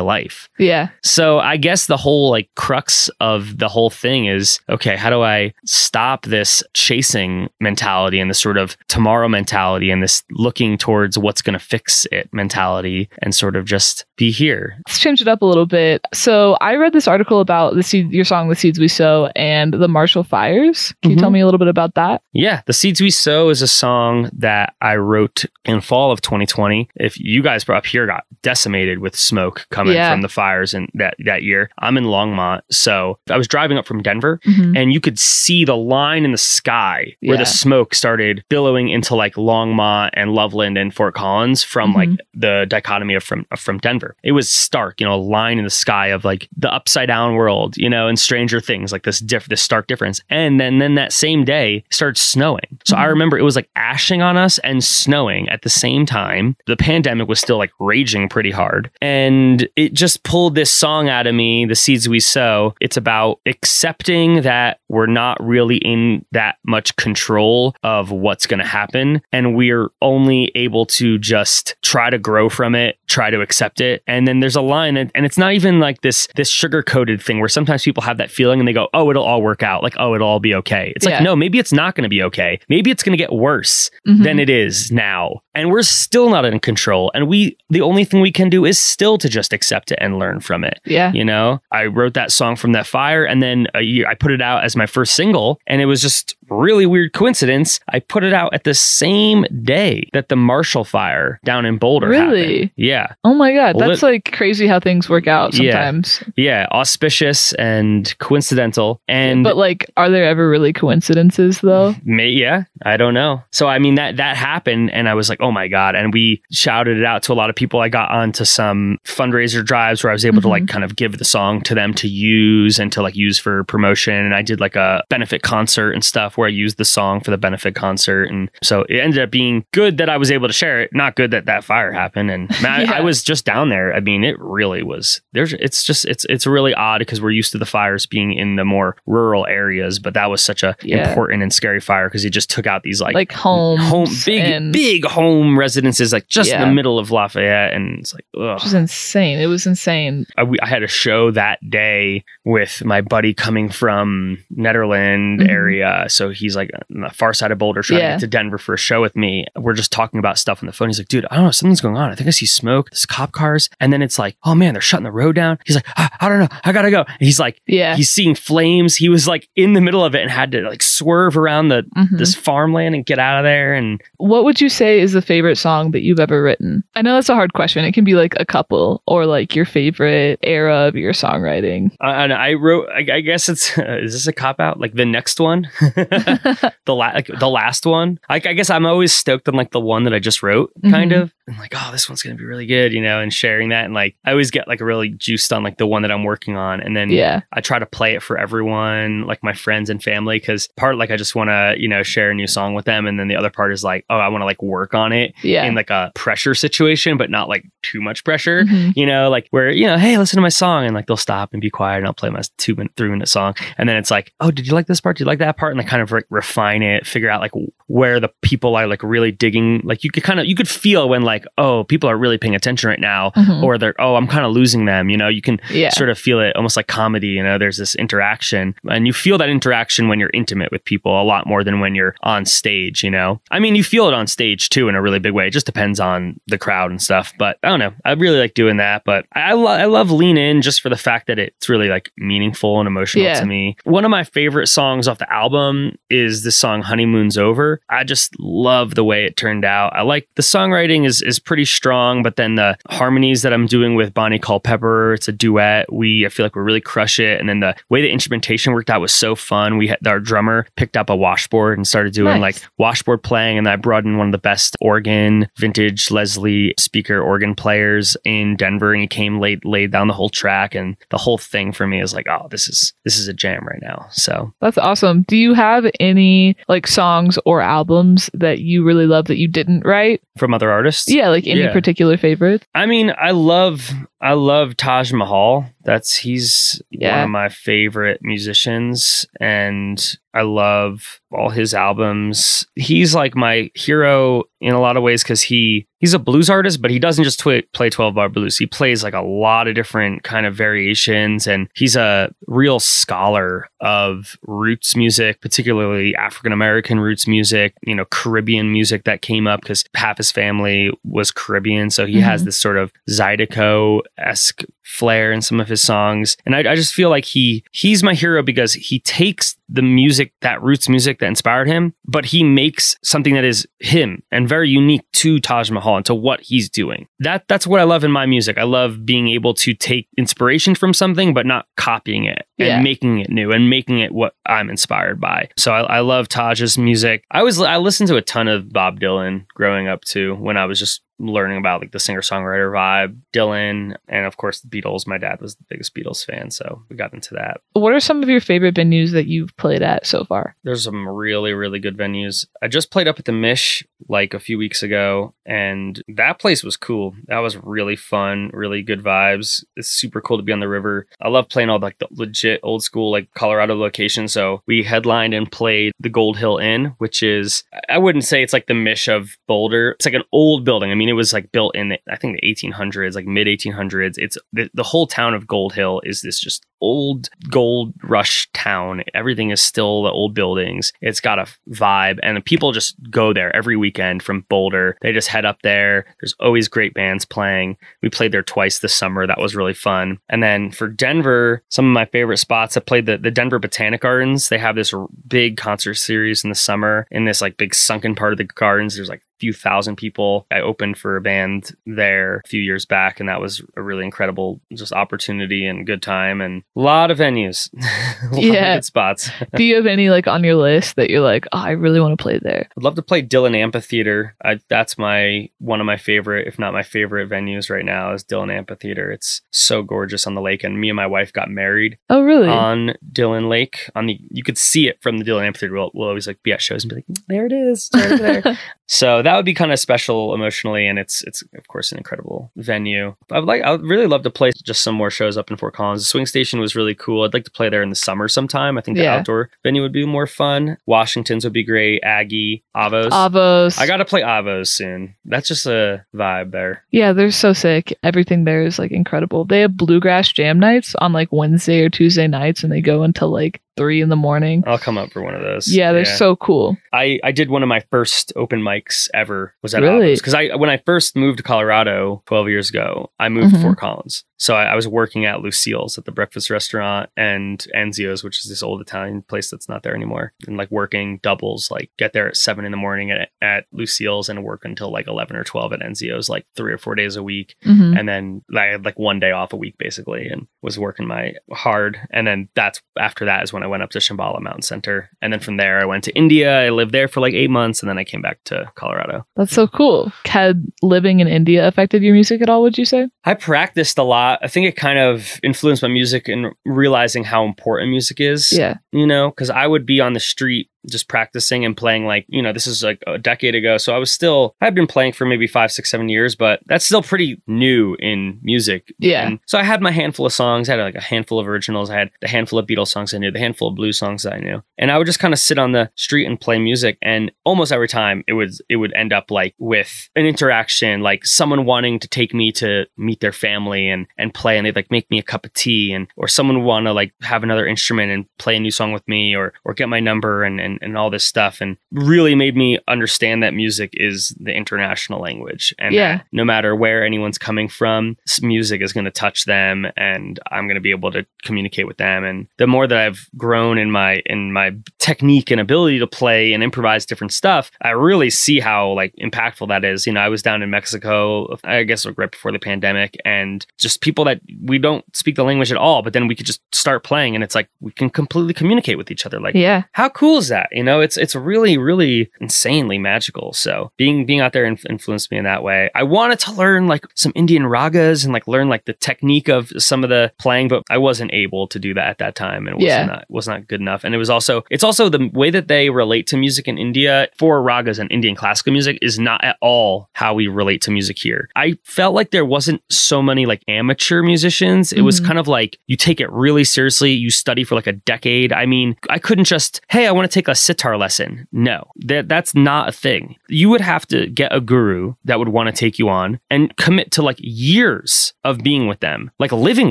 life. 0.00 0.50
Yeah. 0.58 0.90
So 1.02 1.38
I 1.38 1.56
guess 1.56 1.86
the 1.86 1.96
whole 1.96 2.30
like 2.30 2.50
crux 2.54 3.08
of 3.18 3.56
the 3.56 3.68
whole 3.68 3.88
thing 3.88 4.26
is 4.26 4.60
okay, 4.68 4.94
how 4.96 5.08
do 5.08 5.22
I 5.22 5.54
stop 5.64 6.26
this 6.26 6.62
chasing 6.74 7.48
mentality 7.60 8.20
and 8.20 8.28
this 8.28 8.38
sort 8.38 8.58
of 8.58 8.76
tomorrow 8.88 9.26
mentality 9.26 9.90
and 9.90 10.02
this 10.02 10.22
looking 10.32 10.76
towards 10.76 11.16
what's 11.16 11.40
going 11.40 11.58
to 11.58 11.64
fix 11.64 12.06
it 12.12 12.28
mentality 12.30 13.08
and 13.22 13.34
sort 13.34 13.56
of 13.56 13.64
just 13.64 14.04
be 14.18 14.30
here? 14.30 14.76
Let's 14.86 14.98
change 14.98 15.22
it 15.22 15.28
up 15.28 15.40
a 15.40 15.46
little 15.46 15.64
bit. 15.64 16.02
So 16.12 16.58
I 16.60 16.74
read 16.76 16.92
this 16.92 17.08
article 17.08 17.40
about 17.40 17.74
the 17.74 17.82
seed, 17.82 18.12
your 18.12 18.26
song, 18.26 18.50
"The 18.50 18.54
Seeds 18.54 18.78
We 18.78 18.88
Sow," 18.88 19.30
and 19.34 19.72
the 19.72 19.88
Marshall 20.12 20.24
Fires. 20.24 20.92
Can 21.00 21.10
you 21.12 21.16
tell 21.16 21.30
Mhm. 21.30 21.32
me 21.32 21.40
a 21.40 21.46
little 21.46 21.56
bit 21.58 21.68
about 21.68 21.94
that? 21.94 22.20
Yeah, 22.34 22.60
The 22.66 22.74
Seeds 22.74 23.00
We 23.00 23.08
Sow 23.10 23.48
is 23.48 23.62
a 23.62 23.66
song 23.66 24.28
that 24.36 24.74
I 24.82 24.96
wrote 24.96 25.46
in 25.64 25.80
fall 25.80 26.10
of 26.12 26.20
2020. 26.20 26.88
If 26.96 27.18
you 27.18 27.42
guys 27.42 27.66
up 27.66 27.86
here 27.86 28.06
got 28.06 28.24
decimated 28.42 28.98
with 28.98 29.16
smoke 29.16 29.64
coming 29.70 29.94
Yeah. 29.94 30.10
from 30.12 30.20
the 30.20 30.28
fires 30.28 30.74
in 30.74 30.88
that, 30.94 31.14
that 31.24 31.44
year, 31.44 31.70
I'm 31.78 31.96
in 31.96 32.04
Longmont. 32.04 32.60
So 32.70 33.18
I 33.30 33.38
was 33.38 33.48
driving 33.48 33.78
up 33.78 33.86
from 33.86 34.02
Denver 34.02 34.38
Mhm. 34.46 34.76
and 34.76 34.92
you 34.92 35.00
could 35.00 35.18
see 35.18 35.64
the 35.64 35.76
line 35.76 36.26
in 36.26 36.32
the 36.32 36.36
sky 36.38 37.14
where 37.20 37.36
Yeah. 37.36 37.40
the 37.44 37.46
smoke 37.46 37.94
started 37.94 38.44
billowing 38.50 38.90
into 38.90 39.14
like 39.14 39.36
Longmont 39.36 40.10
and 40.12 40.34
Loveland 40.34 40.76
and 40.76 40.92
Fort 40.92 41.14
Collins 41.14 41.62
from 41.62 41.92
Mhm. 41.92 41.96
like 41.96 42.10
the 42.34 42.66
dichotomy 42.68 43.14
of 43.14 43.24
from 43.24 43.46
of 43.50 43.60
from 43.60 43.78
Denver. 43.78 44.14
It 44.22 44.32
was 44.32 44.50
stark, 44.52 45.00
you 45.00 45.06
know, 45.06 45.14
a 45.14 45.16
line 45.16 45.56
in 45.56 45.64
the 45.64 45.70
sky 45.70 46.08
of 46.08 46.22
like 46.26 46.48
the 46.54 46.70
upside 46.70 47.06
down 47.08 47.34
world, 47.34 47.78
you 47.78 47.88
know, 47.88 48.08
and 48.08 48.18
Stranger 48.18 48.60
Things, 48.60 48.92
like 48.92 49.04
this 49.04 49.18
diff 49.20 49.46
this 49.46 49.62
stark 49.62 49.86
difference. 49.92 50.20
And 50.30 50.58
then 50.60 50.78
then 50.78 50.94
that 50.96 51.12
same 51.12 51.44
day 51.44 51.84
it 51.88 51.94
started 51.94 52.18
snowing. 52.18 52.66
So 52.84 52.96
I 52.96 53.04
Mhm. 53.04 53.08
remember 53.10 53.38
it 53.38 53.42
was 53.50 53.56
like 53.56 53.68
ashing 53.76 54.22
on 54.22 54.36
us 54.36 54.58
and 54.58 54.82
snowing 54.82 55.48
at 55.48 55.62
the 55.62 55.68
same 55.68 56.06
time. 56.06 56.56
The 56.66 56.76
pandemic 56.76 57.28
was 57.28 57.40
still 57.40 57.58
like 57.58 57.72
raging 57.78 58.28
pretty 58.28 58.50
hard. 58.50 58.90
And 59.00 59.68
it 59.76 59.92
just 59.94 60.22
pulled 60.24 60.54
this 60.54 60.70
song 60.70 61.08
out 61.08 61.26
of 61.26 61.34
me, 61.34 61.66
The 61.66 61.74
Seeds 61.74 62.08
We 62.08 62.20
Sow. 62.20 62.74
It's 62.80 62.96
about 62.96 63.40
accepting 63.46 64.42
that 64.42 64.78
we're 64.88 65.06
not 65.06 65.36
really 65.42 65.76
in 65.78 66.24
that 66.32 66.56
much 66.66 66.94
control 66.96 67.74
of 67.82 68.10
what's 68.10 68.46
going 68.46 68.60
to 68.60 68.66
happen. 68.66 69.20
And 69.32 69.54
we're 69.56 69.88
only 70.00 70.50
able 70.54 70.86
to 70.86 71.18
just 71.18 71.74
try 71.82 72.10
to 72.10 72.18
grow 72.18 72.48
from 72.48 72.74
it, 72.74 72.96
try 73.08 73.30
to 73.30 73.40
accept 73.40 73.80
it. 73.80 74.02
And 74.06 74.26
then 74.28 74.40
there's 74.40 74.56
a 74.56 74.60
line, 74.62 74.96
and, 74.96 75.10
and 75.14 75.24
it's 75.26 75.38
not 75.38 75.52
even 75.54 75.80
like 75.80 76.00
this 76.02 76.28
this 76.36 76.48
sugar 76.48 76.82
coated 76.82 77.20
thing 77.22 77.40
where 77.40 77.48
sometimes 77.48 77.82
people 77.82 78.02
have 78.02 78.18
that 78.18 78.30
feeling 78.30 78.58
and 78.60 78.68
they 78.68 78.72
go, 78.72 78.88
"Oh, 78.94 79.10
it'll 79.10 79.24
all 79.24 79.42
work 79.42 79.62
out." 79.62 79.81
Like, 79.82 79.94
"Oh, 79.98 80.14
it'll 80.14 80.28
all 80.28 80.40
be 80.40 80.54
okay." 80.56 80.92
It's 80.96 81.06
Yeah. 81.06 81.14
like, 81.16 81.22
no, 81.22 81.34
maybe 81.36 81.58
it's 81.58 81.72
not 81.72 81.94
going 81.94 82.02
to 82.04 82.08
be 82.08 82.22
okay. 82.22 82.58
Maybe 82.68 82.90
it's 82.90 83.02
going 83.02 83.12
to 83.16 83.22
get 83.22 83.32
worse 83.32 83.90
Mhm. 84.08 84.22
than 84.24 84.38
it 84.38 84.48
is 84.50 84.90
now. 84.92 85.40
And 85.54 85.70
we're 85.70 85.82
still 85.82 86.30
not 86.30 86.44
in 86.44 86.58
control. 86.60 87.10
And 87.14 87.28
we 87.28 87.56
the 87.70 87.80
only 87.82 88.04
thing 88.04 88.20
we 88.20 88.32
can 88.32 88.48
do 88.48 88.64
is 88.64 88.78
still 88.78 89.18
to 89.18 89.28
just 89.28 89.52
accept 89.52 89.92
it 89.92 89.98
and 90.00 90.18
learn 90.18 90.40
from 90.40 90.64
it. 90.64 90.80
yeah. 90.86 91.12
You 91.12 91.24
know, 91.24 91.60
I 91.72 91.86
wrote 91.86 92.14
that 92.14 92.30
song 92.32 92.56
from 92.56 92.72
that 92.72 92.86
fire 92.86 93.24
and 93.24 93.42
then 93.42 93.66
a 93.74 93.82
year 93.82 94.06
I 94.08 94.14
put 94.14 94.30
it 94.32 94.40
out 94.42 94.64
as 94.64 94.76
my 94.76 94.86
first 94.86 95.14
single 95.14 95.58
and 95.66 95.80
it 95.82 95.86
was 95.86 96.00
just 96.02 96.36
really 96.52 96.86
weird 96.86 97.12
coincidence. 97.12 97.80
I 97.88 98.00
put 98.00 98.24
it 98.24 98.32
out 98.32 98.54
at 98.54 98.64
the 98.64 98.74
same 98.74 99.44
day 99.62 100.08
that 100.12 100.28
the 100.28 100.36
Marshall 100.36 100.84
fire 100.84 101.40
down 101.44 101.66
in 101.66 101.78
Boulder 101.78 102.08
Really? 102.08 102.52
happened. 102.52 102.70
Yeah. 102.76 103.14
Oh 103.24 103.34
my 103.34 103.52
god, 103.52 103.76
Lit- 103.76 103.88
that's 103.88 104.02
like 104.02 104.32
crazy 104.32 104.66
how 104.66 104.80
things 104.80 105.08
work 105.08 105.26
out 105.26 105.54
sometimes. 105.54 106.22
Yeah, 106.36 106.66
auspicious 106.72 107.52
and 107.54 108.16
coincidental 108.18 109.00
and 109.08 109.44
but 109.44 109.56
like, 109.56 109.90
are 109.96 110.10
there 110.10 110.24
ever 110.24 110.48
really 110.48 110.72
coincidences 110.72 111.60
though? 111.60 111.94
May, 112.04 112.28
yeah, 112.28 112.64
I 112.84 112.96
don't 112.96 113.14
know. 113.14 113.42
So 113.50 113.66
I 113.68 113.78
mean 113.78 113.96
that 113.96 114.16
that 114.16 114.36
happened, 114.36 114.90
and 114.92 115.08
I 115.08 115.14
was 115.14 115.28
like, 115.28 115.40
oh 115.40 115.50
my 115.50 115.68
god! 115.68 115.94
And 115.94 116.12
we 116.12 116.42
shouted 116.50 116.98
it 116.98 117.04
out 117.04 117.22
to 117.24 117.32
a 117.32 117.34
lot 117.34 117.50
of 117.50 117.56
people. 117.56 117.80
I 117.80 117.88
got 117.88 118.10
onto 118.10 118.44
some 118.44 118.98
fundraiser 119.04 119.64
drives 119.64 120.02
where 120.02 120.10
I 120.10 120.14
was 120.14 120.24
able 120.24 120.42
to 120.42 120.48
like 120.48 120.64
mm-hmm. 120.64 120.72
kind 120.72 120.84
of 120.84 120.96
give 120.96 121.18
the 121.18 121.24
song 121.24 121.60
to 121.62 121.74
them 121.74 121.94
to 121.94 122.08
use 122.08 122.78
and 122.78 122.92
to 122.92 123.02
like 123.02 123.16
use 123.16 123.38
for 123.38 123.64
promotion. 123.64 124.14
And 124.14 124.34
I 124.34 124.42
did 124.42 124.60
like 124.60 124.76
a 124.76 125.02
benefit 125.08 125.42
concert 125.42 125.92
and 125.92 126.04
stuff 126.04 126.36
where 126.42 126.48
I 126.48 126.52
used 126.52 126.76
the 126.76 126.84
song 126.84 127.20
for 127.20 127.30
the 127.30 127.38
benefit 127.38 127.74
concert, 127.74 128.24
and 128.24 128.50
so 128.62 128.82
it 128.88 128.98
ended 128.98 129.22
up 129.22 129.30
being 129.30 129.64
good 129.72 129.96
that 129.98 130.08
I 130.08 130.16
was 130.16 130.30
able 130.30 130.48
to 130.48 130.52
share 130.52 130.82
it. 130.82 130.90
Not 130.92 131.14
good 131.16 131.30
that 131.30 131.46
that 131.46 131.62
fire 131.64 131.92
happened, 131.92 132.30
and 132.30 132.50
man, 132.62 132.72
I, 132.72 132.82
Yeah. 132.82 132.92
I 132.92 133.00
was 133.00 133.22
just 133.22 133.44
down 133.44 133.68
there. 133.68 133.94
I 133.94 134.00
mean, 134.00 134.24
it 134.24 134.38
really 134.40 134.82
was. 134.82 135.20
There's, 135.32 135.52
it's 135.54 135.84
just, 135.84 136.04
it's, 136.04 136.24
it's 136.28 136.46
really 136.46 136.74
odd 136.74 136.98
because 136.98 137.20
we're 137.20 137.30
used 137.30 137.52
to 137.52 137.58
the 137.58 137.64
fires 137.66 138.06
being 138.06 138.32
in 138.32 138.56
the 138.56 138.64
more 138.64 138.96
rural 139.06 139.46
areas, 139.46 139.98
but 139.98 140.14
that 140.14 140.28
was 140.30 140.42
such 140.42 140.62
a 140.62 140.76
Yeah. 140.82 141.08
important 141.08 141.42
and 141.42 141.52
scary 141.52 141.80
fire 141.80 142.08
because 142.08 142.24
it 142.24 142.30
just 142.30 142.50
took 142.50 142.66
out 142.66 142.82
these 142.82 143.00
like, 143.00 143.14
Like, 143.14 143.32
homes, 143.32 143.82
home 143.88 144.08
big 144.26 144.40
and 144.44 144.72
big 144.72 145.04
home 145.04 145.58
residences 145.58 146.12
like 146.12 146.28
just 146.28 146.50
in 146.50 146.60
the 146.60 146.66
middle 146.72 146.98
of 146.98 147.10
Lafayette, 147.10 147.72
and 147.72 148.00
it's 148.00 148.12
like, 148.14 148.24
ugh. 148.36 148.54
which 148.56 148.66
is 148.66 148.74
insane. 148.74 149.38
It 149.38 149.46
was 149.46 149.66
insane. 149.66 150.26
I, 150.36 150.42
we- 150.42 150.58
I 150.60 150.66
had 150.66 150.82
a 150.82 150.88
show 150.88 151.30
that 151.30 151.58
day 151.70 152.24
with 152.44 152.84
my 152.84 153.00
buddy 153.00 153.32
coming 153.34 153.68
from 153.68 154.38
Nederland 154.56 155.40
Mhm. 155.40 155.48
area. 155.48 156.04
So 156.08 156.21
he's 156.30 156.56
like 156.56 156.70
on 156.94 157.02
the 157.02 157.10
far 157.10 157.32
side 157.34 157.50
of 157.50 157.58
Boulder 157.58 157.82
trying 157.82 158.00
Yeah. 158.00 158.08
to 158.10 158.14
get 158.14 158.20
to 158.20 158.26
Denver 158.26 158.58
for 158.58 158.74
a 158.74 158.78
show 158.78 159.00
with 159.00 159.16
me. 159.16 159.46
We're 159.56 159.74
just 159.74 159.92
talking 159.92 160.18
about 160.18 160.38
stuff 160.38 160.62
on 160.62 160.66
the 160.66 160.72
phone. 160.72 160.88
He's 160.88 160.98
like, 160.98 161.08
dude, 161.08 161.26
I 161.30 161.36
don't 161.36 161.44
know, 161.46 161.50
something's 161.50 161.80
going 161.80 161.96
on. 161.96 162.10
I 162.10 162.14
think 162.14 162.26
I 162.28 162.30
see 162.30 162.46
smoke, 162.46 162.90
there's 162.90 163.06
cop 163.06 163.32
cars. 163.32 163.68
And 163.80 163.92
then 163.92 164.02
it's 164.02 164.18
like, 164.18 164.36
oh 164.44 164.54
man, 164.54 164.74
they're 164.74 164.80
shutting 164.80 165.04
the 165.04 165.12
road 165.12 165.34
down. 165.36 165.58
He's 165.66 165.76
like, 165.76 165.86
I, 165.96 166.08
I 166.20 166.28
don't 166.28 166.38
know, 166.40 166.48
I 166.64 166.72
gotta 166.72 166.90
go. 166.90 167.00
And 167.02 167.16
he's 167.20 167.40
like, 167.40 167.60
Yeah. 167.66 167.96
he's 167.96 168.10
seeing 168.10 168.34
flames. 168.34 168.96
He 168.96 169.08
was 169.08 169.26
like 169.28 169.48
in 169.56 169.72
the 169.72 169.80
middle 169.80 170.04
of 170.04 170.14
it 170.14 170.22
and 170.22 170.30
had 170.30 170.52
to 170.52 170.62
like 170.62 170.82
swerve 170.82 171.36
around 171.36 171.68
the 171.68 171.84
Mhm. 171.96 172.18
this 172.18 172.34
farmland 172.34 172.94
and 172.94 173.04
get 173.06 173.18
out 173.18 173.38
of 173.38 173.44
there. 173.44 173.74
And 173.74 174.00
What 174.18 174.44
would 174.44 174.60
you 174.60 174.68
say 174.68 175.00
is 175.00 175.12
the 175.12 175.22
favorite 175.22 175.56
song 175.56 175.90
that 175.92 176.02
you've 176.02 176.20
ever 176.20 176.42
written? 176.42 176.82
I 176.94 177.02
know 177.02 177.14
that's 177.14 177.28
a 177.28 177.34
hard 177.34 177.52
question. 177.52 177.84
It 177.84 177.92
can 177.92 178.04
be 178.04 178.14
like 178.14 178.34
a 178.38 178.44
couple 178.44 179.02
or 179.06 179.26
like 179.26 179.54
your 179.56 179.64
favorite 179.64 180.38
era 180.42 180.86
of 180.88 180.94
your 180.96 181.12
songwriting. 181.12 181.90
I, 182.00 182.24
and 182.24 182.32
I 182.32 182.54
wrote. 182.54 182.88
I, 182.90 183.06
I 183.16 183.20
guess 183.20 183.48
it's 183.48 183.76
is 183.78 184.12
this 184.12 184.26
a 184.26 184.32
cop 184.32 184.60
out? 184.60 184.80
Like 184.80 184.94
the 184.94 185.04
next 185.04 185.40
one, 185.40 185.68
the 186.86 186.94
la- 186.94 187.12
like 187.12 187.26
the 187.26 187.48
last 187.48 187.86
one. 187.86 188.18
Like 188.28 188.46
I 188.46 188.52
guess 188.52 188.70
I'm 188.70 188.86
always 188.86 189.12
stoked 189.12 189.48
on 189.48 189.54
like 189.54 189.70
the 189.70 189.80
one 189.80 190.04
that 190.04 190.14
I 190.14 190.18
just 190.18 190.42
wrote, 190.42 190.72
kind 190.90 191.12
Mhm. 191.12 191.22
of. 191.22 191.34
And 191.48 191.58
like, 191.58 191.72
oh, 191.76 191.88
this 191.90 192.08
one's 192.08 192.22
gonna 192.22 192.36
be 192.36 192.44
really 192.44 192.66
good, 192.66 192.92
you 192.92 193.00
know. 193.02 193.20
And 193.20 193.32
sharing 193.32 193.70
that, 193.70 193.84
and 193.84 193.94
like 193.94 194.14
I 194.24 194.30
always 194.30 194.52
get 194.52 194.68
like 194.68 194.80
really 194.80 195.08
juiced 195.08 195.52
on 195.52 195.64
like 195.64 195.76
the 195.76 195.86
one 195.88 196.02
that 196.02 196.12
I'm 196.12 196.22
working 196.22 196.56
on, 196.56 196.80
and 196.80 196.96
then 196.96 197.10
yeah. 197.10 197.40
I 197.52 197.60
try 197.60 197.80
to 197.80 197.86
play 197.86 198.14
it 198.14 198.22
for 198.22 198.38
everyone, 198.38 199.22
like 199.26 199.42
my 199.42 199.52
friends 199.52 199.90
and 199.90 200.00
family, 200.02 200.38
because 200.38 200.68
part 200.76 200.96
like 200.96 201.10
I 201.10 201.16
just 201.16 201.34
want 201.34 201.50
to 201.50 201.74
you 201.78 201.88
know 201.88 202.02
share 202.04 202.30
a 202.30 202.34
new 202.34 202.46
song 202.46 202.74
with 202.74 202.84
them, 202.84 203.06
and 203.06 203.18
then 203.18 203.26
the 203.28 203.34
other 203.36 203.50
part 203.50 203.72
is 203.72 203.82
like, 203.82 204.04
oh, 204.08 204.16
I 204.18 204.28
want 204.28 204.42
to 204.42 204.46
like 204.46 204.62
work 204.62 204.94
on 204.94 205.12
it 205.12 205.34
Yeah. 205.42 205.64
in 205.64 205.74
like 205.74 205.90
a 205.90 206.12
pressure 206.14 206.54
situation, 206.54 207.16
but 207.16 207.28
not 207.30 207.48
like 207.48 207.64
too 207.82 208.00
much 208.00 208.22
pressure 208.22 208.62
Mhm. 208.64 208.92
you 208.94 209.04
know, 209.06 209.28
like 209.28 209.48
where, 209.50 209.70
you 209.70 209.86
know, 209.86 209.96
hey, 209.98 210.16
listen 210.18 210.36
to 210.36 210.42
my 210.42 210.48
song. 210.48 210.84
And 210.84 210.94
like 210.94 211.06
they'll 211.06 211.16
stop 211.16 211.52
and 211.52 211.60
be 211.60 211.70
quiet 211.70 211.98
and 211.98 212.06
I'll 212.06 212.12
play 212.14 212.30
my 212.30 212.42
two 212.58 212.76
minute, 212.76 212.92
three 212.96 213.08
minute 213.10 213.28
song. 213.28 213.54
And 213.76 213.88
then 213.88 213.96
it's 213.96 214.10
like, 214.10 214.32
oh, 214.40 214.52
did 214.52 214.66
you 214.68 214.72
like 214.74 214.86
this 214.86 215.00
part? 215.00 215.16
Did 215.16 215.22
you 215.24 215.26
like 215.26 215.40
that 215.40 215.56
part? 215.56 215.72
And 215.72 215.80
I 215.80 215.84
kind 215.84 216.00
of 216.02 216.12
like 216.12 216.26
refine 216.30 216.82
it, 216.82 217.04
figure 217.06 217.28
out 217.28 217.40
like 217.40 217.50
where 217.88 218.20
the 218.20 218.28
people 218.42 218.76
are 218.76 218.86
like 218.86 219.02
really 219.02 219.32
digging. 219.32 219.80
Like 219.82 220.04
you 220.04 220.10
could 220.12 220.22
kind 220.22 220.38
of, 220.38 220.46
you 220.46 220.54
could 220.54 220.68
feel 220.68 221.08
when 221.08 221.22
like, 221.22 221.31
oh, 221.58 221.84
people 221.84 222.08
are 222.10 222.16
really 222.16 222.38
paying 222.38 222.54
attention 222.54 222.88
right 222.88 223.00
now. 223.00 223.30
Mhm. 223.36 223.62
Or 223.62 223.78
they're, 223.78 223.94
oh, 224.00 224.14
I'm 224.16 224.26
kind 224.26 224.44
of 224.44 224.52
losing 224.52 224.84
them. 224.84 225.08
You 225.10 225.16
know, 225.16 225.28
you 225.28 225.42
can 225.42 225.60
yeah. 225.70 225.90
sort 225.90 226.10
of 226.10 226.18
feel 226.18 226.40
it 226.40 226.54
almost 226.56 226.76
like 226.76 226.86
comedy. 226.86 227.28
You 227.28 227.42
know, 227.42 227.58
there's 227.58 227.76
this 227.78 227.94
interaction 227.94 228.74
and 228.88 229.06
you 229.06 229.12
feel 229.12 229.38
that 229.38 229.48
interaction 229.48 230.08
when 230.08 230.18
you're 230.20 230.30
intimate 230.34 230.70
with 230.72 230.84
people 230.84 231.20
a 231.20 231.24
lot 231.24 231.46
more 231.46 231.64
than 231.64 231.80
when 231.80 231.94
you're 231.94 232.14
on 232.22 232.44
stage, 232.44 233.02
you 233.02 233.10
know? 233.10 233.40
I 233.50 233.58
mean, 233.58 233.74
you 233.74 233.84
feel 233.84 234.06
it 234.08 234.14
on 234.14 234.26
stage 234.26 234.68
too 234.68 234.88
in 234.88 234.94
a 234.94 235.02
really 235.02 235.18
big 235.18 235.32
way. 235.32 235.46
It 235.46 235.50
just 235.52 235.66
depends 235.66 236.00
on 236.00 236.38
the 236.46 236.58
crowd 236.58 236.90
and 236.90 237.00
stuff. 237.00 237.32
But 237.38 237.58
I 237.62 237.68
don't 237.68 237.78
know. 237.78 237.92
I 238.04 238.12
really 238.12 238.38
like 238.38 238.54
doing 238.54 238.76
that. 238.78 239.02
But 239.04 239.26
I, 239.32 239.50
I, 239.50 239.52
lo- 239.52 239.66
I 239.72 239.84
love 239.86 240.10
Lean 240.10 240.36
In 240.36 240.62
just 240.62 240.80
for 240.80 240.88
the 240.88 240.96
fact 240.96 241.26
that 241.28 241.38
it's 241.38 241.68
really 241.68 241.88
like 241.88 242.10
meaningful 242.16 242.80
and 242.80 242.86
emotional 242.86 243.24
Yeah. 243.24 243.40
to 243.40 243.46
me. 243.46 243.76
One 243.84 244.04
of 244.04 244.10
my 244.10 244.24
favorite 244.24 244.66
songs 244.68 245.08
off 245.08 245.18
the 245.18 245.32
album 245.32 245.96
is 246.10 246.42
the 246.42 246.52
song 246.52 246.82
Honeymoon's 246.82 247.36
Over. 247.38 247.80
I 247.88 248.04
just 248.04 248.38
love 248.38 248.94
the 248.94 249.04
way 249.04 249.24
it 249.24 249.36
turned 249.36 249.64
out. 249.64 249.94
I 249.94 250.02
like 250.02 250.28
the 250.34 250.42
songwriting 250.42 251.06
is 251.06 251.21
is 251.22 251.38
pretty 251.38 251.64
strong, 251.64 252.22
but 252.22 252.36
then 252.36 252.54
the 252.56 252.76
harmonies 252.90 253.42
that 253.42 253.52
I'm 253.52 253.66
doing 253.66 253.94
with 253.94 254.14
Bonnie 254.14 254.38
Culpepper, 254.38 255.14
it's 255.14 255.28
a 255.28 255.32
duet. 255.32 255.92
We 255.92 256.26
I 256.26 256.28
feel 256.28 256.44
like 256.46 256.56
we 256.56 256.62
really 256.62 256.80
crush 256.80 257.18
it. 257.18 257.40
And 257.40 257.48
then 257.48 257.60
the 257.60 257.74
way 257.88 258.02
the 258.02 258.10
instrumentation 258.10 258.72
worked 258.72 258.90
out 258.90 259.00
was 259.00 259.12
so 259.12 259.34
fun. 259.34 259.78
We 259.78 259.88
had 259.88 260.06
our 260.06 260.20
drummer 260.20 260.66
picked 260.76 260.96
up 260.96 261.10
a 261.10 261.16
washboard 261.16 261.78
and 261.78 261.86
started 261.86 262.12
doing 262.12 262.40
Nice. 262.40 262.62
like 262.62 262.70
washboard 262.78 263.22
playing, 263.22 263.58
and 263.58 263.68
I 263.68 263.76
brought 263.76 264.04
in 264.04 264.16
one 264.18 264.28
of 264.28 264.32
the 264.32 264.38
best 264.38 264.76
organ, 264.80 265.48
vintage 265.58 266.10
Leslie 266.10 266.74
speaker 266.78 267.20
organ 267.20 267.54
players 267.54 268.16
in 268.24 268.56
Denver, 268.56 268.92
and 268.92 269.00
he 269.00 269.06
came 269.06 269.40
laid 269.40 269.64
laid 269.64 269.90
down 269.92 270.08
the 270.08 270.14
whole 270.14 270.28
track, 270.28 270.74
and 270.74 270.96
the 271.10 271.18
whole 271.18 271.38
thing 271.38 271.72
for 271.72 271.86
me 271.86 272.00
is 272.00 272.14
like, 272.14 272.26
oh, 272.28 272.48
this 272.50 272.68
is 272.68 272.92
this 273.04 273.18
is 273.18 273.28
a 273.28 273.32
jam 273.34 273.66
right 273.66 273.80
now. 273.82 274.06
So 274.12 274.52
That's 274.60 274.78
awesome. 274.78 275.22
Do 275.28 275.36
you 275.36 275.54
have 275.54 275.84
any 276.00 276.56
like 276.68 276.86
songs 276.86 277.38
or 277.44 277.60
albums 277.60 278.30
that 278.34 278.60
you 278.60 278.84
really 278.84 279.06
love 279.06 279.26
that 279.26 279.38
you 279.38 279.48
didn't 279.48 279.84
write? 279.84 280.22
from 280.38 280.54
other 280.54 280.70
artists, 280.70 281.10
Yeah, 281.12 281.28
like 281.28 281.46
any 281.46 281.60
Yeah. 281.60 281.72
particular 281.72 282.16
favorite? 282.16 282.66
I 282.74 282.86
mean, 282.86 283.12
I 283.16 283.30
love 283.32 283.90
I 284.20 284.32
love 284.34 284.76
Taj 284.76 285.12
Mahal. 285.12 285.66
That's 285.84 286.16
he's 286.16 286.80
one 286.92 287.24
of 287.24 287.30
my 287.30 287.48
favorite 287.48 288.20
musicians 288.22 289.26
and 289.40 289.98
I 290.34 290.42
love 290.42 291.20
all 291.30 291.50
his 291.50 291.74
albums. 291.74 292.66
He's 292.74 293.14
like 293.14 293.34
my 293.34 293.70
hero 293.74 294.44
in 294.60 294.72
a 294.74 294.80
lot 294.80 294.96
of 294.96 295.02
ways 295.02 295.24
cuz 295.24 295.42
he 295.42 295.86
he's 295.98 296.14
a 296.14 296.18
blues 296.18 296.50
artist, 296.50 296.82
but 296.82 296.90
he 296.90 296.98
doesn't 296.98 297.22
just 297.24 297.38
twi- 297.38 297.62
play 297.72 297.88
12 297.88 298.14
bar 298.14 298.28
blues. 298.28 298.58
He 298.58 298.66
plays 298.66 299.04
like 299.04 299.14
a 299.14 299.20
lot 299.22 299.68
of 299.68 299.74
different 299.76 300.24
kind 300.24 300.46
of 300.46 300.54
variations 300.54 301.46
and 301.46 301.68
he's 301.74 301.94
a 301.96 302.32
real 302.48 302.80
scholar 302.80 303.68
of 303.80 304.36
roots 304.46 304.96
music, 304.96 305.40
particularly 305.40 306.14
African 306.16 306.52
American 306.52 306.98
roots 306.98 307.26
music, 307.28 307.74
you 307.86 307.94
know, 307.94 308.04
Caribbean 308.10 308.72
music 308.72 309.04
that 309.04 309.22
came 309.22 309.46
up 309.46 309.62
cuz 309.64 309.84
half 309.94 310.16
his 310.18 310.32
family 310.32 310.90
was 311.04 311.30
Caribbean, 311.30 311.90
so 311.90 312.04
he 312.06 312.20
has 312.20 312.42
Mhm. 312.42 312.44
this 312.46 312.56
sort 312.60 312.76
of 312.78 312.92
Zydeco 313.08 314.00
esque 314.18 314.64
flair 314.82 315.32
in 315.32 315.40
some 315.40 315.60
of 315.60 315.68
his 315.68 315.80
songs, 315.82 316.36
and 316.44 316.54
I, 316.54 316.72
I 316.72 316.74
just 316.74 316.94
feel 316.94 317.10
like 317.10 317.24
he 317.24 317.64
he's 317.72 318.02
my 318.02 318.14
hero 318.14 318.42
because 318.42 318.74
he 318.74 319.00
takes 319.00 319.56
the 319.68 319.82
music 319.82 320.34
that 320.42 320.62
roots 320.62 320.88
music 320.88 321.18
that 321.20 321.26
inspired 321.26 321.66
him, 321.66 321.94
but 322.04 322.26
he 322.26 322.44
makes 322.44 322.96
something 323.02 323.34
that 323.34 323.44
is 323.44 323.66
him 323.80 324.22
and 324.30 324.46
very 324.48 324.68
unique 324.68 325.00
to 325.12 325.38
Taj 325.40 325.70
Mahal 325.70 325.96
and 325.96 326.06
to 326.06 326.14
what 326.14 326.40
he's 326.42 326.68
doing. 326.68 327.06
That 327.20 327.44
that's 327.48 327.66
what 327.66 327.80
I 327.80 327.84
love 327.84 328.04
in 328.04 328.10
my 328.12 328.26
music. 328.26 328.58
I 328.58 328.64
love 328.64 329.06
being 329.06 329.28
able 329.28 329.54
to 329.54 329.72
take 329.72 330.08
inspiration 330.18 330.74
from 330.74 330.92
something, 330.92 331.32
but 331.32 331.46
not 331.46 331.66
copying 331.76 332.24
it 332.24 332.44
and 332.58 332.68
Yeah. 332.68 332.80
making 332.82 333.18
it 333.20 333.30
new 333.30 333.50
and 333.50 333.70
making 333.70 334.00
it 334.00 334.12
what 334.12 334.34
I'm 334.46 334.68
inspired 334.68 335.20
by. 335.20 335.48
So 335.56 335.72
I, 335.72 335.80
I 335.96 336.00
love 336.00 336.28
Taj's 336.28 336.76
music. 336.76 337.24
I 337.30 337.42
was 337.42 337.60
I 337.60 337.78
listened 337.78 338.08
to 338.08 338.16
a 338.16 338.22
ton 338.22 338.48
of 338.48 338.70
Bob 338.72 339.00
Dylan 339.00 339.46
growing 339.54 339.88
up 339.88 340.02
too 340.02 340.34
when 340.34 340.56
I 340.58 340.66
was 340.66 340.78
just 340.78 341.02
learning 341.30 341.58
about 341.58 341.80
like 341.80 341.92
the 341.92 342.00
singer 342.00 342.20
songwriter 342.20 342.70
vibe, 342.72 343.18
Dylan, 343.32 343.96
and 344.08 344.26
of 344.26 344.36
course 344.36 344.60
the 344.60 344.68
Beatles. 344.68 345.06
My 345.06 345.18
dad 345.18 345.40
was 345.40 345.56
the 345.56 345.64
biggest 345.68 345.94
Beatles 345.94 346.24
fan, 346.24 346.50
so 346.50 346.82
we 346.88 346.96
got 346.96 347.14
into 347.14 347.34
that. 347.34 347.60
What 347.72 347.92
are 347.92 348.00
some 348.00 348.22
of 348.22 348.28
your 348.28 348.40
favorite 348.40 348.74
venues 348.74 349.12
that 349.12 349.26
you've 349.26 349.56
played 349.56 349.82
at 349.82 350.06
so 350.06 350.24
far? 350.24 350.56
There's 350.64 350.84
some 350.84 351.08
really, 351.08 351.52
really 351.52 351.78
good 351.78 351.96
venues. 351.96 352.46
I 352.62 352.68
just 352.68 352.90
played 352.90 353.08
up 353.08 353.18
at 353.18 353.24
the 353.24 353.32
Mish 353.32 353.86
like 354.08 354.34
a 354.34 354.40
few 354.40 354.58
weeks 354.58 354.82
ago, 354.82 355.34
and 355.46 356.02
that 356.08 356.40
place 356.40 356.62
was 356.62 356.76
cool. 356.76 357.14
That 357.26 357.38
was 357.38 357.56
really 357.56 357.96
fun, 357.96 358.50
really 358.52 358.82
good 358.82 359.02
vibes. 359.02 359.64
It's 359.76 359.88
super 359.88 360.20
cool 360.20 360.36
to 360.36 360.42
be 360.42 360.52
on 360.52 360.60
the 360.60 360.68
river. 360.68 361.06
I 361.20 361.28
love 361.28 361.48
playing 361.48 361.70
all 361.70 361.78
like 361.78 361.98
the 361.98 362.08
legit 362.10 362.60
old 362.62 362.82
school 362.82 363.10
like 363.10 363.32
Colorado 363.34 363.76
locations. 363.76 364.32
So 364.32 364.62
we 364.66 364.82
headlined 364.82 365.34
and 365.34 365.50
played 365.50 365.92
the 366.00 366.08
Gold 366.08 366.36
Hill 366.36 366.58
Inn, 366.58 366.94
which 366.98 367.22
is 367.22 367.64
I 367.88 367.98
wouldn't 367.98 368.24
say 368.24 368.42
it's 368.42 368.52
like 368.52 368.66
the 368.66 368.74
Mish 368.74 369.08
of 369.08 369.36
Boulder. 369.46 369.92
It's 369.92 370.06
like 370.06 370.14
an 370.14 370.24
old 370.32 370.64
building. 370.64 370.90
I 370.90 370.94
mean, 370.94 371.11
it 371.12 371.14
was 371.14 371.34
like 371.34 371.52
built 371.52 371.76
in 371.76 371.90
the, 371.90 371.98
I 372.10 372.16
think 372.16 372.40
the 372.40 372.54
1800s, 372.54 373.14
like 373.14 373.26
mid 373.26 373.46
1800s. 373.46 374.14
It's 374.16 374.38
the, 374.50 374.70
the 374.72 374.82
whole 374.82 375.06
town 375.06 375.34
of 375.34 375.46
Gold 375.46 375.74
Hill 375.74 376.00
is 376.04 376.22
this 376.22 376.40
just 376.40 376.64
old 376.80 377.28
gold 377.50 377.92
rush 378.02 378.48
town. 378.54 379.02
Everything 379.12 379.50
is 379.50 379.62
still 379.62 380.02
the 380.02 380.10
old 380.10 380.32
buildings. 380.32 380.90
It's 381.02 381.20
got 381.20 381.38
a 381.38 381.46
vibe, 381.68 382.18
and 382.22 382.34
the 382.34 382.40
people 382.40 382.72
just 382.72 382.96
go 383.10 383.34
there 383.34 383.54
every 383.54 383.76
weekend 383.76 384.22
from 384.22 384.46
Boulder. 384.48 384.96
They 385.02 385.12
just 385.12 385.28
head 385.28 385.44
up 385.44 385.60
there. 385.60 386.06
There's 386.20 386.34
always 386.40 386.66
great 386.66 386.94
bands 386.94 387.26
playing. 387.26 387.76
We 388.00 388.08
played 388.08 388.32
there 388.32 388.42
twice 388.42 388.78
this 388.78 388.94
summer. 388.94 389.26
That 389.26 389.38
was 389.38 389.54
really 389.54 389.74
fun. 389.74 390.18
And 390.30 390.42
then 390.42 390.70
for 390.70 390.88
Denver, 390.88 391.62
some 391.68 391.84
of 391.86 391.92
my 391.92 392.06
favorite 392.06 392.38
spots, 392.38 392.74
I 392.78 392.80
played 392.80 393.04
the, 393.04 393.18
the 393.18 393.30
Denver 393.30 393.58
Botanic 393.58 394.00
Gardens. 394.00 394.48
They 394.48 394.58
have 394.58 394.76
this 394.76 394.94
big 395.28 395.58
concert 395.58 395.94
series 395.94 396.42
in 396.42 396.48
the 396.48 396.56
summer 396.56 397.06
in 397.10 397.26
this 397.26 397.42
like 397.42 397.58
big 397.58 397.74
sunken 397.74 398.14
part 398.14 398.32
of 398.32 398.38
the 398.38 398.44
gardens. 398.44 398.96
There's 398.96 399.10
like 399.10 399.22
few 399.42 399.52
thousand 399.52 399.96
people. 399.96 400.46
I 400.52 400.60
opened 400.60 400.96
for 400.98 401.16
a 401.16 401.20
band 401.20 401.74
there 401.84 402.36
a 402.44 402.48
few 402.48 402.60
years 402.60 402.84
back, 402.86 403.18
and 403.18 403.28
that 403.28 403.40
was 403.40 403.60
a 403.76 403.82
really 403.82 404.04
incredible 404.04 404.60
just 404.72 404.92
opportunity 404.92 405.66
and 405.66 405.84
good 405.84 406.00
time 406.00 406.40
and 406.40 406.62
a 406.76 406.80
lot 406.80 407.10
of 407.10 407.18
venues, 407.18 407.68
lot 408.32 408.40
Yeah. 408.40 408.74
of 408.74 408.76
good 408.76 408.84
spots. 408.84 409.30
Do 409.56 409.64
you 409.64 409.74
have 409.74 409.86
any 409.86 410.10
like 410.10 410.28
on 410.28 410.44
your 410.44 410.54
list 410.54 410.94
that 410.94 411.10
you're 411.10 411.20
like, 411.22 411.46
oh, 411.50 411.58
I 411.58 411.70
really 411.72 411.98
want 411.98 412.16
to 412.16 412.22
play 412.22 412.38
there? 412.40 412.68
I'd 412.78 412.84
love 412.84 412.94
to 412.94 413.02
play 413.02 413.20
Dillon 413.20 413.56
Amphitheater. 413.56 414.36
I, 414.44 414.60
that's 414.68 414.96
my 414.96 415.48
one 415.58 415.80
of 415.80 415.86
my 415.86 415.96
favorite, 415.96 416.46
if 416.46 416.56
not 416.60 416.72
my 416.72 416.84
favorite, 416.84 417.28
venues 417.28 417.68
right 417.68 417.84
now 417.84 418.12
is 418.12 418.22
Dillon 418.22 418.50
Amphitheater. 418.50 419.10
It's 419.10 419.42
so 419.50 419.82
gorgeous 419.82 420.24
on 420.28 420.36
the 420.36 420.40
lake, 420.40 420.62
and 420.62 420.80
me 420.80 420.88
and 420.88 420.96
my 420.96 421.08
wife 421.08 421.32
got 421.32 421.50
married 421.50 421.98
Oh, 422.08 422.22
really? 422.22 422.48
on 422.48 422.94
Dillon 423.12 423.48
Lake. 423.48 423.90
On 423.96 424.06
the 424.06 424.20
you 424.30 424.44
could 424.44 424.56
see 424.58 424.86
it 424.86 425.02
from 425.02 425.18
the 425.18 425.24
Dillon 425.24 425.46
Amphitheater. 425.46 425.74
We'll, 425.74 425.90
we'll 425.94 426.08
always 426.08 426.28
like 426.28 426.40
be 426.44 426.52
at 426.52 426.62
shows 426.62 426.84
and 426.84 426.90
be 426.90 426.96
like, 426.96 427.06
there 427.26 427.46
it 427.46 427.52
is, 427.52 427.90
right 427.92 428.20
there. 428.20 428.58
So 428.88 429.22
that 429.22 429.31
would 429.36 429.44
be 429.44 429.54
kind 429.54 429.72
of 429.72 429.78
special 429.78 430.34
emotionally, 430.34 430.86
and 430.86 430.98
it's 430.98 431.22
it's 431.24 431.42
of 431.56 431.68
course 431.68 431.92
an 431.92 431.98
incredible 431.98 432.50
venue. 432.56 433.14
I'd 433.30 433.44
like 433.44 433.62
I 433.62 433.70
would 433.72 433.82
really 433.82 434.06
love 434.06 434.22
to 434.22 434.30
play 434.30 434.50
just 434.64 434.82
some 434.82 434.94
more 434.94 435.10
shows 435.10 435.36
up 435.36 435.50
in 435.50 435.56
Fort 435.56 435.74
Collins. 435.74 436.02
The 436.02 436.06
swing 436.08 436.26
station 436.26 436.60
was 436.60 436.74
really 436.76 436.94
cool. 436.94 437.22
I'd 437.24 437.34
like 437.34 437.44
to 437.44 437.50
play 437.50 437.68
there 437.68 437.82
in 437.82 437.90
the 437.90 437.94
summer 437.96 438.28
sometime. 438.28 438.78
I 438.78 438.80
think 438.80 438.96
the 438.96 439.04
Yeah. 439.04 439.16
outdoor 439.16 439.50
venue 439.62 439.82
would 439.82 439.92
be 439.92 440.04
more 440.06 440.26
fun. 440.26 440.76
Washington's 440.86 441.44
would 441.44 441.52
be 441.52 441.64
great. 441.64 442.00
Aggie, 442.02 442.62
Avos. 442.76 443.10
Avos. 443.10 443.78
I 443.78 443.86
got 443.86 443.98
to 443.98 444.04
play 444.04 444.22
Avos 444.22 444.68
soon. 444.68 445.14
That's 445.24 445.48
just 445.48 445.66
a 445.66 446.04
vibe 446.14 446.50
there. 446.50 446.84
Yeah, 446.90 447.12
they're 447.12 447.30
so 447.30 447.52
sick. 447.52 447.96
Everything 448.02 448.44
there 448.44 448.62
is 448.62 448.78
like 448.78 448.90
incredible. 448.92 449.44
They 449.44 449.60
have 449.60 449.76
bluegrass 449.76 450.32
jam 450.32 450.58
nights 450.58 450.94
on 450.96 451.12
like 451.12 451.32
Wednesday 451.32 451.80
or 451.82 451.88
Tuesday 451.88 452.26
nights, 452.26 452.62
and 452.62 452.72
they 452.72 452.80
go 452.80 453.02
until 453.02 453.30
like 453.30 453.60
three 453.76 454.00
in 454.00 454.08
the 454.08 454.16
morning. 454.16 454.62
I'll 454.66 454.78
come 454.78 454.98
up 454.98 455.12
for 455.12 455.22
one 455.22 455.34
of 455.34 455.42
those. 455.42 455.68
Yeah, 455.72 455.92
they're 455.92 456.04
so 456.04 456.36
cool. 456.36 456.76
I, 456.92 457.18
I 457.24 457.32
did 457.32 457.48
one 457.50 457.62
of 457.62 457.68
my 457.68 457.80
first 457.90 458.32
open 458.36 458.60
mics 458.60 459.08
ever 459.14 459.54
was 459.62 459.74
at 459.74 459.82
Really? 459.82 460.14
because 460.14 460.34
I 460.34 460.54
when 460.56 460.70
I 460.70 460.76
first 460.84 461.16
moved 461.16 461.38
to 461.38 461.42
Colorado 461.42 462.22
12 462.26 462.48
years 462.48 462.70
ago 462.70 463.10
I 463.18 463.28
moved 463.28 463.54
Mhm. 463.54 463.58
to 463.58 463.62
Fort 463.62 463.78
Collins 463.78 464.24
so 464.42 464.56
I, 464.56 464.64
I 464.64 464.74
was 464.74 464.88
working 464.88 465.24
at 465.24 465.40
Lucille's 465.40 465.96
at 465.98 466.04
the 466.04 466.12
breakfast 466.12 466.50
restaurant 466.50 467.10
and 467.16 467.64
Enzio's 467.74 468.24
which 468.24 468.40
is 468.44 468.48
this 468.48 468.62
old 468.62 468.80
Italian 468.80 469.22
place 469.22 469.50
that's 469.50 469.68
not 469.68 469.82
there 469.82 469.94
anymore 469.94 470.32
and 470.46 470.56
like 470.56 470.70
working 470.70 471.18
doubles 471.22 471.70
like 471.70 471.90
get 471.98 472.12
there 472.12 472.28
at 472.28 472.36
seven 472.36 472.64
in 472.64 472.70
the 472.70 472.76
morning 472.76 473.10
at, 473.10 473.30
at 473.40 473.66
Lucille's 473.72 474.28
and 474.28 474.44
work 474.44 474.64
until 474.64 474.90
like 474.90 475.06
11 475.06 475.36
or 475.36 475.44
12 475.44 475.74
at 475.74 475.80
Enzio's 475.80 476.28
like 476.28 476.46
three 476.56 476.72
or 476.72 476.78
four 476.78 476.94
days 476.94 477.16
a 477.16 477.22
week 477.22 477.56
hmm 477.62 477.92
and 477.96 478.08
then 478.08 478.42
I 478.56 478.66
had 478.66 478.84
like 478.84 478.98
one 478.98 479.20
day 479.20 479.30
off 479.30 479.52
a 479.52 479.56
week 479.56 479.76
basically 479.78 480.26
and 480.26 480.46
was 480.62 480.78
working 480.78 481.06
my 481.06 481.34
hard. 481.52 481.98
And 482.10 482.26
then 482.26 482.48
that's 482.54 482.80
after 482.98 483.24
that 483.24 483.42
is 483.42 483.52
when 483.52 483.62
I 483.62 483.66
went 483.66 483.82
up 483.82 483.90
to 483.90 483.98
Shambhala 483.98 484.40
Mountain 484.40 484.62
Center. 484.62 485.10
And 485.20 485.32
then 485.32 485.40
from 485.40 485.56
there 485.56 485.80
I 485.80 485.84
went 485.84 486.04
to 486.04 486.12
India. 486.14 486.60
I 486.64 486.70
lived 486.70 486.92
there 486.92 487.08
for 487.08 487.20
like 487.20 487.34
eight 487.34 487.50
months 487.50 487.82
and 487.82 487.88
then 487.90 487.98
I 487.98 488.04
came 488.04 488.22
back 488.22 488.42
to 488.44 488.70
Colorado. 488.74 489.26
That's 489.36 489.52
so 489.52 489.66
cool. 489.66 490.12
Had 490.24 490.64
living 490.82 491.20
in 491.20 491.28
India 491.28 491.66
affected 491.66 492.02
your 492.02 492.14
music 492.14 492.42
at 492.42 492.48
all? 492.48 492.62
Would 492.62 492.78
you 492.78 492.84
say? 492.84 493.08
I 493.24 493.34
practiced 493.34 493.98
a 493.98 494.02
lot. 494.02 494.31
I 494.40 494.48
think 494.48 494.66
it 494.66 494.76
kind 494.76 494.98
of 494.98 495.40
influenced 495.42 495.82
my 495.82 495.88
music 495.88 496.28
and 496.28 496.52
realizing 496.64 497.24
how 497.24 497.44
important 497.44 497.90
music 497.90 498.20
is. 498.20 498.52
Yeah. 498.52 498.76
you 498.92 499.06
know, 499.06 499.30
because 499.30 499.50
I 499.50 499.66
would 499.66 499.84
be 499.86 500.00
on 500.00 500.12
the 500.12 500.20
street 500.20 500.68
just 500.90 501.08
practicing 501.08 501.64
and 501.64 501.76
playing 501.76 502.06
like, 502.06 502.26
you 502.28 502.42
know, 502.42 502.52
this 502.52 502.66
is 502.66 502.82
like 502.82 503.02
a 503.06 503.18
decade 503.18 503.54
ago. 503.54 503.78
So 503.78 503.94
I 503.94 503.98
was 503.98 504.10
still, 504.10 504.54
I've 504.60 504.74
been 504.74 504.86
playing 504.86 505.12
for 505.12 505.26
maybe 505.26 505.46
five, 505.46 505.72
six, 505.72 505.90
seven 505.90 506.08
years, 506.08 506.34
but 506.34 506.60
that's 506.66 506.84
still 506.84 507.02
pretty 507.02 507.40
new 507.46 507.96
in 508.00 508.38
music. 508.42 508.92
Yeah. 508.98 509.26
And 509.26 509.38
so 509.46 509.58
I 509.58 509.62
had 509.62 509.80
my 509.80 509.90
handful 509.90 510.26
of 510.26 510.32
songs. 510.32 510.68
I 510.68 510.76
had 510.76 510.82
like 510.82 510.94
a 510.94 511.00
handful 511.00 511.38
of 511.38 511.46
originals. 511.46 511.90
I 511.90 511.98
had 511.98 512.10
the 512.20 512.28
handful 512.28 512.58
of 512.58 512.66
Beatles 512.66 512.88
songs 512.88 513.14
I 513.14 513.18
knew, 513.18 513.30
the 513.30 513.38
handful 513.38 513.68
of 513.68 513.74
blues 513.74 513.98
songs 513.98 514.22
that 514.24 514.34
I 514.34 514.38
knew. 514.38 514.62
And 514.78 514.90
I 514.90 514.98
would 514.98 515.06
just 515.06 515.18
kind 515.18 515.34
of 515.34 515.40
sit 515.40 515.58
on 515.58 515.72
the 515.72 515.90
street 515.94 516.26
and 516.26 516.40
play 516.40 516.58
music. 516.58 516.98
And 517.02 517.30
almost 517.44 517.72
every 517.72 517.88
time 517.88 518.24
it 518.26 518.32
would, 518.32 518.52
it 518.68 518.76
would 518.76 518.92
end 518.94 519.12
up 519.12 519.30
like 519.30 519.54
with 519.58 520.08
an 520.16 520.26
interaction, 520.26 521.00
like 521.00 521.24
someone 521.26 521.64
wanting 521.64 521.98
to 522.00 522.08
take 522.08 522.34
me 522.34 522.52
to 522.52 522.86
meet 522.96 523.20
their 523.20 523.32
family 523.32 523.88
and, 523.88 524.06
and 524.18 524.34
play. 524.34 524.56
And 524.56 524.66
they'd 524.66 524.76
like 524.76 524.90
make 524.90 525.10
me 525.10 525.18
a 525.18 525.22
cup 525.22 525.44
of 525.44 525.52
tea 525.54 525.92
and, 525.92 526.08
or 526.16 526.28
someone 526.28 526.64
want 526.64 526.86
to 526.86 526.92
like 526.92 527.14
have 527.22 527.42
another 527.42 527.66
instrument 527.66 528.10
and 528.10 528.26
play 528.38 528.56
a 528.56 528.60
new 528.60 528.70
song 528.70 528.92
with 528.92 529.06
me 529.06 529.36
or, 529.36 529.52
or 529.64 529.74
get 529.74 529.88
my 529.88 530.00
number 530.00 530.42
and, 530.44 530.60
and, 530.60 530.71
and 530.80 530.96
all 530.96 531.10
this 531.10 531.24
stuff. 531.26 531.60
And 531.60 531.76
really 531.90 532.34
made 532.34 532.56
me 532.56 532.78
understand 532.88 533.42
that 533.42 533.54
music 533.54 533.90
is 533.94 534.34
the 534.40 534.52
international 534.54 535.20
language. 535.20 535.74
And 535.78 535.94
Yeah. 535.94 536.22
no 536.32 536.44
matter 536.44 536.74
where 536.74 537.04
anyone's 537.04 537.38
coming 537.38 537.68
from, 537.68 538.16
music 538.40 538.80
is 538.80 538.92
going 538.92 539.04
to 539.04 539.10
touch 539.10 539.44
them 539.44 539.86
and 539.96 540.38
I'm 540.50 540.66
going 540.66 540.74
to 540.76 540.80
be 540.80 540.90
able 540.90 541.10
to 541.12 541.26
communicate 541.42 541.86
with 541.86 541.96
them. 541.98 542.24
And 542.24 542.46
the 542.58 542.66
more 542.66 542.86
that 542.86 542.98
I've 542.98 543.28
grown 543.36 543.78
in 543.78 543.90
my, 543.90 544.22
in 544.26 544.52
my 544.52 544.72
technique 544.98 545.50
and 545.50 545.60
ability 545.60 545.98
to 545.98 546.06
play 546.06 546.52
and 546.52 546.62
improvise 546.62 547.04
different 547.06 547.32
stuff, 547.32 547.70
I 547.82 547.90
really 547.90 548.30
see 548.30 548.60
how 548.60 548.92
like 548.92 549.14
impactful 549.20 549.68
that 549.68 549.84
is. 549.84 550.06
You 550.06 550.12
know, 550.12 550.20
I 550.20 550.28
was 550.28 550.42
down 550.42 550.62
in 550.62 550.70
Mexico, 550.70 551.56
I 551.64 551.82
guess 551.82 552.04
like 552.04 552.18
right 552.18 552.30
before 552.30 552.52
the 552.52 552.58
pandemic 552.58 553.16
and 553.24 553.66
just 553.78 554.00
people 554.00 554.24
that 554.24 554.40
we 554.62 554.78
don't 554.78 555.04
speak 555.16 555.36
the 555.36 555.44
language 555.44 555.70
at 555.72 555.78
all, 555.78 556.02
but 556.02 556.12
then 556.12 556.26
we 556.28 556.34
could 556.34 556.46
just 556.46 556.60
start 556.74 557.04
playing 557.04 557.34
and 557.34 557.42
it's 557.42 557.54
like 557.54 557.68
we 557.80 557.92
can 557.92 558.10
completely 558.10 558.54
communicate 558.54 558.98
with 558.98 559.10
each 559.10 559.26
other. 559.26 559.40
Like, 559.40 559.54
Yeah. 559.54 559.82
how 559.92 560.08
cool 560.08 560.38
is 560.38 560.48
that? 560.48 560.61
You 560.70 560.82
know, 560.84 561.00
it's 561.00 561.16
it's 561.16 561.34
really 561.34 561.78
really 561.78 562.30
insanely 562.40 562.98
magical. 562.98 563.52
So 563.52 563.90
being 563.96 564.26
being 564.26 564.40
out 564.40 564.52
there 564.52 564.64
inf- 564.64 564.86
influenced 564.88 565.30
me 565.30 565.38
in 565.38 565.44
that 565.44 565.62
way. 565.62 565.90
I 565.94 566.02
wanted 566.02 566.38
to 566.40 566.52
learn 566.52 566.86
like 566.86 567.04
some 567.14 567.32
Indian 567.34 567.64
ragas 567.64 568.24
and 568.24 568.32
like 568.32 568.46
learn 568.46 568.68
like 568.68 568.84
the 568.84 568.92
technique 568.94 569.48
of 569.48 569.70
some 569.78 570.04
of 570.04 570.10
the 570.10 570.32
playing, 570.38 570.68
but 570.68 570.82
I 570.90 570.98
wasn't 570.98 571.32
able 571.32 571.66
to 571.68 571.78
do 571.78 571.94
that 571.94 572.06
at 572.08 572.18
that 572.18 572.34
time, 572.34 572.66
and 572.66 572.74
it 572.74 572.78
was 572.78 572.84
Yeah. 572.86 573.06
not 573.06 573.24
was 573.28 573.48
not 573.48 573.66
good 573.68 573.80
enough. 573.80 574.04
And 574.04 574.14
it 574.14 574.18
was 574.18 574.30
also 574.30 574.62
it's 574.70 574.84
also 574.84 575.08
the 575.08 575.30
way 575.32 575.50
that 575.50 575.68
they 575.68 575.90
relate 575.90 576.26
to 576.28 576.36
music 576.36 576.68
in 576.68 576.78
India 576.78 577.28
for 577.38 577.60
ragas 577.62 577.98
and 577.98 578.10
Indian 578.12 578.34
classical 578.34 578.72
music 578.72 578.98
is 579.02 579.18
not 579.18 579.42
at 579.44 579.56
all 579.60 580.08
how 580.12 580.34
we 580.34 580.46
relate 580.48 580.80
to 580.82 580.90
music 580.90 581.18
here. 581.18 581.48
I 581.56 581.76
felt 581.84 582.14
like 582.14 582.30
there 582.30 582.44
wasn't 582.44 582.82
so 582.90 583.22
many 583.22 583.46
like 583.46 583.62
amateur 583.68 584.22
musicians. 584.22 584.92
It 584.92 585.02
was 585.02 585.20
Mhm. 585.20 585.26
kind 585.26 585.38
of 585.38 585.48
like 585.48 585.78
you 585.86 585.96
take 585.96 586.20
it 586.20 586.30
really 586.30 586.64
seriously. 586.64 587.12
You 587.12 587.30
study 587.30 587.64
for 587.64 587.74
like 587.74 587.86
a 587.86 587.92
decade. 587.92 588.52
I 588.52 588.66
mean, 588.66 588.96
I 589.10 589.18
couldn't 589.18 589.44
just, 589.44 589.80
hey, 589.90 590.06
I 590.06 590.12
want 590.12 590.30
to 590.30 590.34
take 590.34 590.48
a 590.52 590.54
sitar 590.54 590.96
lesson. 590.96 591.48
No, 591.50 591.90
that 591.96 592.28
that's 592.28 592.54
not 592.54 592.88
a 592.88 592.92
thing. 592.92 593.36
You 593.48 593.68
would 593.70 593.80
have 593.80 594.06
to 594.08 594.28
get 594.28 594.54
a 594.54 594.60
guru 594.60 595.14
that 595.24 595.38
would 595.38 595.48
want 595.48 595.68
to 595.68 595.72
take 595.72 595.98
you 595.98 596.08
on 596.08 596.38
and 596.50 596.76
commit 596.76 597.10
to 597.12 597.22
like 597.22 597.38
years 597.40 598.34
of 598.44 598.58
being 598.58 598.86
with 598.86 599.00
them, 599.00 599.30
like 599.38 599.50
living 599.50 599.90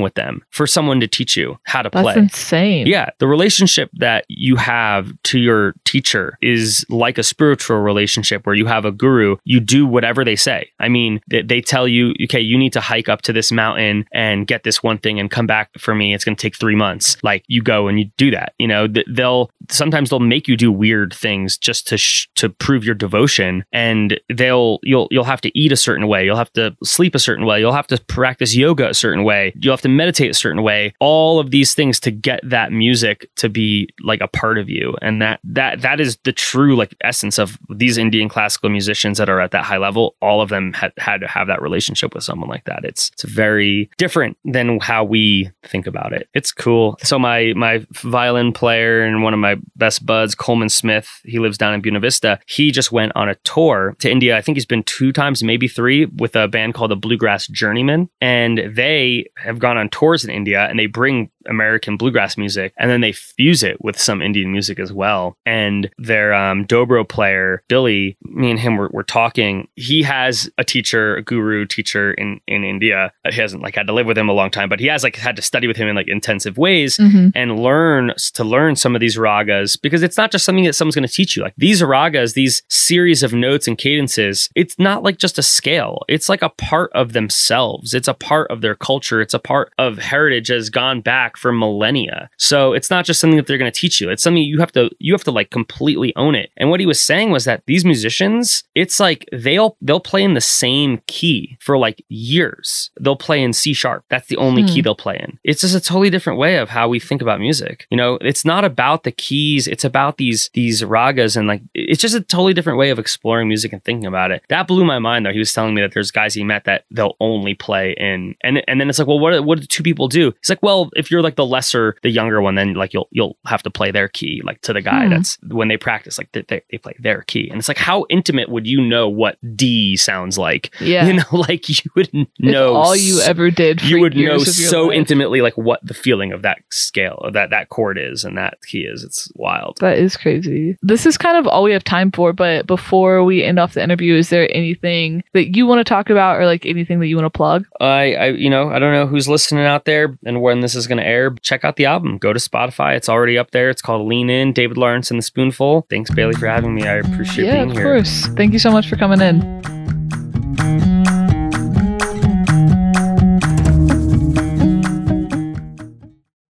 with 0.00 0.14
them 0.14 0.42
for 0.50 0.66
someone 0.66 1.00
to 1.00 1.08
teach 1.08 1.36
you 1.36 1.58
how 1.64 1.82
to 1.82 1.90
That's 1.90 2.02
play. 2.02 2.14
insane. 2.14 2.86
Yeah, 2.86 3.10
the 3.18 3.26
relationship 3.26 3.90
that 3.94 4.24
you 4.28 4.56
have 4.56 5.12
to 5.24 5.38
your 5.38 5.74
teacher 5.84 6.38
is 6.40 6.86
like 6.88 7.18
a 7.18 7.22
spiritual 7.22 7.78
relationship 7.78 8.46
where 8.46 8.54
you 8.54 8.66
have 8.66 8.84
a 8.84 8.92
guru, 8.92 9.36
you 9.44 9.60
do 9.60 9.86
whatever 9.86 10.24
they 10.24 10.36
say. 10.36 10.70
I 10.78 10.88
mean, 10.88 11.20
they, 11.28 11.42
they 11.42 11.60
tell 11.60 11.88
you, 11.88 12.14
okay, 12.24 12.40
you 12.40 12.56
need 12.56 12.72
to 12.74 12.80
hike 12.80 13.08
up 13.08 13.22
to 13.22 13.32
this 13.32 13.50
mountain 13.50 14.06
and 14.12 14.46
get 14.46 14.62
this 14.62 14.82
one 14.82 14.98
thing 14.98 15.18
and 15.18 15.30
come 15.30 15.46
back 15.46 15.70
for 15.78 15.94
me. 15.94 16.14
It's 16.14 16.24
going 16.24 16.36
to 16.36 16.40
take 16.42 16.56
three 16.56 16.76
months. 16.76 17.16
Like 17.22 17.44
you 17.48 17.62
go 17.62 17.88
and 17.88 17.98
you 17.98 18.10
do 18.16 18.30
that. 18.30 18.54
You 18.58 18.68
know, 18.68 18.86
th- 18.86 19.06
they'll 19.10 19.50
sometimes 19.70 20.10
they'll 20.10 20.20
make 20.20 20.46
you 20.48 20.51
you 20.52 20.56
do 20.56 20.70
weird 20.70 21.12
things 21.12 21.56
just 21.56 21.88
to 21.88 21.96
sh- 21.96 22.28
to 22.36 22.48
prove 22.48 22.84
your 22.84 22.94
devotion. 22.94 23.64
And 23.72 24.20
they'll 24.28 24.78
you'll 24.82 25.08
you'll 25.10 25.24
have 25.24 25.40
to 25.40 25.58
eat 25.58 25.72
a 25.72 25.76
certain 25.76 26.06
way. 26.06 26.24
You'll 26.24 26.36
have 26.36 26.52
to 26.52 26.76
sleep 26.84 27.14
a 27.14 27.18
certain 27.18 27.46
way. 27.46 27.58
You'll 27.58 27.72
have 27.72 27.86
to 27.88 28.00
practice 28.04 28.54
yoga 28.54 28.88
a 28.88 28.94
certain 28.94 29.24
way. 29.24 29.52
You'll 29.56 29.72
have 29.72 29.82
to 29.82 29.88
meditate 29.88 30.30
a 30.30 30.34
certain 30.34 30.62
way. 30.62 30.94
All 31.00 31.40
of 31.40 31.50
these 31.50 31.74
things 31.74 31.98
to 32.00 32.10
get 32.10 32.40
that 32.44 32.72
music 32.72 33.28
to 33.36 33.48
be 33.48 33.88
like 34.02 34.20
a 34.20 34.28
part 34.28 34.58
of 34.58 34.68
you. 34.68 34.94
And 35.02 35.20
that 35.22 35.40
that 35.44 35.80
that 35.80 36.00
is 36.00 36.18
the 36.24 36.32
true 36.32 36.76
like 36.76 36.94
essence 37.00 37.38
of 37.38 37.58
these 37.70 37.96
indian 37.96 38.28
classical 38.28 38.70
musicians 38.70 39.18
that 39.18 39.28
are 39.28 39.40
at 39.40 39.50
that 39.52 39.64
high 39.64 39.78
level. 39.78 40.14
All 40.20 40.40
of 40.40 40.50
them 40.50 40.72
had 40.72 40.92
had 40.98 41.20
to 41.22 41.28
have 41.28 41.46
that 41.46 41.62
relationship 41.62 42.14
with 42.14 42.24
someone 42.24 42.48
like 42.48 42.64
that. 42.64 42.84
It's 42.84 43.10
it's 43.14 43.24
very 43.24 43.90
different 43.98 44.36
than 44.44 44.78
how 44.80 45.04
we 45.04 45.50
think 45.64 45.86
about 45.86 46.12
it. 46.12 46.28
It's 46.34 46.52
cool. 46.52 46.96
So 47.02 47.18
my 47.18 47.52
my 47.56 47.84
violin 47.92 48.52
player 48.52 49.02
and 49.02 49.22
one 49.22 49.34
of 49.34 49.40
my 49.40 49.56
best 49.76 50.04
buds 50.04 50.34
coleman 50.42 50.68
smith. 50.68 51.08
He 51.24 51.38
lives 51.38 51.58
down 51.58 51.74
in 51.74 51.80
buena 51.80 52.00
vista. 52.00 52.40
He 52.46 52.70
just 52.70 52.90
went 52.92 53.12
on 53.14 53.28
a 53.28 53.36
tour 53.44 53.96
to 54.00 54.10
india. 54.10 54.36
I 54.36 54.42
think 54.42 54.56
he's 54.56 54.66
been 54.66 54.82
two 54.84 55.12
times 55.12 55.42
maybe 55.42 55.68
three 55.68 56.06
with 56.06 56.34
a 56.36 56.48
band 56.48 56.74
called 56.74 56.90
the 56.90 56.96
bluegrass 56.96 57.46
journeymen 57.46 58.08
and 58.20 58.60
they 58.68 59.30
have 59.36 59.58
gone 59.58 59.78
on 59.78 59.88
tours 59.88 60.24
in 60.24 60.30
india 60.30 60.66
and 60.68 60.78
they 60.78 60.86
bring 60.86 61.30
American 61.46 61.96
bluegrass 61.96 62.36
music, 62.36 62.72
and 62.76 62.90
then 62.90 63.00
they 63.00 63.12
fuse 63.12 63.62
it 63.62 63.82
with 63.82 63.98
some 63.98 64.22
Indian 64.22 64.52
music 64.52 64.78
as 64.78 64.92
well. 64.92 65.36
And 65.46 65.90
their 65.98 66.34
um, 66.34 66.66
dobro 66.66 67.08
player 67.08 67.62
Billy, 67.68 68.16
me 68.22 68.50
and 68.50 68.58
him 68.60 68.76
were, 68.76 68.88
were 68.92 69.02
talking. 69.02 69.68
He 69.76 70.02
has 70.02 70.50
a 70.58 70.64
teacher, 70.64 71.16
a 71.16 71.22
guru 71.22 71.66
teacher 71.66 72.12
in 72.14 72.40
in 72.46 72.64
India. 72.64 73.12
He 73.30 73.40
hasn't 73.40 73.62
like 73.62 73.74
had 73.74 73.86
to 73.86 73.92
live 73.92 74.06
with 74.06 74.18
him 74.18 74.28
a 74.28 74.32
long 74.32 74.50
time, 74.50 74.68
but 74.68 74.80
he 74.80 74.86
has 74.86 75.02
like 75.02 75.16
had 75.16 75.36
to 75.36 75.42
study 75.42 75.66
with 75.66 75.76
him 75.76 75.88
in 75.88 75.96
like 75.96 76.08
intensive 76.08 76.58
ways 76.58 76.96
Mm-hmm. 76.98 77.28
and 77.34 77.58
learn 77.58 78.12
to 78.34 78.44
learn 78.44 78.76
some 78.76 78.94
of 78.94 79.00
these 79.00 79.16
ragas 79.16 79.80
because 79.80 80.02
it's 80.02 80.16
not 80.16 80.30
just 80.30 80.44
something 80.44 80.64
that 80.64 80.74
someone's 80.74 80.94
going 80.94 81.06
to 81.06 81.12
teach 81.12 81.36
you. 81.36 81.42
Like 81.42 81.54
these 81.56 81.80
ragas, 81.82 82.34
these 82.34 82.62
series 82.68 83.22
of 83.22 83.32
notes 83.32 83.66
and 83.66 83.76
cadences, 83.76 84.48
it's 84.54 84.78
not 84.78 85.02
like 85.02 85.18
just 85.18 85.38
a 85.38 85.42
scale. 85.42 86.02
It's 86.08 86.28
like 86.28 86.42
a 86.42 86.48
part 86.50 86.90
of 86.92 87.12
themselves. 87.12 87.94
It's 87.94 88.08
a 88.08 88.14
part 88.14 88.50
of 88.50 88.60
their 88.60 88.74
culture. 88.74 89.20
It's 89.20 89.34
a 89.34 89.38
part 89.38 89.72
of 89.78 89.98
heritage 89.98 90.48
has 90.48 90.70
gone 90.70 91.00
back 91.00 91.31
for 91.36 91.52
millennia. 91.52 92.30
So 92.38 92.72
it's 92.72 92.90
not 92.90 93.04
just 93.04 93.20
something 93.20 93.36
that 93.36 93.46
they're 93.46 93.58
going 93.58 93.70
to 93.70 93.78
teach 93.80 94.00
you. 94.00 94.10
It's 94.10 94.22
something 94.22 94.42
you 94.42 94.58
have 94.60 94.72
to 94.72 94.90
you 94.98 95.12
have 95.14 95.24
to 95.24 95.30
like 95.30 95.50
completely 95.50 96.14
own 96.16 96.34
it. 96.34 96.50
And 96.56 96.70
what 96.70 96.80
he 96.80 96.86
was 96.86 97.00
saying 97.00 97.30
was 97.30 97.44
that 97.44 97.62
these 97.66 97.84
musicians, 97.84 98.64
it's 98.74 98.98
like 99.00 99.26
they'll 99.32 99.76
they'll 99.80 100.00
play 100.00 100.22
in 100.22 100.34
the 100.34 100.40
same 100.40 101.00
key 101.06 101.56
for 101.60 101.78
like 101.78 102.04
years. 102.08 102.90
They'll 103.00 103.16
play 103.16 103.42
in 103.42 103.52
C 103.52 103.72
sharp. 103.72 104.04
That's 104.08 104.28
the 104.28 104.36
only 104.36 104.62
Hmm. 104.62 104.68
key 104.68 104.80
they'll 104.82 104.94
play 104.94 105.18
in. 105.18 105.38
It's 105.44 105.60
just 105.62 105.74
a 105.74 105.80
totally 105.80 106.10
different 106.10 106.38
way 106.38 106.56
of 106.56 106.68
how 106.68 106.88
we 106.88 106.98
think 107.00 107.22
about 107.22 107.40
music. 107.40 107.86
You 107.90 107.96
know, 107.96 108.18
it's 108.20 108.44
not 108.44 108.64
about 108.64 109.04
the 109.04 109.12
keys. 109.12 109.66
It's 109.66 109.84
about 109.84 110.16
these 110.16 110.50
these 110.54 110.82
ragas 110.82 111.36
and 111.36 111.46
like 111.48 111.62
it's 111.74 112.00
just 112.00 112.14
a 112.14 112.20
totally 112.20 112.54
different 112.54 112.78
way 112.78 112.90
of 112.90 112.98
exploring 112.98 113.48
music 113.48 113.72
and 113.72 113.82
thinking 113.84 114.06
about 114.06 114.30
it. 114.30 114.42
That 114.48 114.66
blew 114.66 114.84
my 114.84 114.98
mind 114.98 115.26
though. 115.26 115.32
He 115.32 115.38
was 115.38 115.52
telling 115.52 115.74
me 115.74 115.80
that 115.82 115.92
there's 115.92 116.10
guys 116.10 116.34
he 116.34 116.44
met 116.44 116.64
that 116.64 116.84
they'll 116.90 117.16
only 117.20 117.54
play 117.54 117.94
in 117.96 118.34
and 118.42 118.62
and 118.68 118.80
then 118.80 118.88
it's 118.88 118.98
like, 118.98 119.08
well, 119.08 119.18
what 119.18 119.44
what 119.44 119.60
do 119.60 119.66
two 119.66 119.82
people 119.82 120.08
do? 120.08 120.28
It's 120.38 120.48
like, 120.48 120.62
well, 120.62 120.90
if 120.96 121.10
you're 121.10 121.21
like 121.22 121.36
the 121.36 121.46
lesser, 121.46 121.96
the 122.02 122.10
younger 122.10 122.40
one, 122.42 122.54
then 122.54 122.74
like 122.74 122.92
you'll 122.92 123.08
you'll 123.10 123.36
have 123.46 123.62
to 123.62 123.70
play 123.70 123.90
their 123.90 124.08
key 124.08 124.40
like 124.44 124.60
to 124.62 124.72
the 124.72 124.80
guy 124.82 125.04
Hmm. 125.04 125.10
that's 125.10 125.38
when 125.48 125.68
they 125.68 125.76
practice 125.76 126.18
like 126.18 126.30
they, 126.32 126.42
they, 126.48 126.62
they 126.70 126.78
play 126.78 126.94
their 126.98 127.22
key 127.22 127.48
and 127.50 127.58
it's 127.58 127.68
like 127.68 127.78
how 127.78 128.04
intimate 128.10 128.48
would 128.48 128.66
you 128.66 128.80
know 128.80 129.08
what 129.08 129.38
D 129.56 129.96
sounds 129.96 130.38
like? 130.38 130.74
Yeah. 130.80 131.06
You 131.06 131.14
know, 131.14 131.24
like 131.32 131.68
you 131.68 131.90
would 131.96 132.10
If 132.12 132.28
know 132.38 132.74
all 132.74 132.94
you 132.96 133.20
ever 133.20 133.50
did 133.50 133.80
for 133.80 133.86
you 133.86 134.00
would 134.00 134.16
know 134.16 134.38
so 134.38 134.86
life. 134.86 134.96
intimately 134.96 135.40
like 135.40 135.56
what 135.56 135.80
the 135.86 135.94
feeling 135.94 136.32
of 136.32 136.42
that 136.42 136.58
scale 136.70 137.18
of 137.24 137.32
that 137.34 137.50
that 137.50 137.68
chord 137.70 137.96
is 137.98 138.24
and 138.24 138.36
that 138.36 138.58
key 138.66 138.80
is 138.82 139.02
it's 139.04 139.30
wild 139.36 139.78
That 139.80 139.98
is 139.98 140.16
crazy. 140.16 140.76
This 140.82 141.06
is 141.06 141.16
kind 141.16 141.36
of 141.36 141.46
all 141.46 141.62
we 141.62 141.72
have 141.72 141.84
time 141.84 142.10
for, 142.12 142.32
but 142.32 142.66
before 142.66 143.24
we 143.24 143.42
end 143.42 143.58
off 143.58 143.74
the 143.74 143.82
interview, 143.82 144.16
is 144.16 144.28
there 144.30 144.48
anything 144.54 145.22
that 145.32 145.56
you 145.56 145.66
want 145.66 145.78
to 145.80 145.84
talk 145.84 146.10
about 146.10 146.38
or 146.38 146.46
like 146.46 146.66
anything 146.66 147.00
that 147.00 147.06
you 147.06 147.16
want 147.16 147.26
to 147.26 147.36
plug? 147.36 147.66
i 147.80 148.14
i 148.14 148.26
you 148.28 148.50
know 148.50 148.68
i 148.70 148.78
don't 148.78 148.92
know 148.92 149.06
who's 149.06 149.28
listening 149.28 149.64
out 149.64 149.84
there 149.84 150.16
and 150.24 150.40
when 150.42 150.60
this 150.60 150.74
is 150.74 150.86
going 150.86 150.98
to 150.98 151.04
air 151.06 151.11
check 151.42 151.64
out 151.64 151.76
the 151.76 151.86
album. 151.86 152.18
Go 152.18 152.32
to 152.32 152.40
spotify. 152.40 152.96
It's 152.96 153.08
already 153.08 153.38
up 153.38 153.50
there. 153.50 153.70
It's 153.70 153.82
called 153.82 154.06
lean 154.06 154.30
in 154.30 154.52
david 154.52 154.76
lawrence 154.76 155.10
and 155.10 155.18
the 155.18 155.22
spoonful. 155.22 155.86
Thanks 155.90 156.10
bailey 156.10 156.34
for 156.34 156.46
having 156.46 156.74
me. 156.74 156.86
I 156.86 156.94
appreciate 156.96 157.46
yeah, 157.46 157.56
being 157.56 157.70
of 157.70 157.76
here. 157.76 157.84
course. 157.84 158.26
Thank 158.36 158.52
you 158.52 158.58
so 158.58 158.70
much 158.70 158.88
for 158.88 158.96
coming 158.96 159.20
in. 159.20 159.81